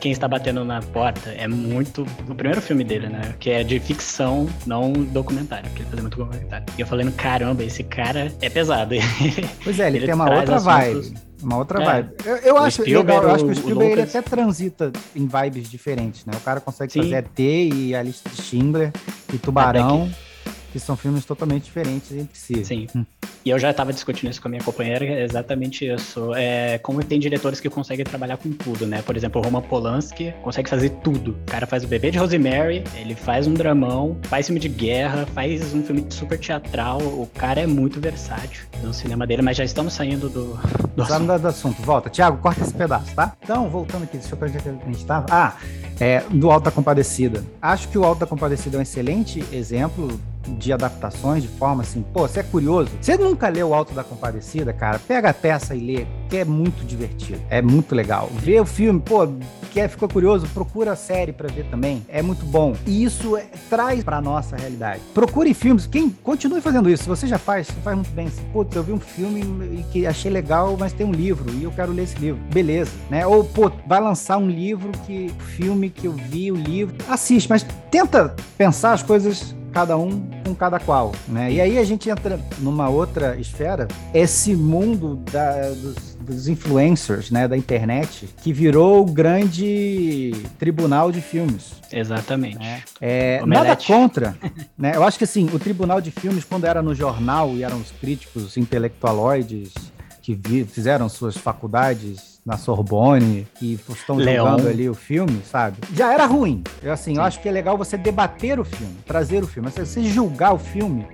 Quem 0.03 0.11
Está 0.11 0.27
Batendo 0.27 0.65
na 0.65 0.81
Porta. 0.81 1.29
É 1.29 1.47
muito. 1.47 2.05
O 2.27 2.35
primeiro 2.35 2.61
filme 2.61 2.83
dele, 2.83 3.07
né? 3.07 3.33
Que 3.39 3.51
é 3.51 3.63
de 3.63 3.79
ficção, 3.79 4.49
não 4.65 4.91
documentário, 4.91 5.69
porque 5.69 5.81
ele 5.81 5.89
faz 5.89 6.01
muito 6.01 6.17
documentário. 6.17 6.65
E 6.77 6.81
eu 6.81 6.85
falei, 6.85 7.09
caramba, 7.11 7.63
esse 7.63 7.85
cara 7.85 8.29
é 8.41 8.49
pesado. 8.49 8.95
Pois 9.63 9.79
é, 9.79 9.87
ele, 9.87 9.99
ele 9.99 10.07
tem 10.07 10.13
uma 10.13 10.25
outra 10.25 10.57
assuntos... 10.57 11.09
vibe. 11.09 11.13
Uma 11.41 11.57
outra 11.57 11.81
é. 11.81 11.85
vibe. 11.85 12.09
Eu, 12.25 12.35
eu 12.35 12.57
acho 12.57 12.81
legal, 12.81 13.23
eu 13.23 13.31
acho 13.31 13.45
que 13.45 13.51
o 13.51 13.55
Spielberg 13.55 13.93
o 13.93 13.93
ele 13.93 14.01
até 14.01 14.21
transita 14.21 14.91
em 15.15 15.25
vibes 15.25 15.71
diferentes, 15.71 16.25
né? 16.25 16.33
O 16.35 16.41
cara 16.41 16.59
consegue 16.59 16.91
Sim. 16.91 17.03
fazer 17.03 17.15
ET 17.15 17.39
e 17.39 17.95
a 17.95 18.03
lista 18.03 18.29
de 18.29 18.41
Schindler 18.41 18.91
e 19.33 19.37
Tubarão 19.37 20.09
que 20.09 20.32
são 20.79 20.95
filmes 20.95 21.25
totalmente 21.25 21.63
diferentes 21.63 22.11
entre 22.11 22.37
si. 22.37 22.65
Sim. 22.65 22.87
Hum. 22.95 23.05
E 23.45 23.49
eu 23.49 23.59
já 23.59 23.71
estava 23.71 23.91
discutindo 23.91 24.29
isso 24.29 24.41
com 24.41 24.47
a 24.47 24.51
minha 24.51 24.63
companheira, 24.63 25.03
é 25.03 25.23
exatamente 25.23 25.85
isso. 25.85 26.33
É, 26.33 26.77
como 26.77 27.03
tem 27.03 27.19
diretores 27.19 27.59
que 27.59 27.69
conseguem 27.69 28.05
trabalhar 28.05 28.37
com 28.37 28.51
tudo, 28.53 28.87
né? 28.87 29.01
Por 29.01 29.17
exemplo, 29.17 29.41
o 29.41 29.43
Roman 29.43 29.61
Polanski 29.61 30.33
consegue 30.41 30.69
fazer 30.69 30.89
tudo. 31.03 31.31
O 31.31 31.51
cara 31.51 31.67
faz 31.67 31.83
o 31.83 31.87
Bebê 31.87 32.09
de 32.09 32.17
Rosemary, 32.17 32.83
ele 32.95 33.15
faz 33.15 33.45
um 33.45 33.53
dramão, 33.53 34.17
faz 34.23 34.45
filme 34.45 34.61
de 34.61 34.69
guerra, 34.69 35.25
faz 35.33 35.73
um 35.73 35.83
filme 35.83 36.05
super 36.09 36.39
teatral. 36.39 36.99
O 36.99 37.29
cara 37.35 37.59
é 37.59 37.67
muito 37.67 37.99
versátil 37.99 38.65
no 38.81 38.93
cinema 38.93 39.27
dele, 39.27 39.41
mas 39.41 39.57
já 39.57 39.65
estamos 39.65 39.93
saindo 39.93 40.29
do, 40.29 40.57
do 40.95 41.03
assunto. 41.03 41.39
do 41.39 41.47
assunto. 41.47 41.81
Volta. 41.81 42.09
Tiago, 42.09 42.37
corta 42.37 42.61
esse 42.61 42.73
pedaço, 42.73 43.13
tá? 43.13 43.35
Então, 43.41 43.69
voltando 43.69 44.03
aqui, 44.03 44.17
deixa 44.17 44.33
eu 44.33 44.39
ver 44.39 44.45
onde 44.45 44.81
a 44.81 44.85
gente 44.85 44.97
estava. 44.99 45.25
Ah, 45.29 45.57
é, 45.99 46.21
do 46.29 46.49
Alto 46.49 46.65
da 46.65 46.71
Compadecida. 46.71 47.43
Acho 47.61 47.89
que 47.89 47.97
o 47.97 48.05
Alto 48.05 48.19
da 48.19 48.25
Compadecida 48.25 48.77
é 48.77 48.79
um 48.79 48.81
excelente 48.81 49.43
exemplo 49.51 50.19
de 50.51 50.73
adaptações, 50.73 51.43
de 51.43 51.49
forma 51.49 51.83
assim, 51.83 52.03
pô, 52.13 52.27
você 52.27 52.39
é 52.39 52.43
curioso? 52.43 52.89
Você 52.99 53.17
nunca 53.17 53.47
leu 53.49 53.69
o 53.69 53.73
Alto 53.73 53.93
da 53.93 54.03
Compadecida, 54.03 54.73
cara? 54.73 54.99
Pega 54.99 55.29
a 55.29 55.33
peça 55.33 55.75
e 55.75 55.79
lê, 55.79 56.05
que 56.29 56.37
é 56.37 56.45
muito 56.45 56.85
divertido, 56.85 57.41
é 57.49 57.61
muito 57.61 57.95
legal. 57.95 58.29
Vê 58.33 58.59
o 58.59 58.65
filme, 58.65 58.99
pô, 58.99 59.27
quer, 59.73 59.89
ficou 59.89 60.07
curioso, 60.07 60.47
procura 60.53 60.91
a 60.91 60.95
série 60.95 61.33
para 61.33 61.49
ver 61.49 61.65
também. 61.65 62.05
É 62.07 62.21
muito 62.21 62.45
bom. 62.45 62.75
E 62.85 63.03
isso 63.03 63.35
é, 63.35 63.47
traz 63.69 64.03
para 64.03 64.21
nossa 64.21 64.55
realidade. 64.55 65.01
Procure 65.13 65.53
filmes. 65.53 65.87
Quem 65.87 66.09
continue 66.09 66.61
fazendo 66.61 66.89
isso. 66.89 67.05
Você 67.05 67.25
já 67.25 67.39
faz, 67.39 67.67
você 67.67 67.81
faz 67.81 67.95
muito 67.95 68.11
bem. 68.11 68.29
Se, 68.29 68.39
putz, 68.53 68.75
eu 68.75 68.83
vi 68.83 68.93
um 68.93 68.99
filme 68.99 69.83
que 69.91 70.05
achei 70.05 70.31
legal, 70.31 70.77
mas 70.77 70.93
tem 70.93 71.05
um 71.05 71.11
livro 71.11 71.51
e 71.53 71.63
eu 71.63 71.71
quero 71.71 71.91
ler 71.91 72.03
esse 72.03 72.17
livro. 72.19 72.39
Beleza, 72.53 72.91
né? 73.09 73.25
Ou, 73.25 73.43
pô, 73.43 73.71
vai 73.87 73.99
lançar 73.99 74.37
um 74.37 74.47
livro 74.47 74.91
que 75.05 75.31
filme 75.55 75.89
que 75.89 76.05
eu 76.05 76.11
vi, 76.11 76.51
o 76.51 76.55
livro. 76.55 76.95
Assiste, 77.09 77.49
mas 77.49 77.65
tenta 77.89 78.35
pensar 78.57 78.93
as 78.93 79.01
coisas 79.01 79.55
cada 79.73 79.97
um 79.97 80.29
com 80.45 80.53
cada 80.53 80.79
qual, 80.79 81.11
né? 81.27 81.51
E 81.51 81.59
aí 81.59 81.77
a 81.77 81.83
gente 81.83 82.09
entra 82.09 82.39
numa 82.59 82.87
outra 82.87 83.35
esfera, 83.37 83.87
esse 84.13 84.55
mundo 84.55 85.15
da, 85.31 85.69
dos, 85.69 86.15
dos 86.15 86.47
influencers, 86.47 87.31
né, 87.31 87.47
da 87.47 87.57
internet, 87.57 88.29
que 88.41 88.53
virou 88.53 89.01
o 89.01 89.05
grande 89.05 90.31
tribunal 90.59 91.11
de 91.11 91.21
filmes. 91.21 91.73
Exatamente. 91.91 92.59
Né? 92.59 92.83
É, 93.01 93.43
nada 93.45 93.75
contra, 93.75 94.35
né? 94.77 94.93
Eu 94.95 95.03
acho 95.03 95.17
que 95.17 95.23
assim, 95.23 95.49
o 95.51 95.59
tribunal 95.59 95.99
de 95.99 96.11
filmes, 96.11 96.45
quando 96.45 96.65
era 96.65 96.81
no 96.81 96.93
jornal 96.93 97.49
e 97.55 97.63
eram 97.63 97.77
os 97.77 97.91
críticos 97.91 98.55
intelectualoides 98.55 99.73
que 100.21 100.33
vi, 100.33 100.63
fizeram 100.63 101.09
suas 101.09 101.35
faculdades 101.35 102.32
na 102.45 102.57
Sorbonne 102.57 103.47
e 103.61 103.73
estão 103.73 104.19
jogando 104.19 104.67
ali 104.67 104.89
o 104.89 104.93
filme, 104.93 105.41
sabe? 105.49 105.77
Já 105.93 106.13
era 106.13 106.25
ruim. 106.25 106.63
Eu, 106.81 106.91
assim, 106.91 107.15
eu 107.15 107.21
acho 107.21 107.41
que 107.41 107.47
é 107.47 107.51
legal 107.51 107.77
você 107.77 107.97
debater 107.97 108.59
o 108.59 108.65
filme, 108.65 108.95
trazer 109.05 109.43
o 109.43 109.47
filme. 109.47 109.69
Mas 109.73 109.87
você 109.87 110.03
julgar 110.03 110.53
o 110.53 110.59
filme 110.59 111.07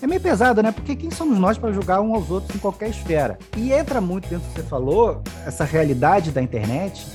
é 0.00 0.06
meio 0.06 0.20
pesado, 0.20 0.62
né? 0.62 0.70
Porque 0.70 0.94
quem 0.94 1.10
somos 1.10 1.38
nós 1.38 1.58
para 1.58 1.72
julgar 1.72 2.00
um 2.00 2.14
aos 2.14 2.30
outros 2.30 2.54
em 2.54 2.58
qualquer 2.58 2.90
esfera? 2.90 3.38
E 3.56 3.72
entra 3.72 4.00
muito 4.00 4.28
dentro 4.28 4.46
do 4.46 4.54
que 4.54 4.60
você 4.60 4.66
falou, 4.66 5.22
essa 5.46 5.64
realidade 5.64 6.30
da 6.30 6.42
internet, 6.42 7.06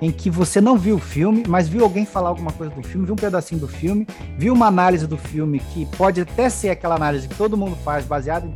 em 0.00 0.12
que 0.12 0.30
você 0.30 0.60
não 0.60 0.76
viu 0.76 0.96
o 0.96 1.00
filme, 1.00 1.44
mas 1.48 1.68
viu 1.68 1.82
alguém 1.82 2.06
falar 2.06 2.28
alguma 2.28 2.52
coisa 2.52 2.72
do 2.72 2.82
filme, 2.82 3.06
viu 3.06 3.14
um 3.14 3.18
pedacinho 3.18 3.60
do 3.60 3.66
filme, 3.66 4.06
viu 4.36 4.54
uma 4.54 4.66
análise 4.66 5.06
do 5.06 5.16
filme 5.16 5.58
que 5.58 5.86
pode 5.96 6.20
até 6.20 6.48
ser 6.48 6.70
aquela 6.70 6.94
análise 6.94 7.26
que 7.26 7.34
todo 7.34 7.56
mundo 7.56 7.76
faz, 7.84 8.04
baseada 8.04 8.46
em 8.46 8.52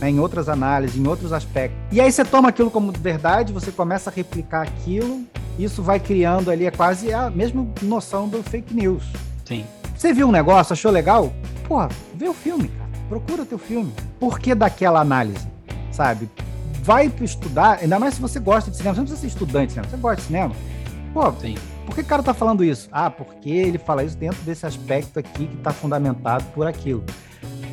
né, 0.00 0.10
em 0.10 0.18
outras 0.18 0.48
análises, 0.48 0.96
em 0.96 1.06
outros 1.06 1.32
aspectos. 1.32 1.78
E 1.90 2.00
aí 2.00 2.10
você 2.10 2.24
toma 2.24 2.48
aquilo 2.48 2.70
como 2.70 2.92
verdade, 2.92 3.52
você 3.52 3.70
começa 3.70 4.10
a 4.10 4.12
replicar 4.12 4.62
aquilo, 4.62 5.24
isso 5.58 5.82
vai 5.82 5.98
criando 5.98 6.50
ali 6.50 6.66
é 6.66 6.70
quase 6.70 7.12
a 7.12 7.30
mesma 7.30 7.66
noção 7.82 8.28
do 8.28 8.42
fake 8.42 8.74
news. 8.74 9.04
Sim. 9.44 9.64
Você 9.96 10.12
viu 10.12 10.28
um 10.28 10.32
negócio, 10.32 10.72
achou 10.72 10.92
legal? 10.92 11.32
Porra, 11.66 11.88
vê 12.14 12.28
o 12.28 12.34
filme, 12.34 12.68
cara. 12.68 12.88
Procura 13.08 13.44
teu 13.44 13.58
filme. 13.58 13.92
Por 14.20 14.38
que 14.38 14.54
daquela 14.54 15.00
análise? 15.00 15.48
Sabe? 15.90 16.30
Vai 16.82 17.12
estudar, 17.20 17.78
ainda 17.82 17.98
mais 17.98 18.14
se 18.14 18.20
você 18.20 18.38
gosta 18.38 18.70
de 18.70 18.76
cinema. 18.76 18.94
Você 18.94 19.00
não 19.00 19.06
precisa 19.06 19.20
ser 19.20 19.34
estudante 19.34 19.66
de 19.66 19.72
cinema, 19.72 19.90
você 19.90 19.96
gosta 19.96 20.16
de 20.16 20.22
cinema. 20.22 20.54
Pô, 21.12 21.32
Sim. 21.32 21.56
por 21.84 21.94
que 21.94 22.02
o 22.02 22.04
cara 22.04 22.22
tá 22.22 22.32
falando 22.32 22.62
isso? 22.62 22.88
Ah, 22.92 23.10
porque 23.10 23.50
ele 23.50 23.78
fala 23.78 24.04
isso 24.04 24.16
dentro 24.16 24.40
desse 24.42 24.64
aspecto 24.64 25.18
aqui 25.18 25.48
que 25.48 25.56
tá 25.56 25.72
fundamentado 25.72 26.44
por 26.54 26.66
aquilo. 26.66 27.02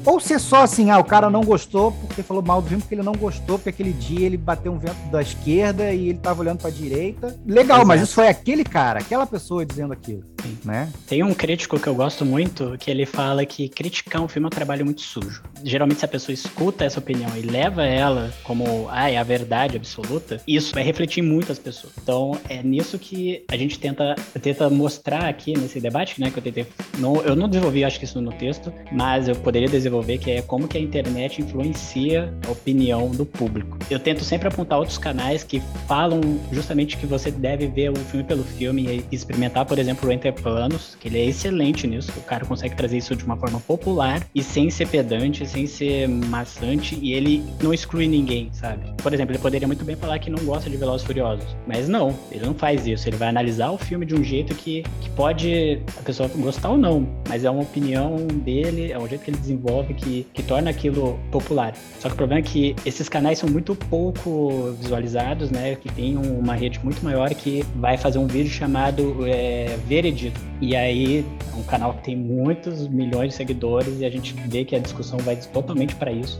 Ou 0.05 0.20
ser 0.20 0.39
só 0.39 0.63
assim, 0.63 0.91
ah, 0.91 0.99
o 0.99 1.03
cara 1.03 1.30
não 1.30 1.43
gostou 1.43 1.91
porque 1.91 2.22
falou 2.22 2.43
mal 2.43 2.61
do 2.61 2.68
filme, 2.68 2.82
porque 2.82 2.93
ele 2.93 3.01
não 3.01 3.13
gostou, 3.13 3.57
porque 3.57 3.70
aquele 3.70 3.91
dia 3.91 4.26
ele 4.26 4.38
bateu 4.38 4.72
um 4.72 4.78
vento 4.78 4.95
da 5.11 5.22
esquerda 5.22 5.91
e 5.91 6.09
ele 6.09 6.20
tava 6.20 6.41
olhando 6.41 6.59
pra 6.59 6.70
direita. 6.70 7.36
Legal, 7.45 7.78
Exato. 7.78 7.88
mas 7.88 8.01
isso 8.01 8.13
foi 8.13 8.28
aquele 8.28 8.63
cara, 8.63 8.99
aquela 8.99 9.26
pessoa 9.26 9.66
dizendo 9.66 9.93
aquilo. 9.93 10.24
Sim. 10.43 10.57
Né? 10.63 10.91
Tem 11.07 11.24
um 11.24 11.34
crítico 11.34 11.80
que 11.80 11.88
eu 11.88 11.95
gosto 11.95 12.24
muito 12.24 12.78
que 12.80 12.91
ele 12.91 13.05
fala 13.05 13.45
que 13.45 13.68
criticar 13.68 14.22
um 14.22 14.28
filme 14.28 14.45
é 14.45 14.47
um 14.47 14.51
trabalho 14.51 14.86
muito 14.86 15.01
sujo. 15.01 15.41
Geralmente, 15.66 15.99
se 15.99 16.05
a 16.05 16.07
pessoa 16.07 16.32
escuta 16.32 16.86
essa 16.86 16.99
opinião 16.99 17.36
e 17.36 17.41
leva 17.41 17.84
ela 17.84 18.32
como 18.43 18.88
ah, 18.91 19.09
é 19.09 19.18
a 19.18 19.24
verdade 19.24 19.76
absoluta, 19.76 20.39
isso 20.47 20.76
vai 20.76 20.84
refletir 20.84 21.24
muito 21.24 21.51
as 21.51 21.57
pessoas. 21.57 21.93
Então, 22.01 22.39
é 22.47 22.61
nisso 22.61 22.99
que 22.99 23.43
a 23.49 23.57
gente 23.57 23.80
tenta, 23.80 24.13
tenta 24.39 24.70
mostrar 24.70 25.26
aqui 25.26 25.57
nesse 25.57 25.80
debate, 25.80 26.22
né? 26.22 26.30
Que 26.30 26.38
eu 26.38 26.43
tentei. 26.43 26.68
Não, 26.99 27.20
eu 27.24 27.36
não 27.36 27.49
desenvolvi, 27.49 27.84
acho 27.84 27.97
que 27.97 28.05
isso 28.05 28.22
no 28.22 28.32
texto, 28.34 28.72
mas 28.91 29.28
eu 29.28 29.36
poderia 29.36 29.68
desenvolver 29.68 30.20
que 30.20 30.30
é 30.30 30.41
como 30.43 30.68
que 30.68 30.78
a 30.78 30.82
internet 30.82 31.41
influencia 31.41 32.32
a 32.47 32.51
opinião 32.51 33.09
do 33.09 33.26
público. 33.26 33.80
Eu 33.89 33.99
tento 33.99 34.24
sempre 34.24 34.47
apontar 34.47 34.78
outros 34.78 34.99
canais 34.99 35.43
que 35.43 35.59
falam 35.88 36.22
justamente 36.51 36.95
que 36.95 37.07
você 37.07 37.32
deve 37.32 37.66
ver 37.66 37.89
o 37.89 37.95
filme 37.95 38.24
pelo 38.24 38.43
filme 38.43 39.03
e 39.11 39.16
experimentar, 39.16 39.66
por 39.66 39.80
exemplo, 39.80 40.07
o 40.07 40.11
Enter 40.11 40.34
Planos, 40.34 40.95
que 40.99 41.07
ele 41.07 41.18
é 41.18 41.26
excelente 41.26 41.88
nisso, 41.88 42.11
o 42.16 42.22
cara 42.22 42.45
consegue 42.45 42.76
trazer 42.76 42.97
isso 42.97 43.16
de 43.16 43.26
uma 43.26 43.36
forma 43.36 43.59
popular 43.61 44.26
e 44.36 44.43
sem 44.43 44.70
ser 44.70 44.88
pedante, 44.88 45.43
sem 45.56 45.66
ser 45.66 46.10
maçante, 46.10 46.99
e 47.01 47.14
ele 47.14 47.41
não 47.64 47.74
exclui 47.74 48.08
ninguém, 48.08 48.49
sabe? 48.51 48.84
Por 49.01 49.14
exemplo, 49.14 49.34
ele 49.34 49.41
poderia 49.41 49.66
muito 49.66 49.86
bem 49.86 49.95
falar 49.95 50.20
que 50.20 50.30
não 50.30 50.43
gosta 50.43 50.70
de 50.70 50.76
Velozes 50.76 51.08
Furiosos, 51.08 51.45
mas 51.66 51.88
não, 51.88 52.14
ele 52.30 52.45
não 52.45 52.53
faz 52.53 52.86
isso, 52.86 53.08
ele 53.08 53.16
vai 53.16 53.30
analisar 53.30 53.72
o 53.72 53.78
filme 53.78 54.06
de 54.06 54.14
um 54.14 54.24
jeito 54.24 54.53
que, 54.53 54.84
que 55.01 55.10
pode 55.12 55.82
a 55.97 56.01
pessoa 56.01 56.28
gostar 56.36 56.72
ou 56.72 56.78
não, 56.78 57.08
mas 57.30 57.45
é 57.45 57.49
uma 57.49 57.62
opinião 57.62 58.18
dele, 58.28 58.91
é 58.91 58.99
um 58.99 59.08
jeito 59.08 59.24
que 59.24 59.32
ele 59.32 59.38
desenvolve 59.38 59.93
que, 59.93 60.28
que 60.34 60.43
torna 60.43 60.70
aquilo 60.70 61.18
popular. 61.32 61.74
Só 61.99 62.10
que 62.10 62.16
o 62.16 62.18
problema 62.18 62.41
é 62.41 62.43
que 62.43 62.76
esses 62.86 63.08
canais 63.08 63.39
são 63.39 63.49
muito 63.49 63.76
pouco 63.76 64.76
visualizados, 64.80 65.49
né? 65.49 65.76
Que 65.76 65.91
tem 65.91 66.18
uma 66.18 66.56
rede 66.56 66.80
muito 66.84 67.03
maior 67.03 67.30
que 67.34 67.64
vai 67.76 67.97
fazer 67.97 68.18
um 68.18 68.28
vídeo 68.28 68.51
chamado 68.51 69.26
é, 69.26 69.78
Veredito. 69.88 70.39
E 70.62 70.76
aí 70.76 71.26
é 71.53 71.56
um 71.56 71.64
canal 71.64 71.93
que 71.93 72.03
tem 72.03 72.16
muitos 72.16 72.88
milhões 72.88 73.30
de 73.30 73.36
seguidores 73.36 73.99
e 73.99 74.06
a 74.06 74.10
gente 74.10 74.34
vê 74.47 74.66
que 74.66 74.76
a 74.76 74.80
discussão 74.80 75.18
vai 75.20 75.36
totalmente 75.46 75.96
para 75.96 76.12
isso. 76.12 76.39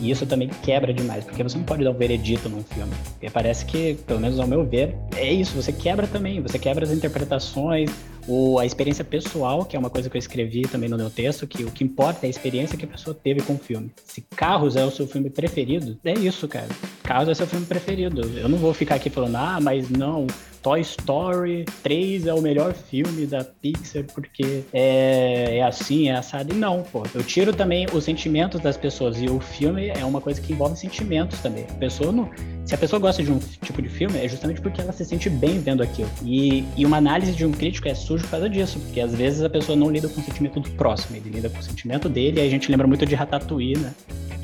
E 0.00 0.10
isso 0.10 0.24
também 0.26 0.48
quebra 0.62 0.92
demais, 0.94 1.24
porque 1.24 1.42
você 1.42 1.58
não 1.58 1.64
pode 1.64 1.82
dar 1.82 1.90
um 1.90 1.94
veredito 1.94 2.48
num 2.48 2.62
filme. 2.62 2.92
Porque 3.12 3.28
parece 3.28 3.64
que, 3.64 3.94
pelo 4.06 4.20
menos 4.20 4.38
ao 4.38 4.46
meu 4.46 4.64
ver, 4.64 4.94
é 5.16 5.32
isso, 5.32 5.56
você 5.56 5.72
quebra 5.72 6.06
também, 6.06 6.40
você 6.40 6.58
quebra 6.58 6.84
as 6.84 6.92
interpretações, 6.92 7.90
ou 8.28 8.58
a 8.58 8.66
experiência 8.66 9.02
pessoal, 9.02 9.64
que 9.64 9.74
é 9.74 9.78
uma 9.78 9.88
coisa 9.88 10.10
que 10.10 10.16
eu 10.16 10.18
escrevi 10.18 10.62
também 10.62 10.88
no 10.88 10.96
meu 10.96 11.08
texto, 11.08 11.46
que 11.46 11.64
o 11.64 11.70
que 11.70 11.82
importa 11.82 12.26
é 12.26 12.28
a 12.28 12.30
experiência 12.30 12.76
que 12.76 12.84
a 12.84 12.88
pessoa 12.88 13.14
teve 13.14 13.40
com 13.40 13.54
o 13.54 13.58
filme. 13.58 13.90
Se 14.04 14.20
Carros 14.36 14.76
é 14.76 14.84
o 14.84 14.90
seu 14.90 15.06
filme 15.06 15.30
preferido, 15.30 15.98
é 16.04 16.12
isso, 16.12 16.46
cara. 16.46 16.68
Carros 17.02 17.30
é 17.30 17.34
seu 17.34 17.46
filme 17.46 17.64
preferido. 17.64 18.20
Eu 18.36 18.48
não 18.48 18.58
vou 18.58 18.74
ficar 18.74 18.96
aqui 18.96 19.08
falando, 19.08 19.36
ah, 19.36 19.58
mas 19.60 19.88
não, 19.88 20.26
Toy 20.68 20.82
Story 20.82 21.64
3 21.82 22.26
é 22.26 22.34
o 22.34 22.42
melhor 22.42 22.74
filme 22.74 23.24
da 23.24 23.42
Pixar 23.42 24.04
porque 24.12 24.64
é, 24.70 25.56
é 25.56 25.62
assim, 25.62 26.10
é 26.10 26.16
assado. 26.16 26.52
E 26.52 26.56
não, 26.58 26.82
pô. 26.82 27.04
Eu 27.14 27.22
tiro 27.22 27.54
também 27.54 27.86
os 27.90 28.04
sentimentos 28.04 28.60
das 28.60 28.76
pessoas. 28.76 29.18
E 29.18 29.30
o 29.30 29.40
filme 29.40 29.88
é 29.88 30.04
uma 30.04 30.20
coisa 30.20 30.42
que 30.42 30.52
envolve 30.52 30.76
sentimentos 30.76 31.38
também. 31.38 31.64
A 31.70 31.74
pessoa 31.76 32.12
não. 32.12 32.28
Se 32.68 32.74
a 32.74 32.78
pessoa 32.78 33.00
gosta 33.00 33.22
de 33.22 33.32
um 33.32 33.38
tipo 33.38 33.80
de 33.80 33.88
filme, 33.88 34.18
é 34.18 34.28
justamente 34.28 34.60
porque 34.60 34.78
ela 34.78 34.92
se 34.92 35.02
sente 35.02 35.30
bem 35.30 35.58
vendo 35.58 35.82
aquilo. 35.82 36.10
E, 36.22 36.66
e 36.76 36.84
uma 36.84 36.98
análise 36.98 37.32
de 37.32 37.46
um 37.46 37.50
crítico 37.50 37.88
é 37.88 37.94
sujo 37.94 38.24
por 38.24 38.32
causa 38.32 38.46
disso, 38.46 38.78
porque 38.80 39.00
às 39.00 39.14
vezes 39.14 39.42
a 39.42 39.48
pessoa 39.48 39.74
não 39.74 39.90
lida 39.90 40.06
com 40.06 40.20
o 40.20 40.22
sentimento 40.22 40.60
do 40.60 40.68
próximo, 40.72 41.16
ele 41.16 41.30
lida 41.30 41.48
com 41.48 41.58
o 41.58 41.62
sentimento 41.62 42.10
dele, 42.10 42.42
e 42.42 42.46
a 42.46 42.50
gente 42.50 42.70
lembra 42.70 42.86
muito 42.86 43.06
de 43.06 43.14
Ratatouille, 43.14 43.78
né? 43.78 43.94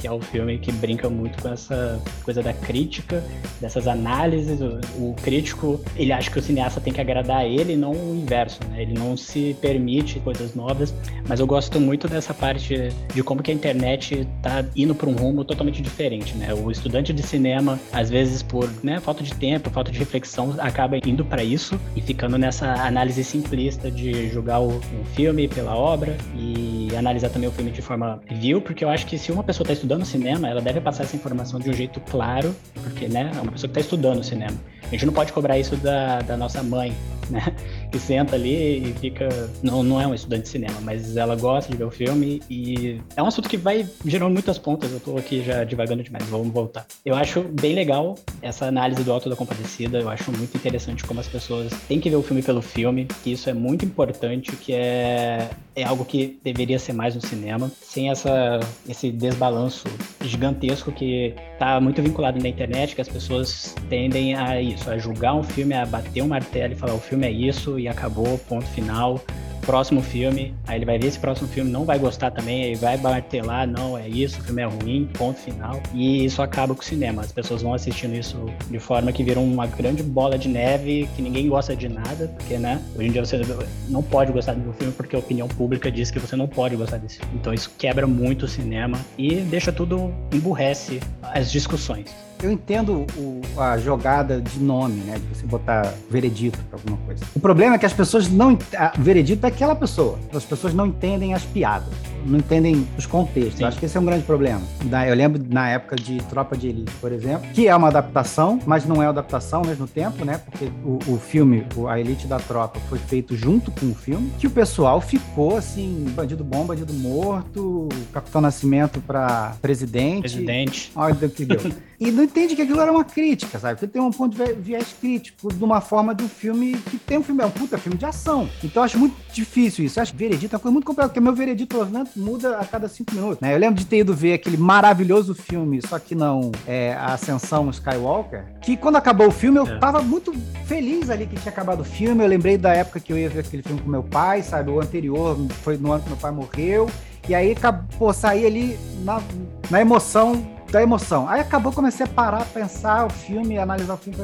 que 0.04 0.08
é 0.08 0.12
o 0.12 0.20
filme 0.20 0.58
que 0.58 0.70
brinca 0.70 1.08
muito 1.08 1.42
com 1.42 1.50
essa 1.50 1.98
coisa 2.22 2.42
da 2.42 2.52
crítica, 2.52 3.24
dessas 3.58 3.88
análises. 3.88 4.60
O, 4.60 4.78
o, 4.98 5.16
crítico, 5.22 5.80
ele 5.96 6.12
acha 6.12 6.30
que 6.30 6.38
o 6.38 6.42
cineasta 6.42 6.78
tem 6.78 6.92
que 6.92 7.00
agradar 7.00 7.46
ele, 7.46 7.74
não 7.74 7.92
o 7.92 8.14
inverso, 8.14 8.60
né? 8.68 8.82
Ele 8.82 8.92
não 8.92 9.16
se 9.16 9.56
permite 9.62 10.20
coisas 10.20 10.54
novas, 10.54 10.94
mas 11.26 11.40
eu 11.40 11.46
gosto 11.46 11.80
muito 11.80 12.06
dessa 12.06 12.34
parte 12.34 12.90
de 13.14 13.22
como 13.22 13.42
que 13.42 13.50
a 13.50 13.54
internet 13.54 14.28
tá 14.42 14.62
indo 14.76 14.94
para 14.94 15.08
um 15.08 15.14
rumo 15.14 15.42
totalmente 15.42 15.80
diferente, 15.80 16.36
né? 16.36 16.52
O 16.52 16.70
estudante 16.70 17.10
de 17.10 17.22
cinema, 17.22 17.80
às 17.90 18.10
vezes 18.10 18.13
por 18.48 18.70
né, 18.82 19.00
falta 19.00 19.22
de 19.22 19.34
tempo, 19.34 19.70
falta 19.70 19.90
de 19.90 19.98
reflexão, 19.98 20.54
acaba 20.58 20.96
indo 21.04 21.24
para 21.24 21.42
isso 21.42 21.78
e 21.96 22.00
ficando 22.00 22.38
nessa 22.38 22.72
análise 22.86 23.24
simplista 23.24 23.90
de 23.90 24.28
julgar 24.28 24.60
o, 24.60 24.68
o 24.68 25.04
filme 25.14 25.48
pela 25.48 25.74
obra 25.74 26.16
e 26.36 26.88
analisar 26.96 27.30
também 27.30 27.48
o 27.48 27.52
filme 27.52 27.70
de 27.70 27.82
forma 27.82 28.20
view, 28.30 28.60
porque 28.60 28.84
eu 28.84 28.88
acho 28.88 29.06
que 29.06 29.18
se 29.18 29.32
uma 29.32 29.42
pessoa 29.42 29.64
está 29.64 29.72
estudando 29.72 30.04
cinema, 30.04 30.48
ela 30.48 30.60
deve 30.60 30.80
passar 30.80 31.04
essa 31.04 31.16
informação 31.16 31.58
de 31.58 31.68
um 31.68 31.72
jeito 31.72 32.00
claro, 32.00 32.54
porque, 32.82 33.08
né, 33.08 33.32
é 33.34 33.40
uma 33.40 33.52
pessoa 33.52 33.68
que 33.68 33.78
está 33.78 33.80
estudando 33.80 34.22
cinema. 34.22 34.56
A 34.86 34.90
gente 34.90 35.06
não 35.06 35.12
pode 35.12 35.32
cobrar 35.32 35.58
isso 35.58 35.76
da, 35.76 36.20
da 36.20 36.36
nossa 36.36 36.62
mãe, 36.62 36.94
né? 37.30 37.54
Que 37.90 38.00
senta 38.00 38.34
ali 38.34 38.90
e 38.90 38.94
fica. 38.94 39.28
Não, 39.62 39.84
não 39.84 40.00
é 40.00 40.06
um 40.06 40.12
estudante 40.12 40.42
de 40.42 40.48
cinema, 40.48 40.80
mas 40.80 41.16
ela 41.16 41.36
gosta 41.36 41.70
de 41.70 41.78
ver 41.78 41.84
o 41.84 41.90
filme 41.92 42.42
e 42.50 43.00
é 43.16 43.22
um 43.22 43.26
assunto 43.26 43.48
que 43.48 43.56
vai 43.56 43.88
gerando 44.04 44.32
muitas 44.32 44.58
pontas. 44.58 44.90
Eu 44.90 44.98
tô 44.98 45.16
aqui 45.16 45.44
já 45.44 45.62
divagando 45.62 46.02
demais, 46.02 46.24
vamos 46.24 46.48
voltar. 46.48 46.84
Eu 47.04 47.14
acho 47.14 47.42
bem 47.42 47.72
legal 47.72 48.03
essa 48.42 48.66
análise 48.66 49.02
do 49.02 49.12
Alto 49.12 49.30
da 49.30 49.36
Compadecida. 49.36 49.98
Eu 49.98 50.08
acho 50.08 50.30
muito 50.30 50.56
interessante 50.56 51.04
como 51.04 51.20
as 51.20 51.28
pessoas 51.28 51.72
têm 51.88 52.00
que 52.00 52.10
ver 52.10 52.16
o 52.16 52.22
filme 52.22 52.42
pelo 52.42 52.60
filme, 52.60 53.06
que 53.22 53.32
isso 53.32 53.48
é 53.48 53.54
muito 53.54 53.84
importante, 53.84 54.52
que 54.56 54.72
é, 54.72 55.48
é 55.74 55.84
algo 55.84 56.04
que 56.04 56.38
deveria 56.42 56.78
ser 56.78 56.92
mais 56.92 57.14
no 57.14 57.20
cinema, 57.20 57.70
sem 57.80 58.10
essa, 58.10 58.60
esse 58.88 59.10
desbalanço 59.10 59.86
gigantesco 60.22 60.92
que 60.92 61.34
tá 61.58 61.80
muito 61.80 62.02
vinculado 62.02 62.40
na 62.40 62.48
internet, 62.48 62.94
que 62.94 63.00
as 63.00 63.08
pessoas 63.08 63.74
tendem 63.88 64.34
a 64.34 64.60
isso, 64.60 64.90
a 64.90 64.98
julgar 64.98 65.34
um 65.34 65.42
filme, 65.42 65.74
a 65.74 65.86
bater 65.86 66.22
um 66.22 66.28
martelo 66.28 66.72
e 66.72 66.76
falar 66.76 66.94
o 66.94 67.00
filme 67.00 67.26
é 67.26 67.30
isso 67.30 67.78
e 67.78 67.88
acabou, 67.88 68.38
ponto 68.48 68.66
final. 68.66 69.20
Próximo 69.64 70.02
filme, 70.02 70.54
aí 70.66 70.78
ele 70.78 70.84
vai 70.84 70.98
ver 70.98 71.08
esse 71.08 71.18
próximo 71.18 71.48
filme, 71.48 71.70
não 71.70 71.84
vai 71.84 71.98
gostar 71.98 72.30
também, 72.30 72.64
aí 72.64 72.74
vai 72.74 72.98
lá, 73.44 73.66
não, 73.66 73.96
é 73.96 74.08
isso, 74.08 74.40
o 74.40 74.44
filme 74.44 74.62
é 74.62 74.66
ruim, 74.66 75.08
ponto 75.18 75.38
final. 75.38 75.80
E 75.92 76.24
isso 76.24 76.42
acaba 76.42 76.74
com 76.74 76.80
o 76.80 76.84
cinema. 76.84 77.22
As 77.22 77.32
pessoas 77.32 77.62
vão 77.62 77.74
assistindo 77.74 78.14
isso 78.14 78.38
de 78.70 78.78
forma 78.78 79.12
que 79.12 79.22
viram 79.22 79.44
uma 79.44 79.66
grande 79.66 80.02
bola 80.02 80.38
de 80.38 80.48
neve, 80.48 81.08
que 81.16 81.22
ninguém 81.22 81.48
gosta 81.48 81.74
de 81.74 81.88
nada, 81.88 82.28
porque, 82.36 82.58
né, 82.58 82.80
hoje 82.96 83.08
em 83.08 83.12
dia 83.12 83.24
você 83.24 83.40
não 83.88 84.02
pode 84.02 84.32
gostar 84.32 84.54
do 84.54 84.72
filme 84.72 84.92
porque 84.92 85.16
a 85.16 85.18
opinião 85.18 85.48
pública 85.48 85.90
diz 85.90 86.10
que 86.10 86.18
você 86.18 86.36
não 86.36 86.46
pode 86.46 86.76
gostar 86.76 86.98
desse 86.98 87.18
filme. 87.18 87.34
Então 87.36 87.52
isso 87.52 87.70
quebra 87.78 88.06
muito 88.06 88.44
o 88.44 88.48
cinema 88.48 88.98
e 89.18 89.36
deixa 89.36 89.72
tudo, 89.72 90.12
emburrece 90.32 91.00
as 91.22 91.50
discussões 91.50 92.33
eu 92.42 92.50
entendo 92.50 93.06
o, 93.16 93.40
a 93.56 93.78
jogada 93.78 94.40
de 94.40 94.58
nome, 94.58 95.00
né? 95.02 95.18
De 95.18 95.38
você 95.38 95.46
botar 95.46 95.92
veredito 96.10 96.58
para 96.70 96.78
alguma 96.78 96.96
coisa. 96.98 97.24
O 97.34 97.40
problema 97.40 97.76
é 97.76 97.78
que 97.78 97.86
as 97.86 97.92
pessoas 97.92 98.28
não. 98.28 98.58
A, 98.76 98.92
veredito 98.98 99.44
é 99.46 99.48
aquela 99.48 99.74
pessoa. 99.74 100.18
As 100.34 100.44
pessoas 100.44 100.74
não 100.74 100.86
entendem 100.86 101.34
as 101.34 101.44
piadas 101.44 101.92
não 102.26 102.38
entendem 102.38 102.86
os 102.96 103.06
contextos. 103.06 103.58
Sim. 103.58 103.64
Acho 103.64 103.78
que 103.78 103.86
esse 103.86 103.96
é 103.96 104.00
um 104.00 104.04
grande 104.04 104.24
problema. 104.24 104.62
Eu 105.06 105.14
lembro 105.14 105.42
na 105.48 105.68
época 105.68 105.96
de 105.96 106.18
Tropa 106.24 106.56
de 106.56 106.68
Elite, 106.68 106.92
por 107.00 107.12
exemplo, 107.12 107.48
que 107.52 107.68
é 107.68 107.76
uma 107.76 107.88
adaptação, 107.88 108.58
mas 108.66 108.86
não 108.86 109.02
é 109.02 109.06
adaptação 109.06 109.60
ao 109.60 109.66
mesmo 109.66 109.86
tempo, 109.86 110.24
né? 110.24 110.38
Porque 110.38 110.70
o, 110.84 110.98
o 111.12 111.18
filme, 111.18 111.66
a 111.88 112.00
Elite 112.00 112.26
da 112.26 112.38
Tropa, 112.38 112.80
foi 112.88 112.98
feito 112.98 113.36
junto 113.36 113.70
com 113.70 113.90
o 113.90 113.94
filme, 113.94 114.32
que 114.38 114.46
o 114.46 114.50
pessoal 114.50 115.00
ficou 115.00 115.56
assim, 115.56 116.06
bandido 116.14 116.42
bom, 116.42 116.64
bandido 116.64 116.92
morto, 116.92 117.88
Capitão 118.12 118.40
Nascimento 118.40 119.00
para 119.00 119.54
presidente. 119.60 120.20
Presidente. 120.20 120.92
Olha 120.94 121.14
o 121.14 121.30
que 121.30 121.44
deu. 121.44 121.60
e 121.98 122.10
não 122.10 122.24
entende 122.24 122.56
que 122.56 122.62
aquilo 122.62 122.80
era 122.80 122.90
uma 122.90 123.04
crítica, 123.04 123.58
sabe? 123.58 123.78
Porque 123.78 123.92
tem 123.92 124.02
um 124.02 124.10
ponto 124.10 124.36
de 124.36 124.52
viés 124.54 124.94
crítico 125.00 125.52
de 125.52 125.62
uma 125.62 125.80
forma 125.80 126.14
de 126.14 126.24
um 126.24 126.28
filme 126.28 126.74
que 126.90 126.98
tem 126.98 127.18
um 127.18 127.22
filme, 127.22 127.42
é 127.42 127.46
um 127.46 127.50
puta 127.50 127.78
filme 127.78 127.96
de 127.96 128.04
ação. 128.04 128.48
Então 128.62 128.82
eu 128.82 128.84
acho 128.84 128.98
muito 128.98 129.16
difícil 129.32 129.84
isso. 129.84 129.98
Eu 129.98 130.02
acho 130.02 130.12
que 130.12 130.18
veredito 130.18 130.54
é 130.54 130.56
uma 130.56 130.62
coisa 130.62 130.72
muito 130.72 130.84
complicada, 130.84 131.08
porque 131.08 131.20
meu 131.20 131.34
veredito, 131.34 131.84
menos, 131.86 132.10
muda 132.16 132.58
a 132.58 132.64
cada 132.64 132.88
cinco 132.88 133.14
minutos. 133.14 133.40
Né? 133.40 133.54
Eu 133.54 133.58
lembro 133.58 133.76
de 133.76 133.86
ter 133.86 133.98
ido 133.98 134.14
ver 134.14 134.34
aquele 134.34 134.56
maravilhoso 134.56 135.34
filme, 135.34 135.80
só 135.86 135.98
que 135.98 136.14
não 136.14 136.50
é, 136.66 136.94
A 136.94 137.14
Ascensão 137.14 137.70
Skywalker, 137.70 138.44
que 138.60 138.76
quando 138.76 138.96
acabou 138.96 139.28
o 139.28 139.32
filme 139.32 139.58
eu 139.58 139.66
é. 139.66 139.78
tava 139.78 140.02
muito 140.02 140.32
feliz 140.66 141.10
ali 141.10 141.26
que 141.26 141.36
tinha 141.36 141.52
acabado 141.52 141.80
o 141.80 141.84
filme. 141.84 142.22
Eu 142.22 142.28
lembrei 142.28 142.58
da 142.58 142.72
época 142.72 143.00
que 143.00 143.12
eu 143.12 143.18
ia 143.18 143.28
ver 143.28 143.40
aquele 143.40 143.62
filme 143.62 143.80
com 143.80 143.88
meu 143.88 144.02
pai, 144.02 144.42
sabe? 144.42 144.70
O 144.70 144.80
anterior 144.80 145.36
foi 145.62 145.76
no 145.76 145.92
ano 145.92 146.02
que 146.02 146.08
meu 146.08 146.18
pai 146.18 146.30
morreu. 146.30 146.88
E 147.28 147.34
aí, 147.34 147.56
pô, 147.98 148.12
saí 148.12 148.44
ali 148.44 148.78
na, 149.02 149.22
na 149.70 149.80
emoção 149.80 150.53
da 150.74 150.82
emoção. 150.82 151.28
Aí 151.28 151.40
acabou, 151.40 151.72
comecei 151.72 152.04
a 152.04 152.08
parar, 152.08 152.44
pensar 152.46 153.06
o 153.06 153.10
filme, 153.10 153.56
analisar 153.58 153.94
o 153.94 153.96
filme. 153.96 154.18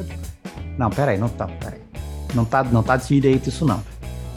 Não, 0.76 0.90
peraí, 0.90 1.16
não 1.16 1.28
tá, 1.28 1.46
peraí. 1.46 1.80
Não 2.34 2.44
tá, 2.44 2.64
não 2.64 2.82
tá 2.82 2.96
direito 2.96 3.48
isso 3.48 3.64
não. 3.64 3.80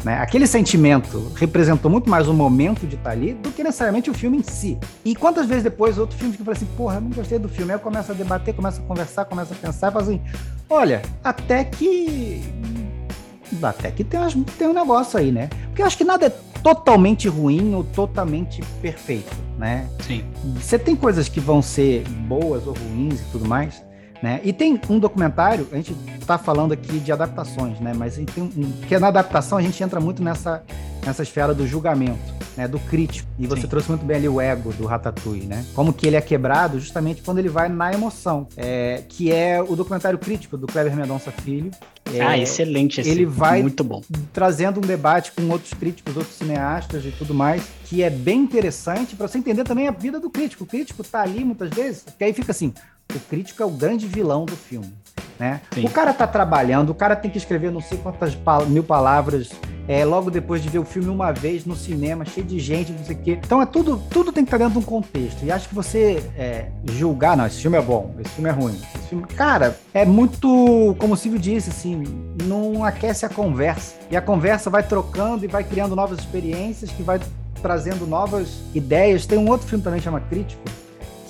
Né? 0.03 0.19
Aquele 0.19 0.45
sentimento 0.45 1.31
representou 1.35 1.89
muito 1.89 2.09
mais 2.09 2.27
o 2.27 2.33
momento 2.33 2.85
de 2.85 2.95
estar 2.95 3.11
ali 3.11 3.33
do 3.33 3.51
que 3.51 3.63
necessariamente 3.63 4.11
o 4.11 4.13
filme 4.13 4.37
em 4.37 4.43
si. 4.43 4.77
E 5.03 5.15
quantas 5.15 5.47
vezes 5.47 5.63
depois 5.63 5.97
outro 5.97 6.15
filme 6.15 6.35
que 6.35 6.41
eu 6.41 6.45
falei 6.45 6.57
assim, 6.57 6.69
porra, 6.77 6.95
eu 6.95 7.01
não 7.01 7.09
gostei 7.09 7.39
do 7.39 7.49
filme. 7.49 7.71
Aí 7.71 7.77
eu 7.77 7.81
começo 7.81 8.11
a 8.11 8.15
debater, 8.15 8.53
começo 8.53 8.79
a 8.79 8.83
conversar, 8.83 9.25
começo 9.25 9.53
a 9.53 9.55
pensar 9.55 9.91
e 9.91 9.97
assim, 9.97 10.21
olha, 10.69 11.01
até 11.23 11.63
que. 11.63 12.43
Até 13.61 13.91
que 13.91 14.03
tem, 14.03 14.19
tem 14.57 14.67
um 14.67 14.73
negócio 14.73 15.17
aí, 15.17 15.31
né? 15.31 15.47
Porque 15.67 15.81
eu 15.81 15.85
acho 15.85 15.97
que 15.97 16.03
nada 16.03 16.25
é 16.25 16.33
totalmente 16.63 17.27
ruim 17.27 17.75
ou 17.75 17.83
totalmente 17.83 18.61
perfeito, 18.81 19.35
né? 19.57 19.87
Sim. 20.07 20.23
Você 20.55 20.79
tem 20.79 20.95
coisas 20.95 21.27
que 21.27 21.39
vão 21.39 21.61
ser 21.61 22.07
boas 22.07 22.65
ou 22.65 22.73
ruins 22.73 23.19
e 23.19 23.25
tudo 23.31 23.45
mais, 23.45 23.83
né? 24.23 24.39
E 24.43 24.53
tem 24.53 24.79
um 24.89 24.97
documentário, 24.97 25.67
a 25.73 25.75
gente 25.75 25.93
está 26.17 26.37
falando 26.37 26.71
aqui 26.71 26.97
de 26.99 27.11
adaptações, 27.11 27.79
né? 27.81 27.93
mas 27.93 28.15
tem 28.15 28.43
um, 28.43 28.71
que 28.87 28.97
na 28.97 29.09
adaptação 29.09 29.57
a 29.57 29.61
gente 29.61 29.83
entra 29.83 29.99
muito 29.99 30.23
nessa, 30.23 30.63
nessa 31.05 31.23
esfera 31.23 31.53
do 31.53 31.67
julgamento, 31.67 32.32
né? 32.55 32.67
do 32.67 32.79
crítico. 32.79 33.29
E 33.37 33.47
você 33.47 33.61
Sim. 33.61 33.67
trouxe 33.67 33.89
muito 33.89 34.05
bem 34.05 34.17
ali 34.17 34.29
o 34.29 34.39
ego 34.39 34.71
do 34.73 34.85
Ratatouille, 34.85 35.45
né? 35.45 35.65
Como 35.73 35.93
que 35.93 36.07
ele 36.07 36.15
é 36.15 36.21
quebrado 36.21 36.79
justamente 36.79 37.21
quando 37.21 37.39
ele 37.39 37.49
vai 37.49 37.69
na 37.69 37.93
emoção, 37.93 38.47
é, 38.55 39.03
que 39.07 39.31
é 39.31 39.61
o 39.61 39.75
documentário 39.75 40.17
crítico 40.17 40.57
do 40.57 40.67
Kleber 40.67 40.95
Mendonça 40.95 41.31
Filho. 41.31 41.71
É, 42.13 42.21
ah, 42.21 42.37
excelente 42.37 43.01
esse. 43.01 43.09
Ele 43.09 43.25
vai 43.25 43.61
muito 43.61 43.83
bom. 43.83 44.01
trazendo 44.31 44.77
um 44.77 44.81
debate 44.81 45.31
com 45.31 45.47
outros 45.49 45.73
críticos, 45.73 46.15
outros 46.17 46.35
cineastas 46.35 47.05
e 47.05 47.11
tudo 47.11 47.33
mais, 47.33 47.63
que 47.85 48.03
é 48.03 48.09
bem 48.09 48.41
interessante 48.41 49.15
para 49.15 49.27
você 49.27 49.37
entender 49.37 49.63
também 49.63 49.87
a 49.87 49.91
vida 49.91 50.19
do 50.19 50.29
crítico. 50.29 50.63
O 50.63 50.67
crítico 50.67 51.01
está 51.01 51.21
ali 51.21 51.43
muitas 51.43 51.69
vezes, 51.69 52.03
porque 52.03 52.23
aí 52.23 52.33
fica 52.33 52.51
assim, 52.51 52.73
o 53.15 53.19
crítico 53.19 53.63
é 53.63 53.65
o 53.65 53.71
grande 53.71 54.07
vilão 54.07 54.45
do 54.45 54.55
filme. 54.55 54.93
Né? 55.39 55.61
O 55.83 55.89
cara 55.89 56.13
tá 56.13 56.27
trabalhando, 56.27 56.91
o 56.91 56.95
cara 56.95 57.15
tem 57.15 57.29
que 57.29 57.37
escrever 57.37 57.71
não 57.71 57.81
sei 57.81 57.97
quantas 57.97 58.37
mil 58.67 58.83
palavras 58.83 59.49
é, 59.87 60.05
logo 60.05 60.31
depois 60.31 60.61
de 60.61 60.69
ver 60.69 60.79
o 60.79 60.85
filme 60.85 61.09
uma 61.09 61.31
vez 61.31 61.65
no 61.65 61.75
cinema, 61.75 62.23
cheio 62.25 62.45
de 62.45 62.59
gente, 62.59 62.91
não 62.91 63.03
sei 63.03 63.15
o 63.15 63.19
quê. 63.19 63.39
Então 63.43 63.61
é 63.61 63.65
tudo, 63.65 64.01
tudo 64.09 64.31
tem 64.31 64.43
que 64.43 64.47
estar 64.47 64.57
dentro 64.57 64.73
de 64.73 64.79
um 64.79 64.81
contexto. 64.81 65.43
E 65.43 65.51
acho 65.51 65.67
que 65.67 65.75
você 65.75 66.23
é, 66.37 66.67
julgar, 66.91 67.35
não, 67.35 67.45
esse 67.45 67.61
filme 67.61 67.77
é 67.77 67.81
bom, 67.81 68.15
esse 68.19 68.29
filme 68.29 68.49
é 68.49 68.53
ruim. 68.53 68.79
Filme, 69.09 69.25
cara, 69.25 69.77
é 69.93 70.05
muito, 70.05 70.95
como 70.99 71.13
o 71.13 71.17
Silvio 71.17 71.39
disse, 71.39 71.69
assim, 71.69 72.03
não 72.43 72.83
aquece 72.83 73.25
a 73.25 73.29
conversa. 73.29 73.95
E 74.09 74.15
a 74.15 74.21
conversa 74.21 74.69
vai 74.69 74.83
trocando 74.83 75.43
e 75.43 75.47
vai 75.47 75.63
criando 75.63 75.95
novas 75.95 76.19
experiências, 76.19 76.89
que 76.91 77.03
vai 77.03 77.19
trazendo 77.61 78.07
novas 78.07 78.61
ideias. 78.73 79.25
Tem 79.25 79.37
um 79.37 79.49
outro 79.49 79.67
filme 79.67 79.83
também 79.83 79.99
que 79.99 80.05
chama 80.05 80.21
Crítico, 80.21 80.61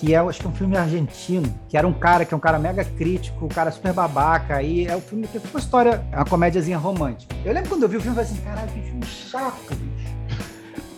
que 0.04 0.14
é, 0.14 0.18
acho 0.18 0.42
que 0.42 0.46
é 0.46 0.50
um 0.50 0.54
filme 0.54 0.76
argentino, 0.76 1.56
que 1.70 1.78
era 1.78 1.88
um 1.88 1.94
cara 1.94 2.26
que 2.26 2.34
é 2.34 2.38
um 2.38 2.40
cara 2.40 2.60
mega 2.60 2.84
crítico, 2.84 3.46
um 3.46 3.48
cara 3.48 3.72
super 3.72 3.94
babaca, 3.94 4.62
e 4.62 4.86
é 4.86 4.94
o 4.94 4.98
um 4.98 5.02
filme 5.02 5.26
que 5.26 5.38
é 5.38 5.42
uma 5.50 5.60
história, 5.60 6.04
é 6.12 6.18
uma 6.18 6.26
comédiazinha 6.26 6.78
romântica. 6.78 7.34
Eu 7.46 7.54
lembro 7.54 7.70
quando 7.70 7.84
eu 7.84 7.90
vi 7.90 7.96
o 7.96 8.02
filme, 8.02 8.18
eu 8.18 8.22
falei 8.22 8.38
assim, 8.38 8.44
caralho, 8.44 8.70
que 8.70 8.82
filme 8.82 9.06
chato, 9.06 9.76
bicho. 9.76 10.14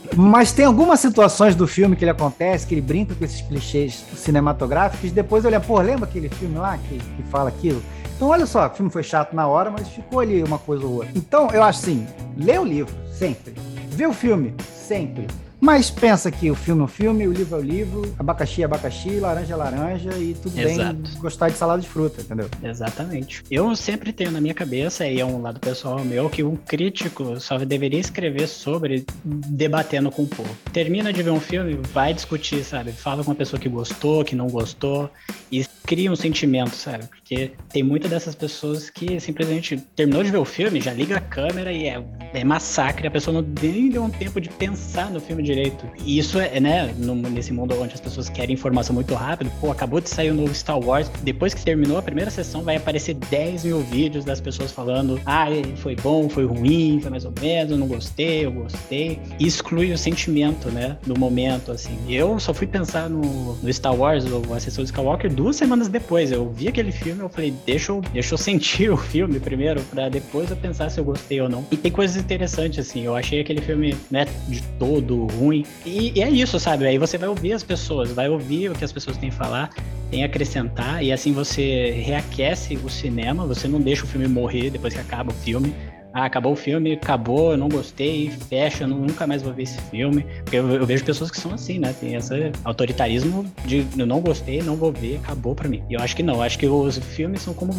Mas 0.17 0.51
tem 0.51 0.65
algumas 0.65 0.99
situações 0.99 1.55
do 1.55 1.67
filme 1.67 1.95
que 1.95 2.03
ele 2.03 2.11
acontece, 2.11 2.65
que 2.65 2.73
ele 2.73 2.81
brinca 2.81 3.13
com 3.13 3.23
esses 3.23 3.41
clichês 3.41 4.03
cinematográficos, 4.15 5.11
e 5.11 5.13
depois 5.13 5.45
eu 5.45 5.51
lembro, 5.51 5.67
pô, 5.67 5.79
lembra 5.79 6.05
aquele 6.05 6.29
filme 6.29 6.57
lá 6.57 6.75
que, 6.75 6.97
que 6.97 7.23
fala 7.29 7.49
aquilo? 7.49 7.83
Então, 8.15 8.29
olha 8.29 8.47
só, 8.47 8.65
o 8.65 8.69
filme 8.71 8.89
foi 8.89 9.03
chato 9.03 9.35
na 9.35 9.45
hora, 9.45 9.69
mas 9.69 9.87
ficou 9.87 10.19
ali 10.19 10.41
uma 10.41 10.57
coisa 10.57 10.83
ou 10.83 10.93
outra. 10.93 11.11
Então, 11.13 11.49
eu 11.51 11.61
acho 11.61 11.79
assim, 11.79 12.07
lê 12.35 12.57
o 12.57 12.63
livro, 12.63 12.95
sempre. 13.13 13.53
Vê 13.89 14.07
o 14.07 14.13
filme, 14.13 14.55
sempre. 14.73 15.27
Mas 15.65 15.89
pensa 15.89 16.29
que 16.29 16.51
o 16.51 16.55
filme 16.55 16.81
é 16.81 16.83
o 16.83 16.87
filme, 16.87 17.27
o 17.27 17.33
livro 17.33 17.55
é 17.55 17.59
o 17.59 17.63
livro, 17.63 18.15
abacaxi 18.19 18.61
é 18.61 18.65
abacaxi, 18.65 19.19
laranja 19.19 19.51
é 19.51 19.55
laranja 19.55 20.11
e 20.15 20.35
tudo 20.35 20.59
Exato. 20.59 20.93
bem 20.93 21.11
gostar 21.19 21.49
de 21.49 21.57
salada 21.57 21.81
de 21.81 21.89
fruta, 21.89 22.21
entendeu? 22.21 22.47
Exatamente. 22.61 23.43
Eu 23.49 23.75
sempre 23.75 24.13
tenho 24.13 24.29
na 24.29 24.39
minha 24.39 24.53
cabeça, 24.53 25.07
e 25.07 25.19
é 25.19 25.25
um 25.25 25.41
lado 25.41 25.59
pessoal 25.59 26.05
meu, 26.05 26.29
que 26.29 26.43
um 26.43 26.55
crítico 26.55 27.39
só 27.39 27.57
deveria 27.57 27.99
escrever 27.99 28.47
sobre 28.47 29.07
debatendo 29.23 30.11
com 30.11 30.21
o 30.21 30.27
povo. 30.27 30.55
Termina 30.71 31.11
de 31.11 31.23
ver 31.23 31.31
um 31.31 31.39
filme, 31.39 31.79
vai 31.91 32.13
discutir, 32.13 32.63
sabe? 32.63 32.91
Fala 32.91 33.23
com 33.23 33.31
uma 33.31 33.35
pessoa 33.35 33.59
que 33.59 33.67
gostou, 33.67 34.23
que 34.23 34.35
não 34.35 34.45
gostou, 34.45 35.09
e 35.51 35.65
cria 35.85 36.11
um 36.11 36.15
sentimento, 36.15 36.75
sabe? 36.75 37.05
Porque 37.07 37.51
tem 37.71 37.83
muitas 37.83 38.09
dessas 38.09 38.35
pessoas 38.35 38.89
que 38.89 39.19
simplesmente 39.19 39.77
terminou 39.95 40.23
de 40.23 40.31
ver 40.31 40.37
o 40.37 40.45
filme, 40.45 40.81
já 40.81 40.91
liga 40.91 41.17
a 41.17 41.21
câmera 41.21 41.71
e 41.71 41.87
é, 41.87 42.03
é 42.33 42.43
massacre, 42.43 43.07
a 43.07 43.11
pessoa 43.11 43.41
não 43.41 43.47
nem 43.61 43.89
deu 43.89 44.03
um 44.03 44.09
tempo 44.09 44.41
de 44.41 44.49
pensar 44.49 45.11
no 45.11 45.19
filme 45.19 45.43
direito. 45.55 45.87
E 46.05 46.19
isso 46.19 46.39
é, 46.39 46.59
né, 46.59 46.93
no, 46.97 47.15
nesse 47.15 47.53
mundo 47.53 47.75
onde 47.79 47.93
as 47.93 48.01
pessoas 48.01 48.29
querem 48.29 48.53
informação 48.53 48.93
muito 48.93 49.13
rápido, 49.13 49.49
pô, 49.61 49.71
acabou 49.71 50.01
de 50.01 50.09
sair 50.09 50.31
o 50.31 50.33
novo 50.33 50.53
Star 50.53 50.79
Wars, 50.79 51.09
depois 51.23 51.53
que 51.53 51.63
terminou 51.63 51.97
a 51.97 52.01
primeira 52.01 52.29
sessão, 52.29 52.61
vai 52.61 52.75
aparecer 52.75 53.13
10 53.13 53.63
mil 53.63 53.79
vídeos 53.79 54.25
das 54.25 54.41
pessoas 54.41 54.71
falando, 54.71 55.19
ah, 55.25 55.45
foi 55.77 55.95
bom, 55.95 56.27
foi 56.29 56.45
ruim, 56.45 56.99
foi 57.01 57.09
mais 57.09 57.25
ou 57.25 57.33
menos, 57.39 57.77
não 57.77 57.87
gostei, 57.87 58.45
eu 58.45 58.51
gostei. 58.51 59.19
E 59.39 59.47
exclui 59.47 59.91
o 59.91 59.97
sentimento, 59.97 60.69
né, 60.69 60.97
do 61.05 61.17
momento, 61.17 61.71
assim. 61.71 61.97
Eu 62.09 62.39
só 62.39 62.53
fui 62.53 62.67
pensar 62.67 63.09
no, 63.09 63.55
no 63.55 63.73
Star 63.73 63.95
Wars, 63.95 64.25
ou 64.25 64.43
sessão 64.59 64.83
de 64.83 64.89
Skywalker, 64.89 65.33
duas 65.33 65.55
semanas 65.55 65.87
depois. 65.87 66.31
Eu 66.31 66.49
vi 66.49 66.67
aquele 66.67 66.91
filme, 66.91 67.21
eu 67.21 67.29
falei, 67.29 67.53
deixa 67.65 67.91
eu, 67.91 68.01
deixa 68.13 68.33
eu 68.33 68.37
sentir 68.45 68.89
o 68.89 68.97
filme 68.97 69.39
primeiro, 69.39 69.81
pra 69.83 70.09
depois 70.09 70.49
eu 70.49 70.57
pensar 70.57 70.89
se 70.89 70.99
eu 70.99 71.03
gostei 71.03 71.39
ou 71.39 71.47
não. 71.47 71.65
E 71.71 71.77
tem 71.77 71.91
coisas 71.91 72.17
interessantes, 72.17 72.79
assim, 72.79 73.03
eu 73.03 73.15
achei 73.15 73.39
aquele 73.39 73.61
filme, 73.61 73.95
né, 74.09 74.25
de 74.47 74.61
todo 74.79 75.27
ruim. 75.35 75.65
E, 75.85 76.13
e, 76.15 76.21
é 76.21 76.29
isso, 76.29 76.59
sabe? 76.59 76.85
Aí 76.87 76.97
você 76.97 77.17
vai 77.17 77.29
ouvir 77.29 77.53
as 77.53 77.63
pessoas, 77.63 78.11
vai 78.11 78.29
ouvir 78.29 78.69
o 78.69 78.73
que 78.73 78.83
as 78.83 78.91
pessoas 78.91 79.17
têm 79.17 79.29
a 79.29 79.31
falar, 79.31 79.69
tem 80.09 80.23
a 80.23 80.25
acrescentar, 80.25 81.03
e 81.03 81.11
assim 81.11 81.33
você 81.33 81.91
reaquece 81.91 82.77
o 82.83 82.89
cinema, 82.89 83.45
você 83.45 83.67
não 83.67 83.79
deixa 83.79 84.03
o 84.03 84.07
filme 84.07 84.27
morrer 84.27 84.69
depois 84.69 84.93
que 84.93 84.99
acaba 84.99 85.31
o 85.31 85.35
filme 85.35 85.73
ah, 86.15 86.23
acabou 86.23 86.53
o 86.53 86.55
filme, 86.55 86.93
acabou, 86.93 87.51
eu 87.51 87.57
não 87.57 87.67
gostei, 87.67 88.31
fecha, 88.31 88.85
eu 88.85 88.87
nunca 88.87 89.27
mais 89.27 89.41
vou 89.41 89.51
ver 89.51 89.63
esse 89.63 89.77
filme. 89.91 90.25
Porque 90.45 90.55
eu, 90.55 90.71
eu, 90.71 90.85
vejo 90.85 91.03
pessoas 91.03 91.29
que 91.29 91.37
são 91.37 91.53
assim, 91.53 91.77
né? 91.77 91.93
Tem 91.99 92.15
esse 92.15 92.53
autoritarismo 92.63 93.45
de 93.65 93.85
eu 93.97 94.05
não 94.05 94.21
gostei, 94.21 94.61
não 94.61 94.77
vou 94.77 94.93
ver, 94.93 95.17
acabou 95.17 95.53
pra 95.53 95.67
mim. 95.67 95.83
E 95.89 95.93
eu 95.93 95.99
acho 95.99 96.15
que 96.15 96.23
não, 96.23 96.41
acho 96.41 96.57
que 96.57 96.65
os 96.67 96.97
filmes 96.99 97.41
são 97.41 97.53
como, 97.53 97.75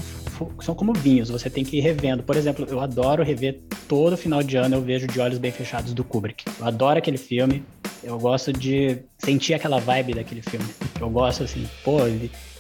são 0.61 0.75
como 0.75 0.93
vinhos, 0.93 1.31
você 1.31 1.49
tem 1.49 1.65
que 1.65 1.79
ir 1.79 1.81
revendo. 1.81 2.23
Por 2.23 2.37
exemplo, 2.37 2.67
eu 2.69 2.79
adoro 2.79 3.25
rever 3.25 3.59
todo 3.89 4.19
final 4.19 4.43
de 4.43 4.59
ano, 4.59 4.77
eu 4.77 4.83
vejo 4.83 5.07
De 5.07 5.19
Olhos 5.19 5.39
Bem 5.39 5.51
Fechados 5.51 5.95
do 5.95 6.05
Kubrick. 6.05 6.45
Eu 6.61 6.67
adoro 6.67 6.99
aquele 6.99 7.17
filme, 7.17 7.65
eu 8.05 8.19
gosto 8.19 8.53
de 8.53 8.99
sentir 9.17 9.55
aquela 9.55 9.81
vibe 9.81 10.13
daquele 10.13 10.43
filme. 10.43 10.67
Eu 11.01 11.09
gosto 11.09 11.43
assim, 11.43 11.67
pô, 11.83 12.01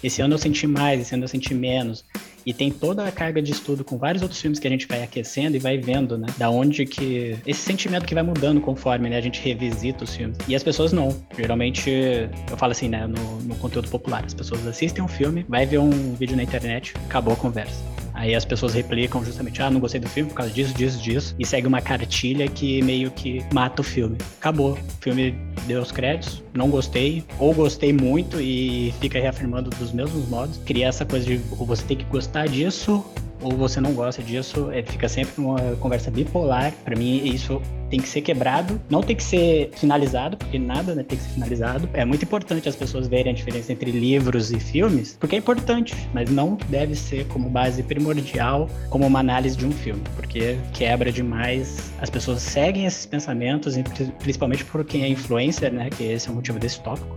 esse 0.03 0.23
ano 0.23 0.33
eu 0.33 0.39
senti 0.39 0.67
mais, 0.67 1.03
esse 1.03 1.15
ano 1.15 1.25
eu 1.25 1.29
senti 1.29 1.53
menos. 1.53 2.03
E 2.47 2.55
tem 2.55 2.71
toda 2.71 3.05
a 3.05 3.11
carga 3.11 3.43
de 3.43 3.51
estudo 3.51 3.85
com 3.85 3.99
vários 3.99 4.23
outros 4.23 4.41
filmes 4.41 4.61
que 4.61 4.69
a 4.69 4.71
gente 4.71 4.87
vai 4.87 5.03
aquecendo 5.03 5.57
e 5.57 5.59
vai 5.59 5.77
vendo, 5.77 6.17
né? 6.17 6.29
Da 6.39 6.49
onde 6.49 6.87
que. 6.87 7.37
Esse 7.45 7.61
sentimento 7.61 8.07
que 8.07 8.15
vai 8.15 8.23
mudando 8.23 8.61
conforme 8.61 9.11
né, 9.11 9.17
a 9.17 9.21
gente 9.21 9.41
revisita 9.41 10.05
os 10.05 10.15
filmes. 10.15 10.39
E 10.47 10.55
as 10.55 10.63
pessoas 10.63 10.93
não. 10.93 11.09
Geralmente, 11.37 11.91
eu 11.91 12.57
falo 12.57 12.71
assim, 12.71 12.89
né? 12.89 13.07
No, 13.07 13.41
no 13.43 13.57
conteúdo 13.57 13.89
popular, 13.89 14.25
as 14.25 14.33
pessoas 14.33 14.65
assistem 14.67 15.03
um 15.03 15.09
filme, 15.09 15.45
vai 15.49 15.67
ver 15.67 15.79
um 15.79 16.15
vídeo 16.15 16.37
na 16.37 16.45
internet, 16.45 16.95
acabou 17.07 17.35
a 17.35 17.37
conversa. 17.37 17.96
Aí 18.17 18.35
as 18.35 18.45
pessoas 18.45 18.73
replicam 18.73 19.23
justamente, 19.25 19.61
ah, 19.63 19.71
não 19.71 19.79
gostei 19.79 20.01
do 20.01 20.09
filme 20.09 20.31
por 20.31 20.37
causa 20.37 20.53
disso, 20.53 20.73
disso, 20.75 20.99
disso, 20.99 21.35
e 21.39 21.47
segue 21.47 21.67
uma 21.67 21.83
cartilha 21.83 22.49
que 22.49 22.83
meio 22.83 23.11
que 23.11 23.45
mata 23.53 23.83
o 23.83 23.85
filme. 23.85 24.17
Acabou. 24.39 24.73
O 24.73 25.03
filme 25.03 25.33
deu 25.67 25.83
os 25.83 25.93
créditos, 25.93 26.43
não 26.55 26.71
gostei, 26.71 27.23
ou 27.39 27.53
gostei 27.53 27.93
muito 27.93 28.41
e 28.41 28.95
fica 29.01 29.21
reafirmando 29.21 29.69
dos 29.71 29.93
mesmos 29.93 30.27
modos. 30.29 30.59
Cria 30.65 30.89
essa 30.89 31.05
coisa 31.05 31.27
de 31.27 31.37
você 31.37 31.85
tem 31.85 31.97
que 31.99 32.05
gostar 32.05 32.49
disso 32.49 33.05
ou 33.41 33.53
você 33.53 33.81
não 33.81 33.93
gosta 33.93 34.23
disso, 34.23 34.71
é, 34.71 34.83
fica 34.83 35.09
sempre 35.09 35.33
uma 35.39 35.59
conversa 35.77 36.11
bipolar. 36.11 36.73
Para 36.85 36.97
mim, 36.97 37.25
isso 37.25 37.61
tem 37.91 38.01
que 38.01 38.09
ser 38.09 38.21
quebrado, 38.21 38.81
não 38.91 39.03
tem 39.03 39.15
que 39.15 39.23
ser 39.23 39.71
finalizado, 39.75 40.37
porque 40.37 40.59
nada 40.59 40.95
né, 40.95 41.03
tem 41.03 41.17
que 41.17 41.25
ser 41.25 41.31
finalizado. 41.31 41.89
É 41.93 42.05
muito 42.05 42.25
importante 42.25 42.69
as 42.69 42.77
pessoas 42.77 43.07
verem 43.07 43.33
a 43.33 43.35
diferença 43.35 43.73
entre 43.73 43.91
livros 43.91 44.51
e 44.51 44.59
filmes, 44.59 45.17
porque 45.19 45.37
é 45.37 45.39
importante, 45.39 45.95
mas 46.13 46.31
não 46.31 46.59
deve 46.69 46.95
ser 46.95 47.27
como 47.29 47.49
base 47.49 47.83
primordial, 47.83 48.69
como 48.91 49.07
uma 49.07 49.21
análise 49.21 49.57
de 49.57 49.67
um 49.67 49.73
filme, 49.73 50.03
porque 50.17 50.59
quebra 50.73 51.13
demais. 51.13 51.93
As 52.01 52.11
pessoas 52.11 52.43
seguem 52.43 52.87
esses 52.87 53.07
pensamentos, 53.07 53.77
principalmente 54.19 54.65
por 54.65 54.85
quem 54.85 55.05
é 55.05 55.09
influencer, 55.09 55.73
né, 55.73 55.91
que 55.91 56.05
esse 56.05 56.29
é 56.29 56.33
o 56.33 56.35
motivo 56.35 56.59
desse 56.59 56.81
tópico. 56.81 57.17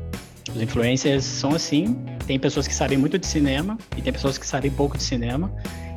Os 0.53 0.61
influencers 0.61 1.24
são 1.24 1.53
assim, 1.53 1.95
tem 2.26 2.39
pessoas 2.39 2.67
que 2.67 2.74
sabem 2.74 2.97
muito 2.97 3.20
de 3.20 3.28
cinema 3.28 3.78
e 3.95 4.01
tem 4.01 4.11
pessoas 4.11 4.38
que 4.38 4.45
sabem 4.45 4.72
pouco 4.72 4.97
de 4.97 5.03
cinema. 5.03 5.51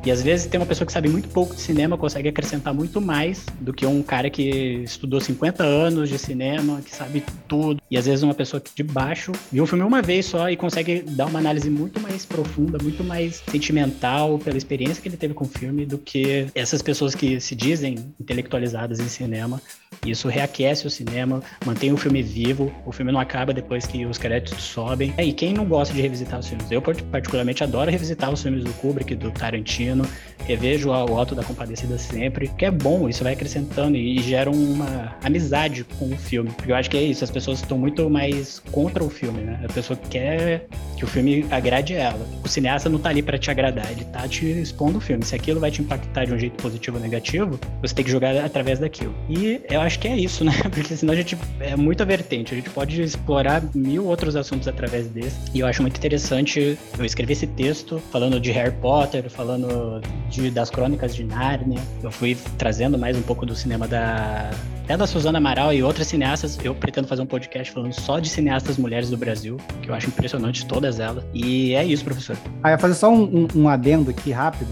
E 0.05 0.11
às 0.11 0.21
vezes 0.21 0.47
tem 0.47 0.59
uma 0.59 0.65
pessoa 0.65 0.85
que 0.85 0.91
sabe 0.91 1.07
muito 1.07 1.29
pouco 1.29 1.55
de 1.55 1.61
cinema, 1.61 1.97
consegue 1.97 2.27
acrescentar 2.27 2.73
muito 2.73 2.99
mais 2.99 3.45
do 3.61 3.71
que 3.71 3.85
um 3.85 4.03
cara 4.03 4.29
que 4.29 4.81
estudou 4.83 5.21
50 5.21 5.63
anos 5.63 6.09
de 6.09 6.19
cinema, 6.19 6.81
que 6.81 6.93
sabe 6.93 7.23
tudo. 7.47 7.81
E 7.89 7.97
às 7.97 8.05
vezes 8.05 8.21
uma 8.21 8.33
pessoa 8.33 8.59
que 8.59 8.71
de 8.75 8.83
baixo 8.83 9.31
viu 9.49 9.63
um 9.63 9.67
filme 9.67 9.83
uma 9.83 10.01
vez 10.01 10.25
só 10.25 10.49
e 10.49 10.57
consegue 10.57 11.01
dar 11.01 11.27
uma 11.27 11.39
análise 11.39 11.69
muito 11.69 12.01
mais 12.01 12.25
profunda, 12.25 12.77
muito 12.81 13.01
mais 13.01 13.41
sentimental 13.49 14.37
pela 14.39 14.57
experiência 14.57 15.01
que 15.01 15.07
ele 15.07 15.15
teve 15.15 15.33
com 15.33 15.45
o 15.45 15.47
filme 15.47 15.85
do 15.85 15.97
que 15.97 16.47
essas 16.53 16.81
pessoas 16.81 17.15
que 17.15 17.39
se 17.39 17.55
dizem 17.55 18.13
intelectualizadas 18.19 18.99
em 18.99 19.07
cinema. 19.07 19.61
Isso 20.05 20.27
reaquece 20.27 20.87
o 20.87 20.89
cinema, 20.89 21.41
mantém 21.65 21.91
o 21.91 21.97
filme 21.97 22.21
vivo, 22.21 22.71
o 22.85 22.91
filme 22.91 23.11
não 23.11 23.19
acaba 23.19 23.53
depois 23.53 23.85
que 23.85 24.05
os 24.05 24.17
créditos 24.17 24.63
sobem. 24.63 25.13
E 25.17 25.33
quem 25.33 25.53
não 25.53 25.65
gosta 25.65 25.93
de 25.93 26.01
revisitar 26.01 26.39
os 26.39 26.47
filmes? 26.47 26.71
Eu 26.71 26.81
particularmente 26.81 27.63
adoro 27.63 27.89
revisitar 27.89 28.31
os 28.31 28.41
filmes 28.41 28.63
do 28.63 28.73
Kubrick, 28.73 29.15
do 29.15 29.31
Tarantino, 29.31 30.05
revejo 30.45 30.89
o 30.89 31.17
Alto 31.17 31.35
da 31.35 31.43
Compadecida 31.43 31.97
sempre, 31.97 32.47
que 32.47 32.65
é 32.65 32.71
bom, 32.71 33.07
isso 33.07 33.23
vai 33.23 33.33
acrescentando 33.33 33.97
e, 33.97 34.19
gera 34.23 34.49
uma 34.49 35.15
amizade 35.23 35.83
com 35.97 36.09
o 36.09 36.17
filme. 36.17 36.49
Porque 36.51 36.71
eu 36.71 36.75
acho 36.75 36.89
que 36.89 36.97
é 36.97 37.03
isso, 37.03 37.23
as 37.23 37.31
pessoas 37.31 37.59
estão 37.59 37.77
muito 37.77 38.09
mais 38.09 38.59
contra 38.71 39.03
o 39.03 39.09
filme, 39.09 39.41
né? 39.41 39.59
A 39.63 39.73
pessoa 39.73 39.97
quer 40.09 40.67
que 40.97 41.03
o 41.03 41.07
filme 41.07 41.45
agrade 41.51 41.93
ela. 41.93 42.25
O 42.43 42.47
cineasta 42.47 42.89
não 42.89 42.99
tá 42.99 43.09
ali 43.09 43.21
para 43.21 43.37
te 43.37 43.51
agradar, 43.51 43.91
ele 43.91 44.05
tá 44.05 44.27
te 44.27 44.45
expondo 44.45 44.97
o 44.97 45.01
filme. 45.01 45.25
Se 45.25 45.35
aquilo 45.35 45.59
vai 45.59 45.71
te 45.71 45.81
impactar 45.81 46.25
de 46.25 46.33
um 46.33 46.39
jeito 46.39 46.61
positivo 46.61 46.97
ou 46.97 47.03
negativo, 47.03 47.59
você 47.81 47.93
tem 47.93 48.05
que 48.05 48.11
jogar 48.11 48.35
através 48.43 48.79
daquilo. 48.79 49.13
E 49.29 49.61
eu 49.69 49.81
acho 49.83 49.99
que 49.99 50.07
é 50.07 50.17
isso, 50.17 50.43
né? 50.43 50.51
Porque 50.73 50.95
senão 50.95 51.13
a 51.13 51.15
gente 51.15 51.37
é 51.59 51.75
muita 51.75 52.05
vertente, 52.05 52.53
a 52.53 52.55
gente 52.57 52.69
pode 52.69 53.01
explorar 53.01 53.63
mil 53.73 54.05
outros 54.05 54.35
assuntos 54.35 54.67
através 54.67 55.07
desse. 55.07 55.37
E 55.53 55.59
eu 55.59 55.67
acho 55.67 55.81
muito 55.81 55.97
interessante, 55.97 56.77
eu 56.97 57.05
escrevi 57.05 57.33
esse 57.33 57.47
texto 57.47 58.01
falando 58.11 58.39
de 58.39 58.51
Harry 58.51 58.75
Potter, 58.81 59.29
falando 59.29 60.01
de, 60.29 60.49
das 60.49 60.69
crônicas 60.69 61.15
de 61.15 61.23
Nárnia. 61.23 61.79
Eu 62.01 62.11
fui 62.11 62.37
trazendo 62.57 62.97
mais 62.97 63.17
um 63.17 63.21
pouco 63.21 63.45
do 63.45 63.55
cinema 63.55 63.87
da 63.87 64.49
até 64.83 64.97
da 64.97 65.07
Suzana 65.07 65.37
Amaral 65.37 65.73
e 65.73 65.81
outras 65.81 66.07
cineastas. 66.07 66.57
Eu 66.63 66.75
pretendo 66.75 67.07
fazer 67.07 67.21
um 67.21 67.25
podcast 67.25 67.71
falando 67.71 67.93
só 67.93 68.19
de 68.19 68.29
cineastas 68.29 68.77
mulheres 68.77 69.09
do 69.09 69.17
Brasil, 69.17 69.57
que 69.81 69.89
eu 69.89 69.95
acho 69.95 70.07
impressionante 70.07 70.65
todas 70.65 70.99
elas. 70.99 71.23
E 71.33 71.73
é 71.73 71.85
isso, 71.85 72.03
professor. 72.03 72.37
Ah, 72.61 72.77
fazer 72.77 72.95
só 72.95 73.09
um, 73.09 73.23
um, 73.23 73.47
um, 73.55 73.69
adendo 73.69 74.11
aqui 74.11 74.31
rápido. 74.31 74.71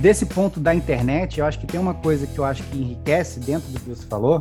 Desse 0.00 0.26
ponto 0.26 0.60
da 0.60 0.74
internet, 0.74 1.40
eu 1.40 1.46
acho 1.46 1.58
que 1.58 1.66
tem 1.66 1.80
uma 1.80 1.94
coisa 1.94 2.26
que 2.26 2.38
eu 2.38 2.44
acho 2.44 2.62
que 2.64 2.78
enriquece 2.78 3.40
dentro 3.40 3.68
do 3.70 3.80
que 3.80 3.88
você 3.88 4.06
falou, 4.06 4.40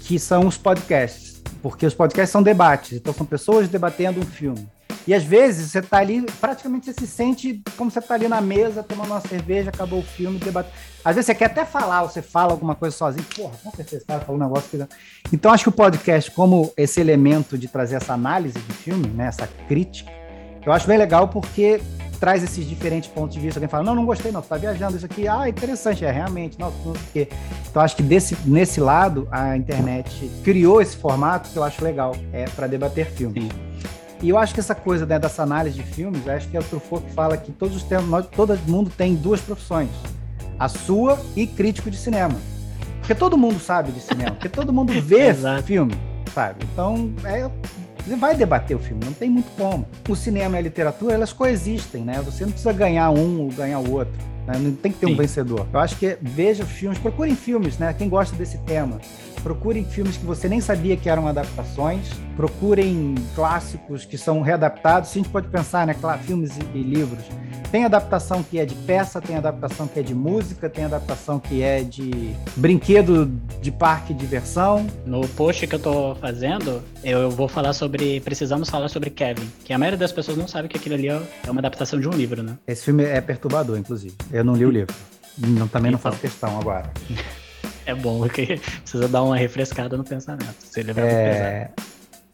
que 0.00 0.18
são 0.18 0.46
os 0.46 0.58
podcasts. 0.58 1.31
Porque 1.62 1.86
os 1.86 1.94
podcasts 1.94 2.32
são 2.32 2.42
debates, 2.42 2.92
então 2.92 3.14
são 3.14 3.24
pessoas 3.24 3.68
debatendo 3.68 4.20
um 4.20 4.26
filme. 4.26 4.68
E 5.06 5.12
às 5.12 5.24
vezes 5.24 5.70
você 5.70 5.82
tá 5.82 5.98
ali, 5.98 6.22
praticamente 6.40 6.86
você 6.86 6.92
se 6.92 7.06
sente 7.06 7.60
como 7.76 7.90
você 7.90 8.00
tá 8.00 8.14
ali 8.14 8.28
na 8.28 8.40
mesa, 8.40 8.82
tomando 8.82 9.10
uma 9.10 9.20
cerveja, 9.20 9.70
acabou 9.70 10.00
o 10.00 10.02
filme, 10.02 10.38
debatendo. 10.38 10.74
Às 11.04 11.16
vezes 11.16 11.26
você 11.26 11.34
quer 11.34 11.46
até 11.46 11.64
falar, 11.64 12.02
você 12.02 12.22
fala 12.22 12.52
alguma 12.52 12.74
coisa 12.74 12.96
sozinho, 12.96 13.24
porra, 13.34 13.54
com 13.62 13.70
certeza, 13.72 14.04
cara 14.06 14.20
falou 14.20 14.40
um 14.40 14.44
negócio 14.44 14.68
que. 14.70 14.94
Então 15.32 15.52
acho 15.52 15.64
que 15.64 15.68
o 15.70 15.72
podcast, 15.72 16.30
como 16.30 16.72
esse 16.76 17.00
elemento 17.00 17.58
de 17.58 17.66
trazer 17.66 17.96
essa 17.96 18.12
análise 18.12 18.58
de 18.58 18.72
filme, 18.74 19.08
né, 19.08 19.26
essa 19.26 19.48
crítica, 19.68 20.10
eu 20.64 20.72
acho 20.72 20.86
bem 20.86 20.98
legal 20.98 21.28
porque 21.28 21.80
traz 22.22 22.40
esses 22.44 22.68
diferentes 22.68 23.10
pontos 23.10 23.34
de 23.34 23.40
vista. 23.40 23.58
Alguém 23.58 23.68
fala, 23.68 23.82
não, 23.82 23.96
não 23.96 24.06
gostei, 24.06 24.30
não, 24.30 24.40
tu 24.40 24.46
tá 24.46 24.56
viajando 24.56 24.96
isso 24.96 25.04
aqui. 25.04 25.26
Ah, 25.26 25.48
interessante, 25.48 26.04
é 26.04 26.10
realmente, 26.12 26.56
não, 26.56 26.70
não 26.70 26.94
sei 26.94 27.02
o 27.02 27.12
quê. 27.12 27.28
Então, 27.68 27.82
acho 27.82 27.96
que 27.96 28.02
desse, 28.04 28.38
nesse 28.46 28.80
lado, 28.80 29.26
a 29.28 29.56
internet 29.56 30.30
criou 30.44 30.80
esse 30.80 30.96
formato 30.96 31.50
que 31.50 31.56
eu 31.56 31.64
acho 31.64 31.82
legal, 31.82 32.14
é 32.32 32.44
para 32.44 32.68
debater 32.68 33.06
filme. 33.06 33.40
Sim. 33.40 33.48
E 34.22 34.28
eu 34.28 34.38
acho 34.38 34.54
que 34.54 34.60
essa 34.60 34.72
coisa 34.72 35.04
né, 35.04 35.18
dessa 35.18 35.42
análise 35.42 35.74
de 35.74 35.82
filmes, 35.82 36.28
acho 36.28 36.46
que 36.46 36.56
é 36.56 36.60
o 36.60 36.62
Truffaut 36.62 37.04
que 37.04 37.12
fala 37.12 37.36
que 37.36 37.50
todos 37.50 37.74
os 37.74 37.82
tempos, 37.82 38.08
nós, 38.08 38.24
todo 38.28 38.56
mundo 38.68 38.88
tem 38.96 39.16
duas 39.16 39.40
profissões: 39.40 39.90
a 40.60 40.68
sua 40.68 41.18
e 41.34 41.44
crítico 41.44 41.90
de 41.90 41.96
cinema. 41.96 42.36
Porque 43.00 43.16
todo 43.16 43.36
mundo 43.36 43.58
sabe 43.58 43.90
de 43.90 43.98
cinema, 43.98 44.30
porque 44.30 44.48
todo 44.48 44.72
mundo 44.72 44.92
vê 45.02 45.34
filme, 45.64 45.92
sabe? 46.32 46.64
Então, 46.72 47.12
é, 47.24 47.50
você 48.04 48.16
vai 48.16 48.36
debater 48.36 48.76
o 48.76 48.80
filme, 48.80 49.04
não 49.04 49.12
tem 49.12 49.30
muito 49.30 49.50
como. 49.56 49.86
O 50.08 50.16
cinema 50.16 50.56
e 50.56 50.58
a 50.58 50.62
literatura, 50.62 51.14
elas 51.14 51.32
coexistem, 51.32 52.04
né? 52.04 52.20
Você 52.24 52.44
não 52.44 52.50
precisa 52.50 52.72
ganhar 52.72 53.10
um 53.10 53.42
ou 53.42 53.48
ganhar 53.50 53.78
o 53.78 53.92
outro. 53.92 54.12
Né? 54.46 54.58
Não 54.58 54.72
tem 54.74 54.90
que 54.90 54.98
ter 54.98 55.06
Sim. 55.06 55.12
um 55.12 55.16
vencedor. 55.16 55.66
Eu 55.72 55.80
acho 55.80 55.96
que 55.96 56.16
veja 56.20 56.64
filmes, 56.64 56.98
procurem 56.98 57.36
filmes, 57.36 57.78
né? 57.78 57.94
Quem 57.96 58.08
gosta 58.08 58.34
desse 58.36 58.58
tema. 58.58 59.00
Procurem 59.42 59.84
filmes 59.84 60.16
que 60.16 60.24
você 60.24 60.48
nem 60.48 60.60
sabia 60.60 60.96
que 60.96 61.08
eram 61.08 61.26
adaptações. 61.26 62.08
Procurem 62.36 63.14
clássicos 63.34 64.04
que 64.04 64.16
são 64.16 64.40
readaptados. 64.40 65.10
A 65.10 65.14
gente 65.14 65.28
pode 65.28 65.48
pensar, 65.48 65.86
né? 65.86 65.96
Filmes 66.24 66.56
e, 66.56 66.78
e 66.78 66.82
livros. 66.82 67.24
Tem 67.70 67.84
adaptação 67.84 68.42
que 68.42 68.58
é 68.58 68.66
de 68.66 68.74
peça, 68.74 69.20
tem 69.20 69.36
adaptação 69.36 69.88
que 69.88 69.98
é 69.98 70.02
de 70.02 70.14
música, 70.14 70.68
tem 70.68 70.84
adaptação 70.84 71.40
que 71.40 71.62
é 71.62 71.82
de 71.82 72.34
brinquedo 72.54 73.26
de 73.62 73.72
parque 73.72 74.12
de 74.12 74.20
diversão. 74.20 74.86
No 75.06 75.26
post 75.28 75.66
que 75.66 75.74
eu 75.74 75.78
tô 75.78 76.14
fazendo, 76.16 76.82
eu 77.02 77.30
vou 77.30 77.48
falar 77.48 77.72
sobre. 77.72 78.20
Precisamos 78.20 78.68
falar 78.68 78.88
sobre 78.88 79.10
Kevin. 79.10 79.48
Que 79.64 79.72
a 79.72 79.78
maioria 79.78 79.98
das 79.98 80.12
pessoas 80.12 80.36
não 80.36 80.46
sabe 80.46 80.68
que 80.68 80.76
aquilo 80.76 80.94
ali 80.94 81.08
é 81.08 81.50
uma 81.50 81.60
adaptação 81.60 81.98
de 81.98 82.06
um 82.06 82.12
livro, 82.12 82.42
né? 82.42 82.58
Esse 82.66 82.84
filme 82.84 83.04
é 83.04 83.20
perturbador, 83.20 83.78
inclusive. 83.78 84.14
Eu 84.30 84.44
não 84.44 84.54
li 84.54 84.66
o 84.66 84.70
livro. 84.70 84.94
Não, 85.38 85.66
também 85.66 85.90
não 85.90 85.98
faço 85.98 86.18
então. 86.18 86.30
questão 86.30 86.60
agora. 86.60 86.92
É 87.84 87.94
bom, 87.94 88.20
porque 88.20 88.60
precisa 88.82 89.08
dar 89.08 89.22
uma 89.22 89.36
refrescada 89.36 89.96
no 89.96 90.04
pensamento. 90.04 90.54
Se 90.60 90.80
é... 90.96 91.70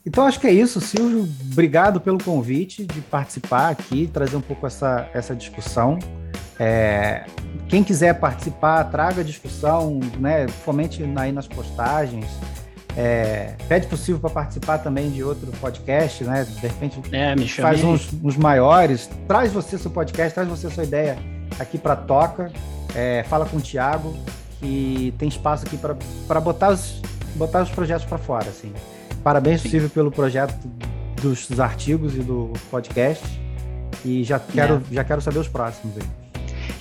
Então 0.05 0.25
acho 0.25 0.41
que 0.41 0.47
é 0.47 0.53
isso, 0.53 0.81
Silvio. 0.81 1.29
Obrigado 1.53 2.01
pelo 2.01 2.23
convite 2.23 2.87
de 2.87 3.01
participar 3.03 3.69
aqui, 3.71 4.09
trazer 4.13 4.37
um 4.37 4.41
pouco 4.41 4.67
essa, 4.67 5.09
essa 5.13 5.35
discussão. 5.35 5.99
É, 6.59 7.25
quem 7.69 7.85
quiser 7.85 8.19
participar, 8.19 8.85
traga 8.85 9.21
a 9.21 9.25
discussão, 9.25 10.01
né? 10.19 10.49
Fomente 10.49 11.05
aí 11.17 11.31
nas 11.31 11.47
postagens. 11.47 12.27
É, 12.97 13.55
pede 13.69 13.87
para 13.87 13.95
o 13.95 13.99
Silvio 13.99 14.21
para 14.21 14.31
participar 14.31 14.79
também 14.79 15.11
de 15.11 15.23
outro 15.23 15.53
podcast, 15.61 16.25
né? 16.25 16.45
De 16.45 16.67
repente 16.67 17.01
é, 17.13 17.37
faz 17.61 17.85
uns, 17.85 18.11
uns, 18.25 18.37
maiores. 18.37 19.09
Traz 19.29 19.53
você 19.53 19.79
seu 19.79 19.91
podcast, 19.91 20.35
traz 20.35 20.49
você 20.49 20.69
sua 20.69 20.85
ideia 20.85 21.17
aqui 21.61 21.79
para 21.79 21.95
Toca. 21.95 22.51
É, 22.95 23.23
fala 23.29 23.47
com 23.47 23.59
o 23.59 23.61
Thiago, 23.61 24.17
que 24.59 25.15
tem 25.19 25.29
espaço 25.29 25.67
aqui 25.67 25.77
para 25.77 26.41
botar 26.41 26.71
os, 26.71 27.01
botar 27.35 27.63
os 27.63 27.71
projetos 27.71 28.05
para 28.05 28.19
fora. 28.19 28.49
Assim. 28.49 28.73
Parabéns, 29.23 29.61
Sim. 29.63 29.71
Silvio, 29.71 29.91
pelo 29.91 30.11
projeto 30.11 30.55
dos, 31.21 31.47
dos, 31.47 31.61
artigos 31.61 32.15
e 32.15 32.21
do 32.21 32.53
podcast. 32.71 33.25
E 34.05 34.23
já 34.23 34.39
quero, 34.39 34.77
é. 34.91 34.95
já 34.95 35.05
quero 35.05 35.21
saber 35.21 35.39
os 35.39 35.49
próximos 35.49 35.97
aí. 35.97 36.05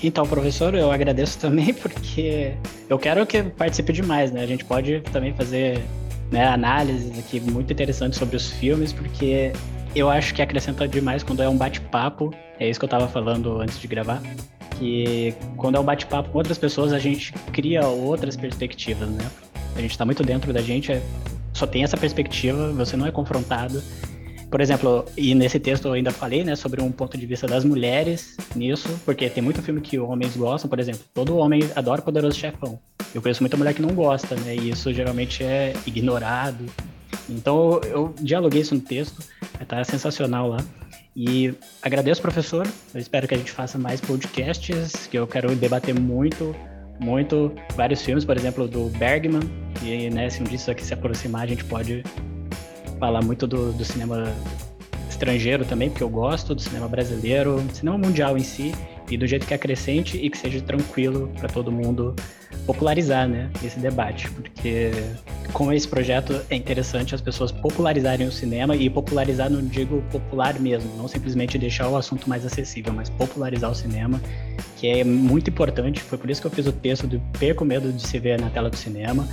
Então, 0.02 0.26
professor, 0.26 0.74
eu 0.74 0.92
agradeço 0.92 1.38
também 1.40 1.74
porque 1.74 2.54
eu 2.88 2.98
quero 2.98 3.26
que 3.26 3.42
participe 3.42 3.92
demais, 3.92 4.30
né? 4.30 4.42
A 4.42 4.46
gente 4.46 4.64
pode 4.64 5.00
também 5.12 5.32
fazer 5.34 5.82
né, 6.30 6.46
análises 6.46 7.18
aqui 7.18 7.40
muito 7.40 7.72
interessantes 7.72 8.18
sobre 8.18 8.36
os 8.36 8.50
filmes, 8.52 8.92
porque 8.92 9.52
eu 9.94 10.08
acho 10.08 10.34
que 10.34 10.42
acrescenta 10.42 10.86
demais 10.86 11.22
quando 11.22 11.42
é 11.42 11.48
um 11.48 11.56
bate-papo. 11.56 12.32
É 12.60 12.68
isso 12.68 12.78
que 12.78 12.84
eu 12.84 12.88
estava 12.88 13.08
falando 13.08 13.60
antes 13.60 13.80
de 13.80 13.88
gravar 13.88 14.20
que 14.78 15.34
quando 15.56 15.76
é 15.76 15.80
um 15.80 15.84
bate-papo 15.84 16.30
com 16.30 16.38
outras 16.38 16.58
pessoas, 16.58 16.92
a 16.92 16.98
gente 16.98 17.32
cria 17.52 17.86
outras 17.86 18.36
perspectivas, 18.36 19.08
né? 19.08 19.30
A 19.76 19.80
gente 19.80 19.90
está 19.90 20.04
muito 20.04 20.22
dentro 20.22 20.52
da 20.52 20.60
gente, 20.60 20.92
é, 20.92 21.02
só 21.52 21.66
tem 21.66 21.82
essa 21.82 21.96
perspectiva, 21.96 22.72
você 22.72 22.96
não 22.96 23.06
é 23.06 23.10
confrontado. 23.10 23.82
Por 24.50 24.60
exemplo, 24.60 25.04
e 25.16 25.34
nesse 25.34 25.60
texto 25.60 25.86
eu 25.88 25.92
ainda 25.92 26.10
falei, 26.10 26.42
né, 26.42 26.56
sobre 26.56 26.82
um 26.82 26.90
ponto 26.90 27.18
de 27.18 27.26
vista 27.26 27.46
das 27.46 27.64
mulheres 27.64 28.36
nisso, 28.56 28.88
porque 29.04 29.28
tem 29.28 29.42
muito 29.42 29.60
filme 29.60 29.80
que 29.80 29.98
homens 29.98 30.36
gostam, 30.36 30.70
por 30.70 30.80
exemplo, 30.80 31.00
todo 31.12 31.36
homem 31.36 31.60
adora 31.76 32.00
Poderoso 32.00 32.38
Chefão. 32.38 32.78
Eu 33.14 33.20
conheço 33.20 33.42
muita 33.42 33.58
mulher 33.58 33.74
que 33.74 33.82
não 33.82 33.90
gosta, 33.90 34.34
né, 34.36 34.56
e 34.56 34.70
isso 34.70 34.92
geralmente 34.92 35.44
é 35.44 35.74
ignorado. 35.86 36.64
Então 37.28 37.78
eu 37.84 38.14
dialoguei 38.20 38.62
isso 38.62 38.74
no 38.74 38.80
texto, 38.80 39.22
tá 39.66 39.84
sensacional 39.84 40.48
lá. 40.48 40.58
E 41.20 41.52
agradeço, 41.82 42.22
professor. 42.22 42.64
Eu 42.94 43.00
espero 43.00 43.26
que 43.26 43.34
a 43.34 43.36
gente 43.36 43.50
faça 43.50 43.76
mais 43.76 44.00
podcasts, 44.00 45.08
que 45.08 45.18
eu 45.18 45.26
quero 45.26 45.52
debater 45.56 45.92
muito, 45.92 46.54
muito 47.00 47.52
vários 47.74 48.02
filmes, 48.02 48.24
por 48.24 48.36
exemplo, 48.36 48.68
do 48.68 48.84
Bergman. 48.90 49.40
E 49.82 50.10
né, 50.10 50.30
se 50.30 50.40
um 50.40 50.44
dia 50.44 50.54
isso 50.54 50.70
aqui 50.70 50.84
se 50.84 50.94
aproximar, 50.94 51.42
a 51.42 51.46
gente 51.48 51.64
pode 51.64 52.04
falar 53.00 53.20
muito 53.20 53.48
do, 53.48 53.72
do 53.72 53.84
cinema 53.84 54.32
estrangeiro 55.10 55.64
também, 55.64 55.90
porque 55.90 56.04
eu 56.04 56.08
gosto 56.08 56.54
do 56.54 56.62
cinema 56.62 56.86
brasileiro, 56.86 57.64
cinema 57.72 57.98
mundial 57.98 58.38
em 58.38 58.44
si, 58.44 58.72
e 59.10 59.16
do 59.16 59.26
jeito 59.26 59.44
que 59.44 59.52
é 59.52 59.58
crescente 59.58 60.16
e 60.16 60.30
que 60.30 60.38
seja 60.38 60.60
tranquilo 60.60 61.32
para 61.36 61.48
todo 61.48 61.72
mundo 61.72 62.14
popularizar, 62.68 63.26
né, 63.26 63.50
esse 63.64 63.80
debate, 63.80 64.30
porque 64.30 64.90
com 65.54 65.72
esse 65.72 65.88
projeto 65.88 66.38
é 66.50 66.54
interessante 66.54 67.14
as 67.14 67.20
pessoas 67.22 67.50
popularizarem 67.50 68.26
o 68.26 68.30
cinema 68.30 68.76
e 68.76 68.90
popularizar 68.90 69.48
não 69.48 69.62
digo 69.62 70.02
popular 70.12 70.60
mesmo, 70.60 70.94
não 70.98 71.08
simplesmente 71.08 71.56
deixar 71.56 71.88
o 71.88 71.96
assunto 71.96 72.28
mais 72.28 72.44
acessível, 72.44 72.92
mas 72.92 73.08
popularizar 73.08 73.70
o 73.70 73.74
cinema, 73.74 74.20
que 74.78 74.86
é 74.86 75.02
muito 75.02 75.50
importante. 75.50 76.00
Foi 76.00 76.16
por 76.16 76.30
isso 76.30 76.40
que 76.40 76.46
eu 76.46 76.50
fiz 76.50 76.66
o 76.66 76.72
texto 76.72 77.06
do 77.06 77.20
Perco 77.38 77.64
Medo 77.64 77.92
de 77.92 78.00
se 78.00 78.18
ver 78.18 78.40
na 78.40 78.48
tela 78.48 78.70
do 78.70 78.76
cinema. 78.76 79.28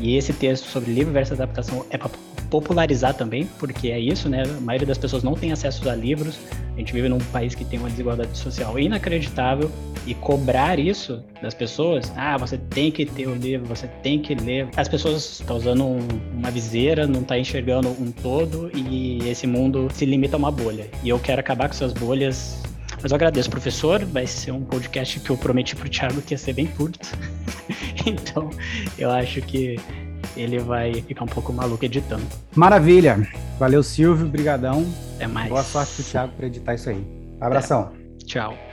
E 0.00 0.16
esse 0.16 0.32
texto 0.32 0.66
sobre 0.66 0.92
livro 0.92 1.12
versus 1.12 1.40
adaptação 1.40 1.86
é 1.90 1.96
para 1.96 2.10
popularizar 2.50 3.14
também, 3.14 3.46
porque 3.58 3.88
é 3.88 4.00
isso, 4.00 4.28
né? 4.28 4.42
A 4.42 4.60
maioria 4.60 4.86
das 4.86 4.98
pessoas 4.98 5.22
não 5.22 5.34
tem 5.34 5.52
acesso 5.52 5.88
a 5.88 5.94
livros. 5.94 6.38
A 6.74 6.78
gente 6.78 6.92
vive 6.92 7.08
num 7.08 7.18
país 7.18 7.54
que 7.54 7.64
tem 7.64 7.78
uma 7.78 7.90
desigualdade 7.90 8.36
social 8.36 8.78
inacreditável 8.78 9.70
e 10.06 10.14
cobrar 10.14 10.78
isso 10.78 11.22
das 11.42 11.52
pessoas, 11.52 12.10
ah, 12.16 12.36
você 12.36 12.56
tem 12.56 12.90
que 12.90 13.04
ter 13.04 13.28
o 13.28 13.34
livro, 13.34 13.66
você 13.66 13.86
tem 14.02 14.18
que 14.18 14.34
ler. 14.34 14.68
As 14.76 14.88
pessoas 14.88 15.40
estão 15.40 15.56
usando 15.56 15.84
um, 15.84 15.98
uma 16.32 16.50
viseira, 16.50 17.06
não 17.06 17.20
estão 17.20 17.36
tá 17.36 17.38
enxergando 17.38 17.88
um 17.90 18.10
todo 18.10 18.70
e 18.74 19.18
esse 19.28 19.46
mundo 19.46 19.88
se 19.92 20.06
limita 20.06 20.36
a 20.36 20.38
uma 20.38 20.50
bolha. 20.50 20.88
E 21.04 21.08
eu 21.08 21.18
quero 21.18 21.40
acabar 21.40 21.68
com 21.68 21.74
essas 21.74 21.92
bolhas. 21.92 22.62
Mas 23.02 23.10
eu 23.10 23.14
agradeço, 23.14 23.50
professor. 23.50 24.04
Vai 24.04 24.26
ser 24.26 24.52
um 24.52 24.62
podcast 24.62 25.20
que 25.20 25.30
eu 25.30 25.36
prometi 25.36 25.76
pro 25.76 25.88
Thiago 25.88 26.20
que 26.22 26.34
ia 26.34 26.38
ser 26.38 26.52
bem 26.52 26.66
curto. 26.66 26.98
então, 28.06 28.50
eu 28.98 29.10
acho 29.10 29.40
que 29.42 29.76
ele 30.36 30.58
vai 30.58 30.94
ficar 31.02 31.24
um 31.24 31.28
pouco 31.28 31.52
maluco 31.52 31.84
editando. 31.84 32.26
Maravilha. 32.54 33.28
Valeu, 33.58 33.82
Silvio. 33.82 34.26
Brigadão. 34.26 34.86
Até 35.16 35.26
mais. 35.26 35.48
Boa 35.48 35.62
sorte 35.62 35.94
pro 35.94 36.04
Thiago 36.04 36.32
para 36.36 36.46
editar 36.46 36.74
isso 36.74 36.90
aí. 36.90 37.04
Abração. 37.40 37.92
É. 38.20 38.24
Tchau. 38.24 38.67